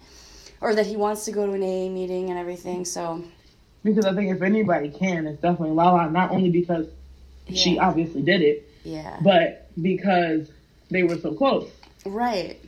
or 0.61 0.73
that 0.75 0.85
he 0.85 0.95
wants 0.95 1.25
to 1.25 1.31
go 1.31 1.45
to 1.45 1.53
an 1.53 1.61
AA 1.63 1.89
meeting 1.89 2.29
and 2.29 2.39
everything. 2.39 2.85
So 2.85 3.23
Because 3.83 4.05
I 4.05 4.13
think 4.15 4.33
if 4.35 4.41
anybody 4.41 4.89
can, 4.89 5.27
it's 5.27 5.41
definitely 5.41 5.75
Lala. 5.75 6.09
Not 6.09 6.31
only 6.31 6.49
because 6.49 6.87
she 7.53 7.79
obviously 7.79 8.21
did 8.21 8.41
it, 8.41 8.69
yeah. 8.83 9.17
but 9.21 9.69
because 9.81 10.51
they 10.89 11.03
were 11.03 11.17
so 11.17 11.33
close. 11.33 11.69
Right. 12.05 12.59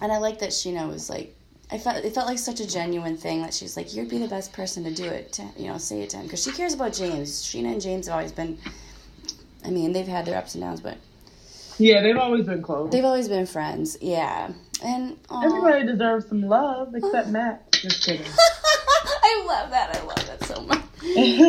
And 0.00 0.10
I 0.10 0.18
like 0.18 0.38
that 0.40 0.50
Scheana 0.50 0.88
was 0.90 1.10
like, 1.10 1.36
I 1.72 1.78
felt 1.78 2.04
it 2.04 2.12
felt 2.14 2.26
like 2.26 2.38
such 2.38 2.60
a 2.60 2.66
genuine 2.66 3.16
thing 3.16 3.42
that 3.42 3.54
she's 3.54 3.76
like, 3.76 3.94
you'd 3.94 4.08
be 4.08 4.18
the 4.18 4.26
best 4.28 4.52
person 4.52 4.82
to 4.84 4.90
do 4.92 5.04
it, 5.04 5.32
to 5.34 5.44
you 5.56 5.68
know, 5.68 5.78
say 5.78 6.02
it 6.02 6.10
to 6.10 6.16
him 6.16 6.24
because 6.24 6.42
she 6.42 6.50
cares 6.52 6.74
about 6.74 6.92
James. 6.92 7.30
Scheana 7.42 7.72
and 7.72 7.80
James 7.80 8.06
have 8.06 8.14
always 8.16 8.32
been. 8.32 8.58
I 9.64 9.70
mean, 9.70 9.92
they've 9.92 10.06
had 10.08 10.24
their 10.26 10.36
ups 10.38 10.54
and 10.54 10.64
downs, 10.64 10.80
but 10.80 10.96
Yeah, 11.78 12.00
they've 12.02 12.16
always 12.16 12.46
been 12.46 12.62
close. 12.62 12.90
they've 12.90 13.04
always 13.04 13.28
been 13.28 13.46
friends. 13.46 13.96
Yeah, 14.00 14.50
and 14.82 15.16
aw. 15.28 15.44
Everybody 15.44 15.86
deserves 15.86 16.26
some 16.28 16.42
love 16.42 16.94
except 16.94 17.28
Matt. 17.36 17.70
Just 17.72 18.04
kidding. 18.04 18.26
I 19.22 19.44
love 19.46 19.70
that. 19.70 19.96
I 19.96 20.00
love 20.04 20.26
that 20.26 20.44
so 20.44 20.60
much. 20.62 20.80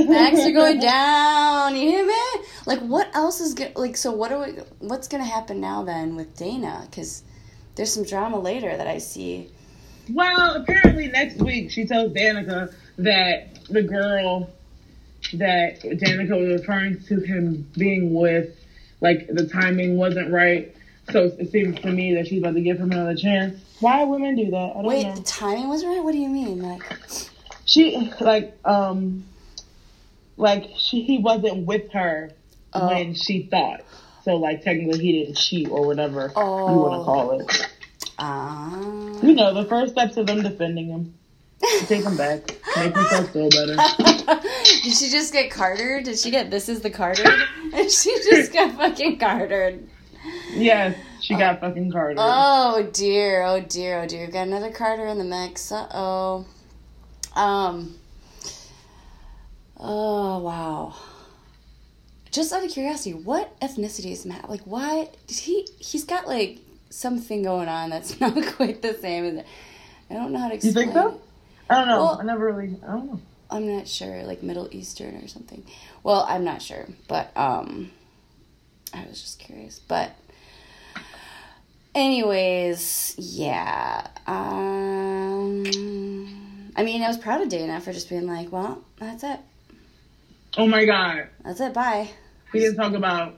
Max, 0.07 0.39
you're 0.43 0.53
going 0.53 0.79
down. 0.95 1.75
You 1.75 1.81
hear 1.89 2.05
me? 2.05 2.21
Like, 2.65 2.79
what 2.81 3.13
else 3.15 3.41
is 3.41 3.53
going? 3.53 3.73
Like, 3.75 3.97
so 3.97 4.11
what 4.11 4.31
are 4.31 4.39
we? 4.45 4.51
What's 4.79 5.07
gonna 5.07 5.25
happen 5.25 5.59
now 5.59 5.83
then 5.83 6.15
with 6.15 6.35
Dayna? 6.37 6.89
Because 6.89 7.23
there's 7.75 7.91
some 7.91 8.03
drama 8.03 8.39
later 8.39 8.75
that 8.77 8.87
I 8.87 8.99
see. 8.99 9.49
Well, 10.09 10.55
apparently 10.55 11.07
next 11.07 11.37
week 11.37 11.71
she 11.71 11.85
tells 11.85 12.11
Danica 12.13 12.73
that 12.97 13.59
the 13.69 13.83
girl 13.83 14.49
that 15.33 15.81
Danica 15.81 16.37
was 16.39 16.59
referring 16.61 17.01
to 17.03 17.19
him 17.19 17.67
being 17.77 18.13
with, 18.13 18.49
like 18.99 19.27
the 19.27 19.47
timing 19.47 19.97
wasn't 19.97 20.31
right. 20.31 20.75
So 21.11 21.25
it 21.37 21.51
seems 21.51 21.79
to 21.81 21.91
me 21.91 22.15
that 22.15 22.27
she's 22.27 22.39
about 22.41 22.55
to 22.55 22.61
give 22.61 22.77
him 22.79 22.91
another 22.91 23.15
chance. 23.15 23.59
Why 23.79 24.03
women 24.03 24.35
do 24.35 24.51
that? 24.51 24.57
I 24.57 24.73
don't 24.73 24.83
Wait, 24.85 25.03
know. 25.07 25.15
the 25.15 25.23
timing 25.23 25.67
wasn't 25.67 25.93
right. 25.95 26.03
What 26.03 26.11
do 26.11 26.17
you 26.19 26.29
mean? 26.29 26.61
Like, 26.61 26.81
She 27.65 28.11
like 28.19 28.57
um 28.65 29.23
like 30.37 30.65
she 30.77 31.01
he 31.03 31.17
wasn't 31.19 31.65
with 31.65 31.91
her 31.91 32.31
Oh. 32.73 32.87
when 32.87 33.13
she 33.15 33.43
thought. 33.43 33.81
So 34.23 34.35
like 34.35 34.63
technically 34.63 34.99
he 34.99 35.23
didn't 35.23 35.35
cheat 35.37 35.69
or 35.69 35.85
whatever 35.85 36.27
you 36.27 36.31
Oh. 36.35 36.77
want 36.77 37.01
to 37.01 37.05
call 37.05 37.39
it. 37.39 37.67
Ah. 38.21 38.79
You 39.21 39.33
know, 39.33 39.53
the 39.53 39.65
first 39.65 39.93
steps 39.93 40.17
of 40.17 40.27
them 40.27 40.41
defending 40.41 40.87
him. 40.87 41.13
Take 41.85 42.03
him 42.03 42.17
back. 42.17 42.55
Make 42.77 42.95
himself 42.95 43.31
feel 43.31 43.49
better. 43.49 43.75
Did 44.83 44.93
she 44.93 45.09
just 45.09 45.31
get 45.31 45.51
Cartered? 45.51 46.05
Did 46.05 46.17
she 46.17 46.31
get 46.31 46.49
this 46.49 46.69
is 46.69 46.81
the 46.81 46.89
Cartered? 46.89 47.27
And 47.73 47.89
she 47.89 48.13
just 48.29 48.51
got 48.51 48.75
fucking 48.75 49.17
Cartered. 49.17 49.87
Yes, 50.53 50.97
she 51.21 51.35
got 51.35 51.61
fucking 51.61 51.91
Carter. 51.91 52.15
Oh 52.17 52.89
dear, 52.91 53.43
oh 53.43 53.61
dear, 53.61 54.01
oh 54.01 54.07
dear. 54.07 54.25
We've 54.25 54.33
got 54.33 54.47
another 54.47 54.71
Carter 54.71 55.05
in 55.07 55.17
the 55.17 55.23
mix. 55.23 55.71
Uh 55.71 55.87
oh. 55.93 56.45
Um. 57.35 57.95
Oh 59.77 60.39
wow. 60.39 60.95
Just 62.31 62.51
out 62.53 62.63
of 62.63 62.71
curiosity, 62.71 63.13
what 63.13 63.57
ethnicity 63.61 64.11
is 64.11 64.25
Matt? 64.25 64.49
Like, 64.49 64.61
why 64.61 65.09
did 65.27 65.37
he? 65.37 65.67
He's 65.79 66.03
got 66.03 66.27
like 66.27 66.59
something 66.91 67.41
going 67.43 67.67
on 67.67 67.89
that's 67.89 68.19
not 68.21 68.35
quite 68.55 68.81
the 68.81 68.93
same. 68.93 69.25
as 69.39 69.45
I 70.09 70.13
don't 70.13 70.31
know 70.31 70.39
how 70.39 70.49
to 70.49 70.55
explain. 70.55 70.73
you 70.75 70.81
think 70.81 70.93
so? 70.93 71.19
I 71.69 71.75
don't 71.75 71.87
know. 71.87 71.97
Well- 72.03 72.19
I 72.21 72.23
never 72.23 72.51
really. 72.53 72.77
I 72.85 72.91
don't 72.91 73.05
know. 73.07 73.19
I'm 73.49 73.67
not 73.67 73.85
sure, 73.87 74.23
like 74.23 74.41
Middle 74.43 74.69
Eastern 74.71 75.15
or 75.17 75.27
something. 75.27 75.65
Well, 76.03 76.25
I'm 76.29 76.45
not 76.45 76.61
sure, 76.61 76.87
but 77.09 77.31
um, 77.35 77.91
I 78.93 79.03
was 79.09 79.19
just 79.21 79.39
curious. 79.39 79.79
But, 79.79 80.11
anyways, 81.93 83.15
yeah. 83.17 84.07
Um, 84.25 85.65
I 86.77 86.83
mean, 86.83 87.01
I 87.03 87.07
was 87.09 87.17
proud 87.17 87.41
of 87.41 87.49
Dayna 87.49 87.81
for 87.81 87.91
just 87.91 88.07
being 88.09 88.25
like, 88.27 88.51
well, 88.53 88.81
that's 88.99 89.23
it, 89.23 89.39
Oh 90.57 90.67
my 90.67 90.85
god, 90.85 91.27
that's 91.43 91.59
it, 91.59 91.73
bye. 91.73 92.09
we 92.53 92.59
didn't 92.61 92.75
talk 92.77 92.93
about 92.93 93.37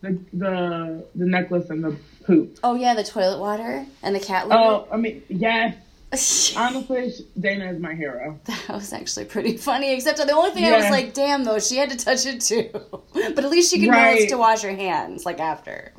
the 0.00 0.18
the 0.32 1.04
the 1.14 1.26
necklace 1.26 1.68
and 1.70 1.82
the 1.84 1.96
poop. 2.24 2.58
Oh 2.64 2.74
yeah, 2.74 2.94
the 2.94 3.04
toilet 3.04 3.38
water 3.38 3.86
and 4.02 4.14
the 4.14 4.20
cat 4.20 4.48
litter. 4.48 4.60
Oh, 4.60 4.88
I 4.90 4.96
mean, 4.96 5.22
yes. 5.28 5.76
Honestly, 6.56 7.12
Dayna 7.38 7.74
is 7.74 7.80
my 7.80 7.94
hero. 7.94 8.38
That 8.44 8.68
was 8.68 8.92
actually 8.92 9.24
pretty 9.24 9.56
funny. 9.56 9.92
Except 9.92 10.18
the 10.18 10.32
only 10.32 10.52
thing 10.52 10.64
I 10.64 10.76
was 10.76 10.90
like, 10.90 11.12
damn, 11.12 11.42
though, 11.44 11.58
she 11.58 11.76
had 11.76 11.90
to 11.90 11.96
touch 11.96 12.24
it 12.26 12.40
too. 12.40 12.68
but 13.12 13.44
at 13.44 13.50
least 13.50 13.72
she 13.72 13.80
can 13.80 13.90
Right. 13.90 14.20
knows 14.20 14.30
to 14.30 14.36
wash 14.38 14.62
her 14.62 14.74
hands, 14.74 15.26
like 15.26 15.40
after. 15.40 15.92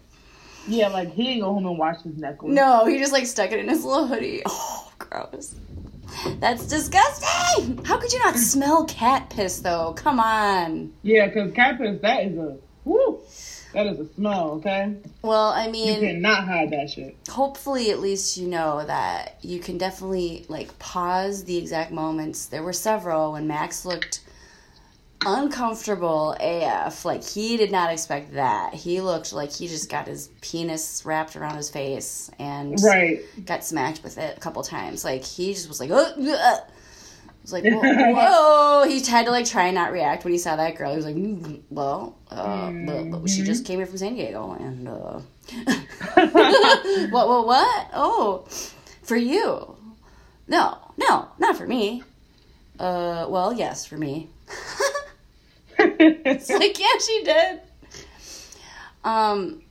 Yeah, 0.68 0.88
like 0.88 1.12
he 1.14 1.24
didn't 1.26 1.42
go 1.42 1.54
home 1.54 1.66
and 1.66 1.78
wash 1.78 2.02
his 2.02 2.18
necklace. 2.18 2.54
No, 2.54 2.86
he 2.86 2.98
just 2.98 3.12
like 3.14 3.26
stuck 3.26 3.52
it 3.52 3.60
in 3.60 3.68
his 3.70 3.84
little 3.84 4.08
hoodie. 4.08 4.42
Oh, 4.48 4.92
gross. 4.98 5.54
That's 6.40 6.66
disgusting. 6.68 7.84
How 7.84 7.98
could 7.98 8.14
you 8.14 8.20
not 8.20 8.36
smell 8.38 8.86
cat 8.86 9.30
piss 9.30 9.60
though? 9.60 9.94
Come 9.94 10.20
on. 10.22 10.94
Yeah, 11.02 11.28
because 11.28 11.52
cat 11.54 11.78
piss, 11.78 12.00
that 12.02 12.24
is 12.24 12.38
a 12.38 12.58
whoo. 12.86 13.15
That 13.76 13.88
is 13.88 14.00
a 14.00 14.08
smell, 14.14 14.52
okay? 14.54 14.96
Well, 15.22 15.50
I 15.50 15.68
mean, 15.68 16.02
You 16.02 16.08
cannot 16.08 16.46
hide 16.46 16.70
that 16.72 16.90
shit. 16.90 17.14
hopefully 17.30 17.92
at 17.92 18.00
least 18.00 18.38
you 18.38 18.48
know 18.48 18.86
that 18.88 19.36
you 19.42 19.60
can 19.60 19.78
definitely 19.78 20.46
like 20.48 20.80
pause 20.80 21.44
the 21.44 21.58
exact 21.58 21.92
moments. 21.92 22.46
There 22.46 22.64
were 22.64 22.72
several 22.72 23.34
when 23.34 23.48
Max 23.48 23.84
looked 23.86 24.22
uncomfortable 25.26 26.36
AF. 26.40 27.04
Like 27.04 27.24
he 27.28 27.58
did 27.58 27.72
not 27.72 27.92
expect 27.92 28.34
that. 28.36 28.74
He 28.74 29.02
looked 29.02 29.34
like 29.34 29.52
he 29.52 29.68
just 29.68 29.90
got 29.90 30.08
his 30.08 30.30
penis 30.42 31.04
wrapped 31.06 31.36
around 31.36 31.58
his 31.58 31.70
face 31.70 32.32
and 32.40 32.78
Right. 32.82 33.20
got 33.46 33.66
smacked 33.66 34.04
with 34.04 34.18
it 34.18 34.38
a 34.38 34.40
couple 34.40 34.64
times. 34.64 35.04
Like 35.04 35.24
he 35.24 35.54
just 35.54 35.68
was 35.68 35.80
like, 35.80 35.90
oh, 35.92 36.14
ugh." 36.18 36.60
Was 37.46 37.54
like, 37.54 37.64
whoa, 37.68 37.82
whoa. 38.14 38.86
He 38.88 39.00
had 39.06 39.26
to 39.26 39.32
like 39.32 39.46
try 39.46 39.66
and 39.68 39.76
not 39.76 39.92
react 39.92 40.24
when 40.24 40.34
he 40.34 40.40
saw 40.40 40.56
that 40.56 40.76
girl. 40.76 40.90
He 40.90 40.96
was 40.98 41.06
like, 41.06 41.16
mm, 41.16 41.62
well, 41.70 42.18
uh, 42.32 42.72
but- 42.72 43.22
but 43.22 43.30
she 43.30 43.44
just 43.44 43.66
came 43.66 43.78
here 43.78 43.86
from 43.86 43.98
San 43.98 44.16
Diego, 44.16 44.54
and 44.54 44.88
uh, 44.88 45.20
what, 47.12 47.28
what, 47.28 47.46
what? 47.48 47.90
Oh, 47.94 48.48
for 49.04 49.16
you? 49.16 49.76
No, 50.48 50.78
no, 50.98 51.28
not 51.38 51.56
for 51.56 51.68
me. 51.68 52.02
Uh, 52.80 53.28
well, 53.30 53.54
yes, 53.54 53.86
for 53.86 53.98
me. 53.98 54.30
It's 55.78 56.50
like, 56.50 56.80
yeah, 56.80 56.98
she 57.00 57.24
did. 57.24 57.62
Um. 59.04 59.62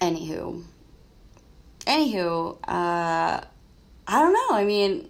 Anywho. 0.00 0.62
Anywho, 1.80 2.56
uh, 2.66 3.40
I 4.06 4.18
don't 4.22 4.32
know. 4.32 4.56
I 4.56 4.64
mean, 4.64 5.09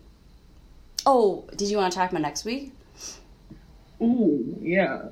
oh, 1.07 1.45
did 1.57 1.69
you 1.69 1.77
want 1.77 1.93
to 1.93 1.99
talk 1.99 2.11
about 2.11 2.23
next 2.23 2.45
week? 2.45 2.73
Ooh, 4.03 4.57
yeah. 4.61 5.09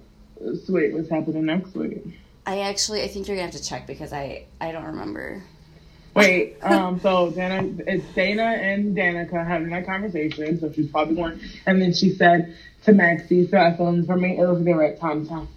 Sweet, 0.65 0.93
what's 0.95 1.11
happening 1.11 1.47
next 1.47 1.75
week? 1.75 2.03
I 2.47 2.61
actually, 2.61 3.03
I 3.03 3.09
think 3.09 3.29
you're 3.29 3.37
gonna 3.37 3.51
have 3.51 3.61
to 3.61 3.67
check 3.67 3.87
because 3.87 4.13
I, 4.13 4.45
I 4.61 4.73
don't 4.73 4.85
remember. 4.85 5.43
Wait, 6.15 6.57
um, 6.63 6.99
so 7.01 7.31
Dayna, 7.31 7.81
it's 7.87 8.05
Dayna 8.17 8.57
and 8.59 8.97
Danica 8.97 9.47
having 9.47 9.69
that 9.71 9.85
conversation, 9.87 10.59
so 10.59 10.73
she's 10.73 10.91
probably 10.91 11.15
going, 11.17 11.39
and 11.67 11.81
then 11.83 11.93
she 11.93 12.11
said 12.11 12.57
to 12.85 12.93
Maxie, 12.93 13.47
so 13.47 13.59
I 13.59 13.77
filmed 13.77 14.07
for 14.07 14.17
me, 14.17 14.37
or 14.39 14.55
they 14.57 14.73
were 14.73 14.85
at 14.85 14.99
Tom 14.99 15.27
Tom. 15.27 15.49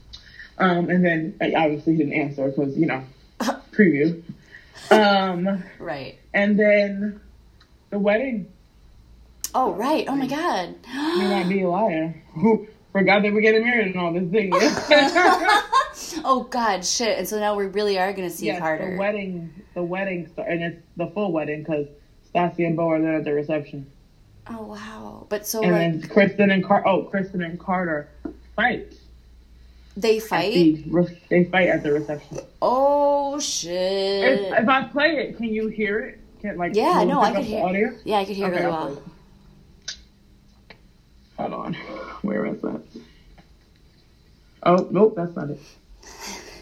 Um, 0.58 0.90
and 0.90 1.04
then 1.04 1.36
obviously 1.56 1.94
he 1.94 2.00
didn't 2.00 2.14
answer 2.14 2.50
because, 2.50 2.78
you 2.78 2.86
know, 2.86 3.04
preview. 3.72 4.22
Um, 4.92 5.64
Right. 5.80 6.20
and 6.34 6.60
then 6.60 7.22
the 7.90 7.98
wedding 7.98 8.48
Oh, 9.54 9.74
right. 9.74 10.06
Oh 10.08 10.16
my 10.16 10.28
God. 10.28 10.76
may 10.93 11.30
not 11.30 11.49
be 11.49 11.62
a 11.62 11.70
liar. 11.70 12.22
Who, 12.34 12.68
Forgot 12.91 13.24
we're 13.24 13.39
getting 13.39 13.64
married 13.64 13.88
and 13.88 13.95
all 13.95 14.12
this 14.12 14.30
thing. 14.30 14.52
oh 16.26 16.45
God, 16.49 16.84
shit! 16.84 17.18
And 17.18 17.28
so 17.28 17.39
now 17.39 17.56
we 17.56 17.68
really 17.68 17.97
are 17.97 18.12
gonna 18.12 18.30
see 18.30 18.47
yes, 18.47 18.60
Carter. 18.60 18.91
the 18.91 18.97
wedding, 18.97 19.54
the 19.74 19.84
wedding, 19.84 20.30
and 20.38 20.62
it's 20.62 20.82
the 20.97 21.08
full 21.08 21.32
wedding 21.32 21.64
because 21.64 21.88
Stassi 22.34 22.68
and 22.68 22.76
Beau 22.76 22.89
are 22.89 23.02
there 23.02 23.16
at 23.16 23.24
the 23.24 23.32
reception, 23.32 23.89
oh 24.49 24.64
wow! 24.64 25.26
But 25.30 25.47
so 25.47 25.62
and 25.64 25.72
like 25.72 25.80
then 26.02 26.10
Kristen 26.10 26.52
and 26.52 26.66
Car. 26.66 26.86
Oh, 26.86 27.04
Kristen 27.04 27.41
and 27.41 27.58
Carter 27.58 28.10
fight. 28.58 28.93
they 29.95 30.20
fight. 30.20 30.54
the 30.54 31.18
they 31.30 31.45
fight 31.45 31.70
at 31.70 31.84
the 31.84 31.93
reception. 31.93 32.39
Oh 32.62 33.39
shit! 33.39 34.52
if 34.52 34.68
I 34.68 34.84
play 34.84 35.12
it, 35.16 35.38
can 35.38 35.45
you 35.45 35.70
hear 35.70 35.99
it? 35.99 36.20
Can 36.41 36.58
like 36.58 36.76
Yeah, 36.76 37.06
no, 37.06 37.22
I 37.22 37.32
could 37.34 37.45
hear. 37.45 37.64
audio. 37.64 37.93
Yeah, 38.04 38.18
I 38.18 38.26
could 38.26 38.36
hear 38.36 38.47
Okay, 38.47 38.58
really 38.58 38.72
well. 38.72 39.02
Hold 41.42 41.54
on. 41.54 41.74
Where 42.22 42.46
is 42.46 42.62
that? 42.62 42.82
Oh, 44.64 44.88
nope, 44.92 45.14
that's 45.16 45.36
not 45.36 45.50
it. 45.50 45.60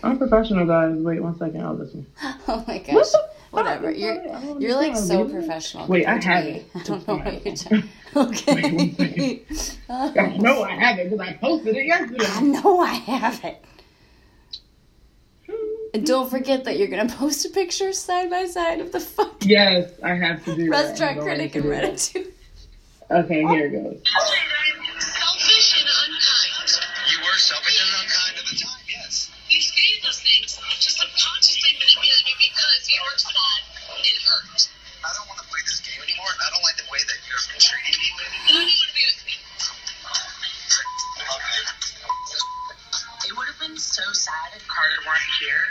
I'm 0.03 0.17
professional, 0.17 0.65
guys. 0.65 0.95
Wait 0.95 1.21
one 1.21 1.37
second. 1.37 1.61
Oh, 1.61 1.75
this 1.75 1.93
one. 1.93 2.05
Oh 2.47 2.63
my 2.67 2.77
What 2.77 2.85
gosh! 2.87 3.11
fuck 3.11 3.29
Whatever. 3.51 3.91
You're 3.91 4.15
that? 4.23 4.61
You're 4.61 4.75
like 4.75 4.95
so 4.95 5.27
professional. 5.27 5.87
Wait, 5.87 6.05
I 6.05 6.21
have 6.23 6.45
me. 6.45 6.51
it. 6.51 6.65
I 6.75 6.83
don't 6.83 7.07
know 7.07 7.15
what 7.17 7.45
you're 7.45 7.55
talking. 7.55 7.83
Okay. 8.15 8.95
Wait, 8.97 9.77
I 9.89 10.37
know 10.37 10.63
I 10.63 10.71
have 10.71 10.97
it 10.97 11.09
because 11.11 11.27
I 11.27 11.33
posted 11.33 11.75
it 11.75 11.85
yesterday. 11.85 12.25
I 12.27 12.41
know 12.41 12.79
I 12.79 12.93
have 12.93 13.43
it. 13.43 13.63
And 15.93 16.05
don't 16.05 16.29
forget 16.29 16.63
that 16.65 16.77
you're 16.79 16.87
gonna 16.87 17.09
post 17.09 17.45
a 17.45 17.49
picture 17.49 17.91
side 17.93 18.29
by 18.29 18.45
side 18.45 18.79
of 18.79 18.91
the 18.91 18.99
fucking 18.99 19.49
Yes, 19.49 19.91
I 20.03 20.13
have 20.15 20.43
to 20.45 20.55
do 20.55 20.65
that. 20.65 20.71
restaurant 20.71 21.17
I'm 21.17 21.23
critic 21.23 21.55
and 21.55 21.71
that. 21.71 21.83
Reddit. 21.95 22.27
Okay, 23.09 23.41
here 23.41 23.65
it 23.65 23.73
goes. 23.73 23.97
Selfish 24.05 25.81
and 25.81 25.89
unkind. 25.89 26.69
You 27.09 27.17
were 27.25 27.41
selfish 27.41 27.81
and 27.81 27.89
unkind 28.05 28.37
at 28.37 28.45
the 28.45 28.53
time, 28.53 28.85
yes. 28.85 29.33
You 29.49 29.57
say 29.57 29.97
those 30.05 30.21
things 30.21 30.53
to 30.53 30.61
subconsciously 30.93 31.73
manipulate 31.73 32.21
me 32.21 32.37
because 32.37 32.85
you 32.85 33.01
were 33.01 33.17
sad 33.17 33.61
and 33.97 34.17
hurt. 34.29 34.61
I 35.01 35.09
don't 35.17 35.25
want 35.25 35.41
to 35.41 35.47
play 35.49 35.57
this 35.65 35.81
game 35.81 35.97
anymore. 36.05 36.29
I 36.37 36.53
don't 36.53 36.61
like 36.61 36.77
the 36.77 36.85
way 36.93 37.01
that 37.01 37.17
you're 37.25 37.41
treating 37.57 37.97
me 37.97 38.09
lately. 38.13 38.45
Who 38.45 38.61
do 38.61 38.69
you 38.69 38.77
want 38.77 38.93
to 38.93 38.93
be 38.93 39.01
with 39.09 39.25
me? 39.25 39.35
It 43.25 43.33
would 43.33 43.49
have 43.49 43.57
been 43.57 43.77
so 43.81 44.05
sad 44.13 44.53
if 44.53 44.61
Carter 44.69 45.01
weren't 45.09 45.29
here, 45.41 45.65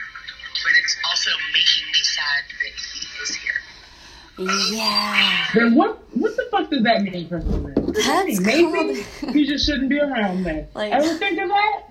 but 0.67 0.75
it's 0.75 0.99
also 1.07 1.31
making 1.55 1.87
me 1.87 2.03
sad 2.03 2.51
that 2.51 2.75
he 2.75 3.07
is 3.23 3.31
here. 3.39 3.63
Yeah. 4.39 5.45
Then 5.55 5.75
what? 5.75 5.99
What 6.17 6.37
the 6.37 6.47
fuck 6.51 6.71
does 6.71 6.83
that 6.85 7.03
mean, 7.03 7.29
does 7.29 7.45
that 7.45 7.95
That's? 8.05 8.41
Maybe 8.41 9.03
called- 9.23 9.35
you 9.35 9.47
just 9.47 9.67
shouldn't 9.67 9.89
be 9.89 9.99
around 9.99 10.45
then. 10.45 10.69
Like- 10.75 10.93
Ever 10.93 11.15
think 11.15 11.41
of 11.41 11.49
that? 11.49 11.83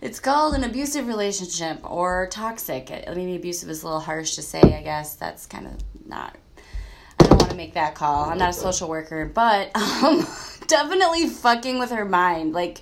It's 0.00 0.18
called 0.20 0.54
an 0.54 0.64
abusive 0.64 1.06
relationship 1.06 1.78
or 1.88 2.26
toxic. 2.30 2.90
I 3.06 3.12
mean, 3.14 3.36
abusive 3.36 3.68
is 3.68 3.82
a 3.82 3.86
little 3.86 4.00
harsh 4.00 4.34
to 4.36 4.42
say, 4.42 4.60
I 4.60 4.82
guess. 4.82 5.16
That's 5.16 5.46
kind 5.46 5.66
of 5.66 5.74
not. 6.06 6.36
I 7.18 7.24
don't 7.24 7.38
want 7.38 7.50
to 7.50 7.56
make 7.56 7.74
that 7.74 7.94
call. 7.94 8.30
I'm 8.30 8.38
not 8.38 8.50
a 8.50 8.54
social 8.54 8.88
worker, 8.88 9.26
but 9.26 9.70
um, 10.02 10.26
definitely 10.66 11.28
fucking 11.28 11.78
with 11.78 11.90
her 11.90 12.06
mind. 12.06 12.54
Like, 12.54 12.80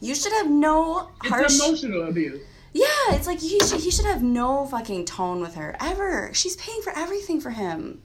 you 0.00 0.14
should 0.14 0.32
have 0.32 0.48
no 0.48 1.10
harsh. 1.22 1.44
It's 1.46 1.62
emotional 1.66 2.08
abuse. 2.08 2.40
Yeah, 2.72 2.86
it's 3.10 3.26
like 3.26 3.40
he 3.40 3.58
should, 3.60 3.80
he 3.80 3.90
should 3.90 4.04
have 4.06 4.22
no 4.22 4.64
fucking 4.66 5.04
tone 5.06 5.40
with 5.40 5.54
her 5.56 5.76
ever. 5.80 6.30
She's 6.32 6.56
paying 6.56 6.80
for 6.82 6.92
everything 6.96 7.40
for 7.40 7.50
him. 7.50 8.00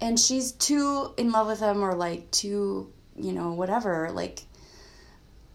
And 0.00 0.18
she's 0.18 0.52
too 0.52 1.12
in 1.16 1.30
love 1.30 1.46
with 1.46 1.60
him 1.60 1.84
or 1.84 1.94
like 1.94 2.30
too, 2.30 2.92
you 3.16 3.32
know, 3.32 3.52
whatever, 3.52 4.10
like 4.12 4.42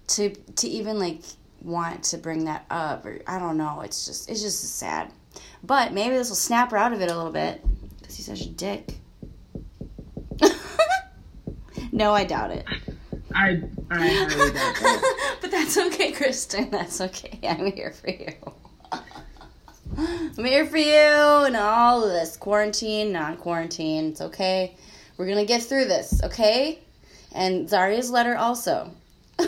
to 0.08 0.30
to 0.30 0.68
even 0.68 1.00
like 1.00 1.22
want 1.62 2.04
to 2.04 2.18
bring 2.18 2.46
that 2.46 2.66
up 2.70 3.06
or 3.06 3.20
I 3.28 3.40
don't 3.40 3.58
know. 3.58 3.82
It's 3.82 4.06
just 4.06 4.30
it's 4.30 4.42
just 4.42 4.64
sad. 4.78 5.12
But 5.64 5.94
maybe 5.94 6.16
this 6.16 6.30
will 6.30 6.36
snap 6.36 6.72
her 6.72 6.78
out 6.78 6.94
of 6.94 7.02
it 7.02 7.10
a 7.10 7.16
little 7.16 7.32
bit 7.32 7.62
cuz 8.04 8.16
he's 8.16 8.26
such 8.26 8.42
a 8.42 8.50
dick. 8.50 9.00
no, 11.92 12.14
I 12.14 12.24
doubt 12.26 12.52
it. 12.52 12.66
I 13.34 13.62
I 13.90 14.08
highly 14.08 14.52
doubt 14.52 14.54
that. 14.54 15.38
but 15.42 15.52
that's 15.52 15.78
okay, 15.78 16.12
Kristen. 16.12 16.70
That's 16.70 17.02
okay. 17.02 17.40
I'm 17.44 17.72
here 17.72 17.92
for 17.92 18.10
you. 18.10 18.34
I'm 19.98 20.46
here 20.46 20.66
for 20.66 20.78
you 20.78 21.46
and 21.46 21.56
all 21.56 22.04
of 22.04 22.10
this 22.10 22.36
quarantine, 22.38 23.12
non 23.12 23.38
quarantine. 23.38 24.08
It's 24.08 24.22
okay. 24.22 24.76
We're 25.18 25.28
gonna 25.28 25.46
get 25.46 25.64
through 25.64 25.86
this, 25.86 26.22
okay? 26.24 26.80
And 27.32 27.68
Zarria's 27.68 28.12
letter 28.12 28.36
also. 28.36 28.92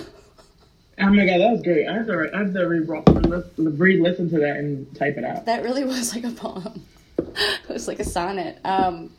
Oh 1.00 1.12
my 1.12 1.28
god, 1.28 1.40
that 1.40 1.52
was 1.52 1.62
great. 1.62 1.88
I 1.88 1.94
have 1.94 2.08
to, 2.08 2.32
I 2.34 2.40
have 2.40 2.54
to 2.54 2.68
re- 2.68 3.44
re-listen 3.56 4.32
to 4.32 4.40
that 4.40 4.58
and 4.58 4.96
type 4.96 5.16
it 5.16 5.24
out. 5.24 5.46
That 5.46 5.62
really 5.62 5.84
was 5.86 6.16
like 6.16 6.24
a 6.24 6.32
poem. 6.32 6.84
It 7.20 7.70
was 7.70 7.88
like 7.88 8.00
a 8.00 8.04
sonnet. 8.04 8.58
Um, 8.66 9.12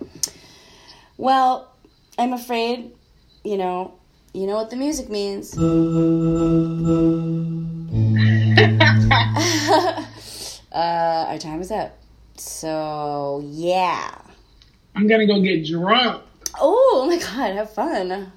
well, 1.19 1.73
I'm 2.19 2.33
afraid, 2.33 2.91
you 3.45 3.59
know, 3.59 3.95
you 4.35 4.49
know 4.49 4.57
what 4.57 4.71
the 4.71 4.77
music 4.77 5.09
means. 5.09 5.53
uh, 10.73 11.27
our 11.29 11.39
time 11.39 11.61
is 11.61 11.71
up. 11.71 11.97
So 12.37 13.43
yeah. 13.45 14.17
I'm 14.95 15.07
gonna 15.07 15.27
go 15.27 15.41
get 15.41 15.67
drunk. 15.67 16.23
Oh, 16.61 17.03
oh 17.03 17.07
my 17.07 17.19
god, 17.19 17.55
have 17.55 17.73
fun. 17.73 18.33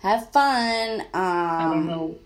Have 0.00 0.30
fun. 0.30 1.00
Um, 1.00 1.06
I 1.12 1.70
don't 1.74 1.86
know. 1.86 2.18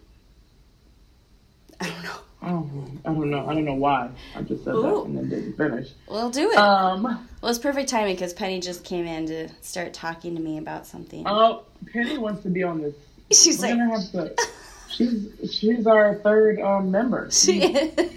I 1.80 1.88
don't 1.88 2.05
know. 2.05 2.20
Oh, 2.46 2.70
I 3.05 3.12
don't 3.12 3.30
know. 3.30 3.48
I 3.48 3.55
don't 3.55 3.64
know 3.64 3.74
why. 3.74 4.11
I 4.36 4.42
just 4.42 4.64
said 4.64 4.74
Ooh. 4.74 4.82
that 4.82 5.02
and 5.07 5.16
then 5.16 5.28
didn't 5.28 5.57
finish. 5.57 5.88
We'll 6.09 6.30
do 6.30 6.50
it. 6.50 6.57
Um. 6.57 7.02
well, 7.02 7.50
it's 7.50 7.59
perfect 7.59 7.88
timing 7.88 8.14
because 8.14 8.34
Penny 8.34 8.61
just 8.61 8.84
came 8.84 9.07
in 9.07 9.26
to 9.26 9.48
start 9.62 9.94
talking 9.94 10.36
to 10.36 10.42
me 10.42 10.59
about 10.59 10.86
something. 10.86 11.24
Oh, 11.26 11.64
Penny 11.92 12.18
wants 12.18 12.42
to 12.42 12.50
be 12.50 12.62
on 12.62 12.82
this. 12.82 12.94
She's 13.32 13.59
We're 13.61 13.68
like, 13.68 13.78
gonna 13.78 14.00
have 14.00 14.12
to. 14.12 14.36
She's 14.90 15.52
she's 15.52 15.86
our 15.88 16.16
third 16.16 16.61
um, 16.61 16.90
member. 16.90 17.28
she 17.32 17.62
is. 17.62 18.12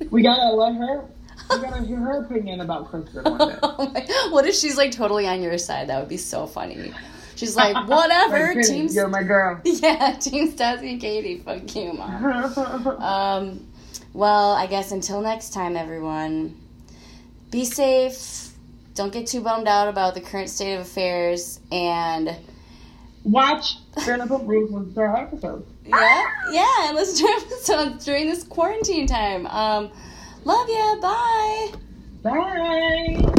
We 0.10 0.22
gotta 0.22 0.54
let 0.54 0.74
her. 0.76 1.04
We 1.50 1.60
gotta 1.60 1.82
hear 1.84 1.98
her 1.98 2.24
opinion 2.24 2.60
about 2.60 2.88
Kristen 2.90 3.22
one 3.24 3.38
day. 3.50 3.58
Oh 3.62 3.90
my, 3.92 4.28
what 4.32 4.46
if 4.46 4.54
she's 4.54 4.76
like 4.76 4.92
totally 4.92 5.26
on 5.28 5.42
your 5.42 5.58
side? 5.58 5.88
That 5.88 6.00
would 6.00 6.08
be 6.08 6.16
so 6.16 6.46
funny. 6.46 6.92
She's 7.36 7.56
like, 7.56 7.74
whatever, 7.88 8.54
Like, 8.54 8.66
team. 8.66 8.88
You're 8.90 9.08
my 9.08 9.22
girl. 9.22 9.60
Yeah, 9.64 10.16
Team 10.18 10.52
Stassi 10.52 10.92
and 10.92 11.00
Katie. 11.00 11.38
Fuck 11.38 11.74
you, 11.74 11.92
mom. 11.94 12.86
Um, 13.00 13.66
well, 14.12 14.52
I 14.52 14.66
guess 14.66 14.92
until 14.92 15.20
next 15.20 15.52
time, 15.52 15.76
everyone, 15.76 16.58
be 17.50 17.64
safe. 17.64 18.48
Don't 18.94 19.12
get 19.12 19.26
too 19.26 19.40
bummed 19.40 19.68
out 19.68 19.88
about 19.88 20.14
the 20.14 20.20
current 20.20 20.50
state 20.50 20.74
of 20.74 20.80
affairs. 20.82 21.60
And 21.72 22.36
Watch 23.24 23.76
Vanderpump 23.96 24.46
Rules 24.46 24.70
with 24.70 24.98
our 24.98 25.16
episodes. 25.16 25.66
Yeah, 25.90 26.24
yeah, 26.52 26.88
and 26.88 26.96
listen 26.96 27.26
to 27.26 27.32
episodes 27.32 28.04
during 28.04 28.28
this 28.28 28.44
quarantine 28.44 29.06
time. 29.06 29.46
Um, 29.46 29.90
love 30.44 30.68
ya. 30.68 30.96
Bye. 31.00 31.72
Bye. 32.22 33.34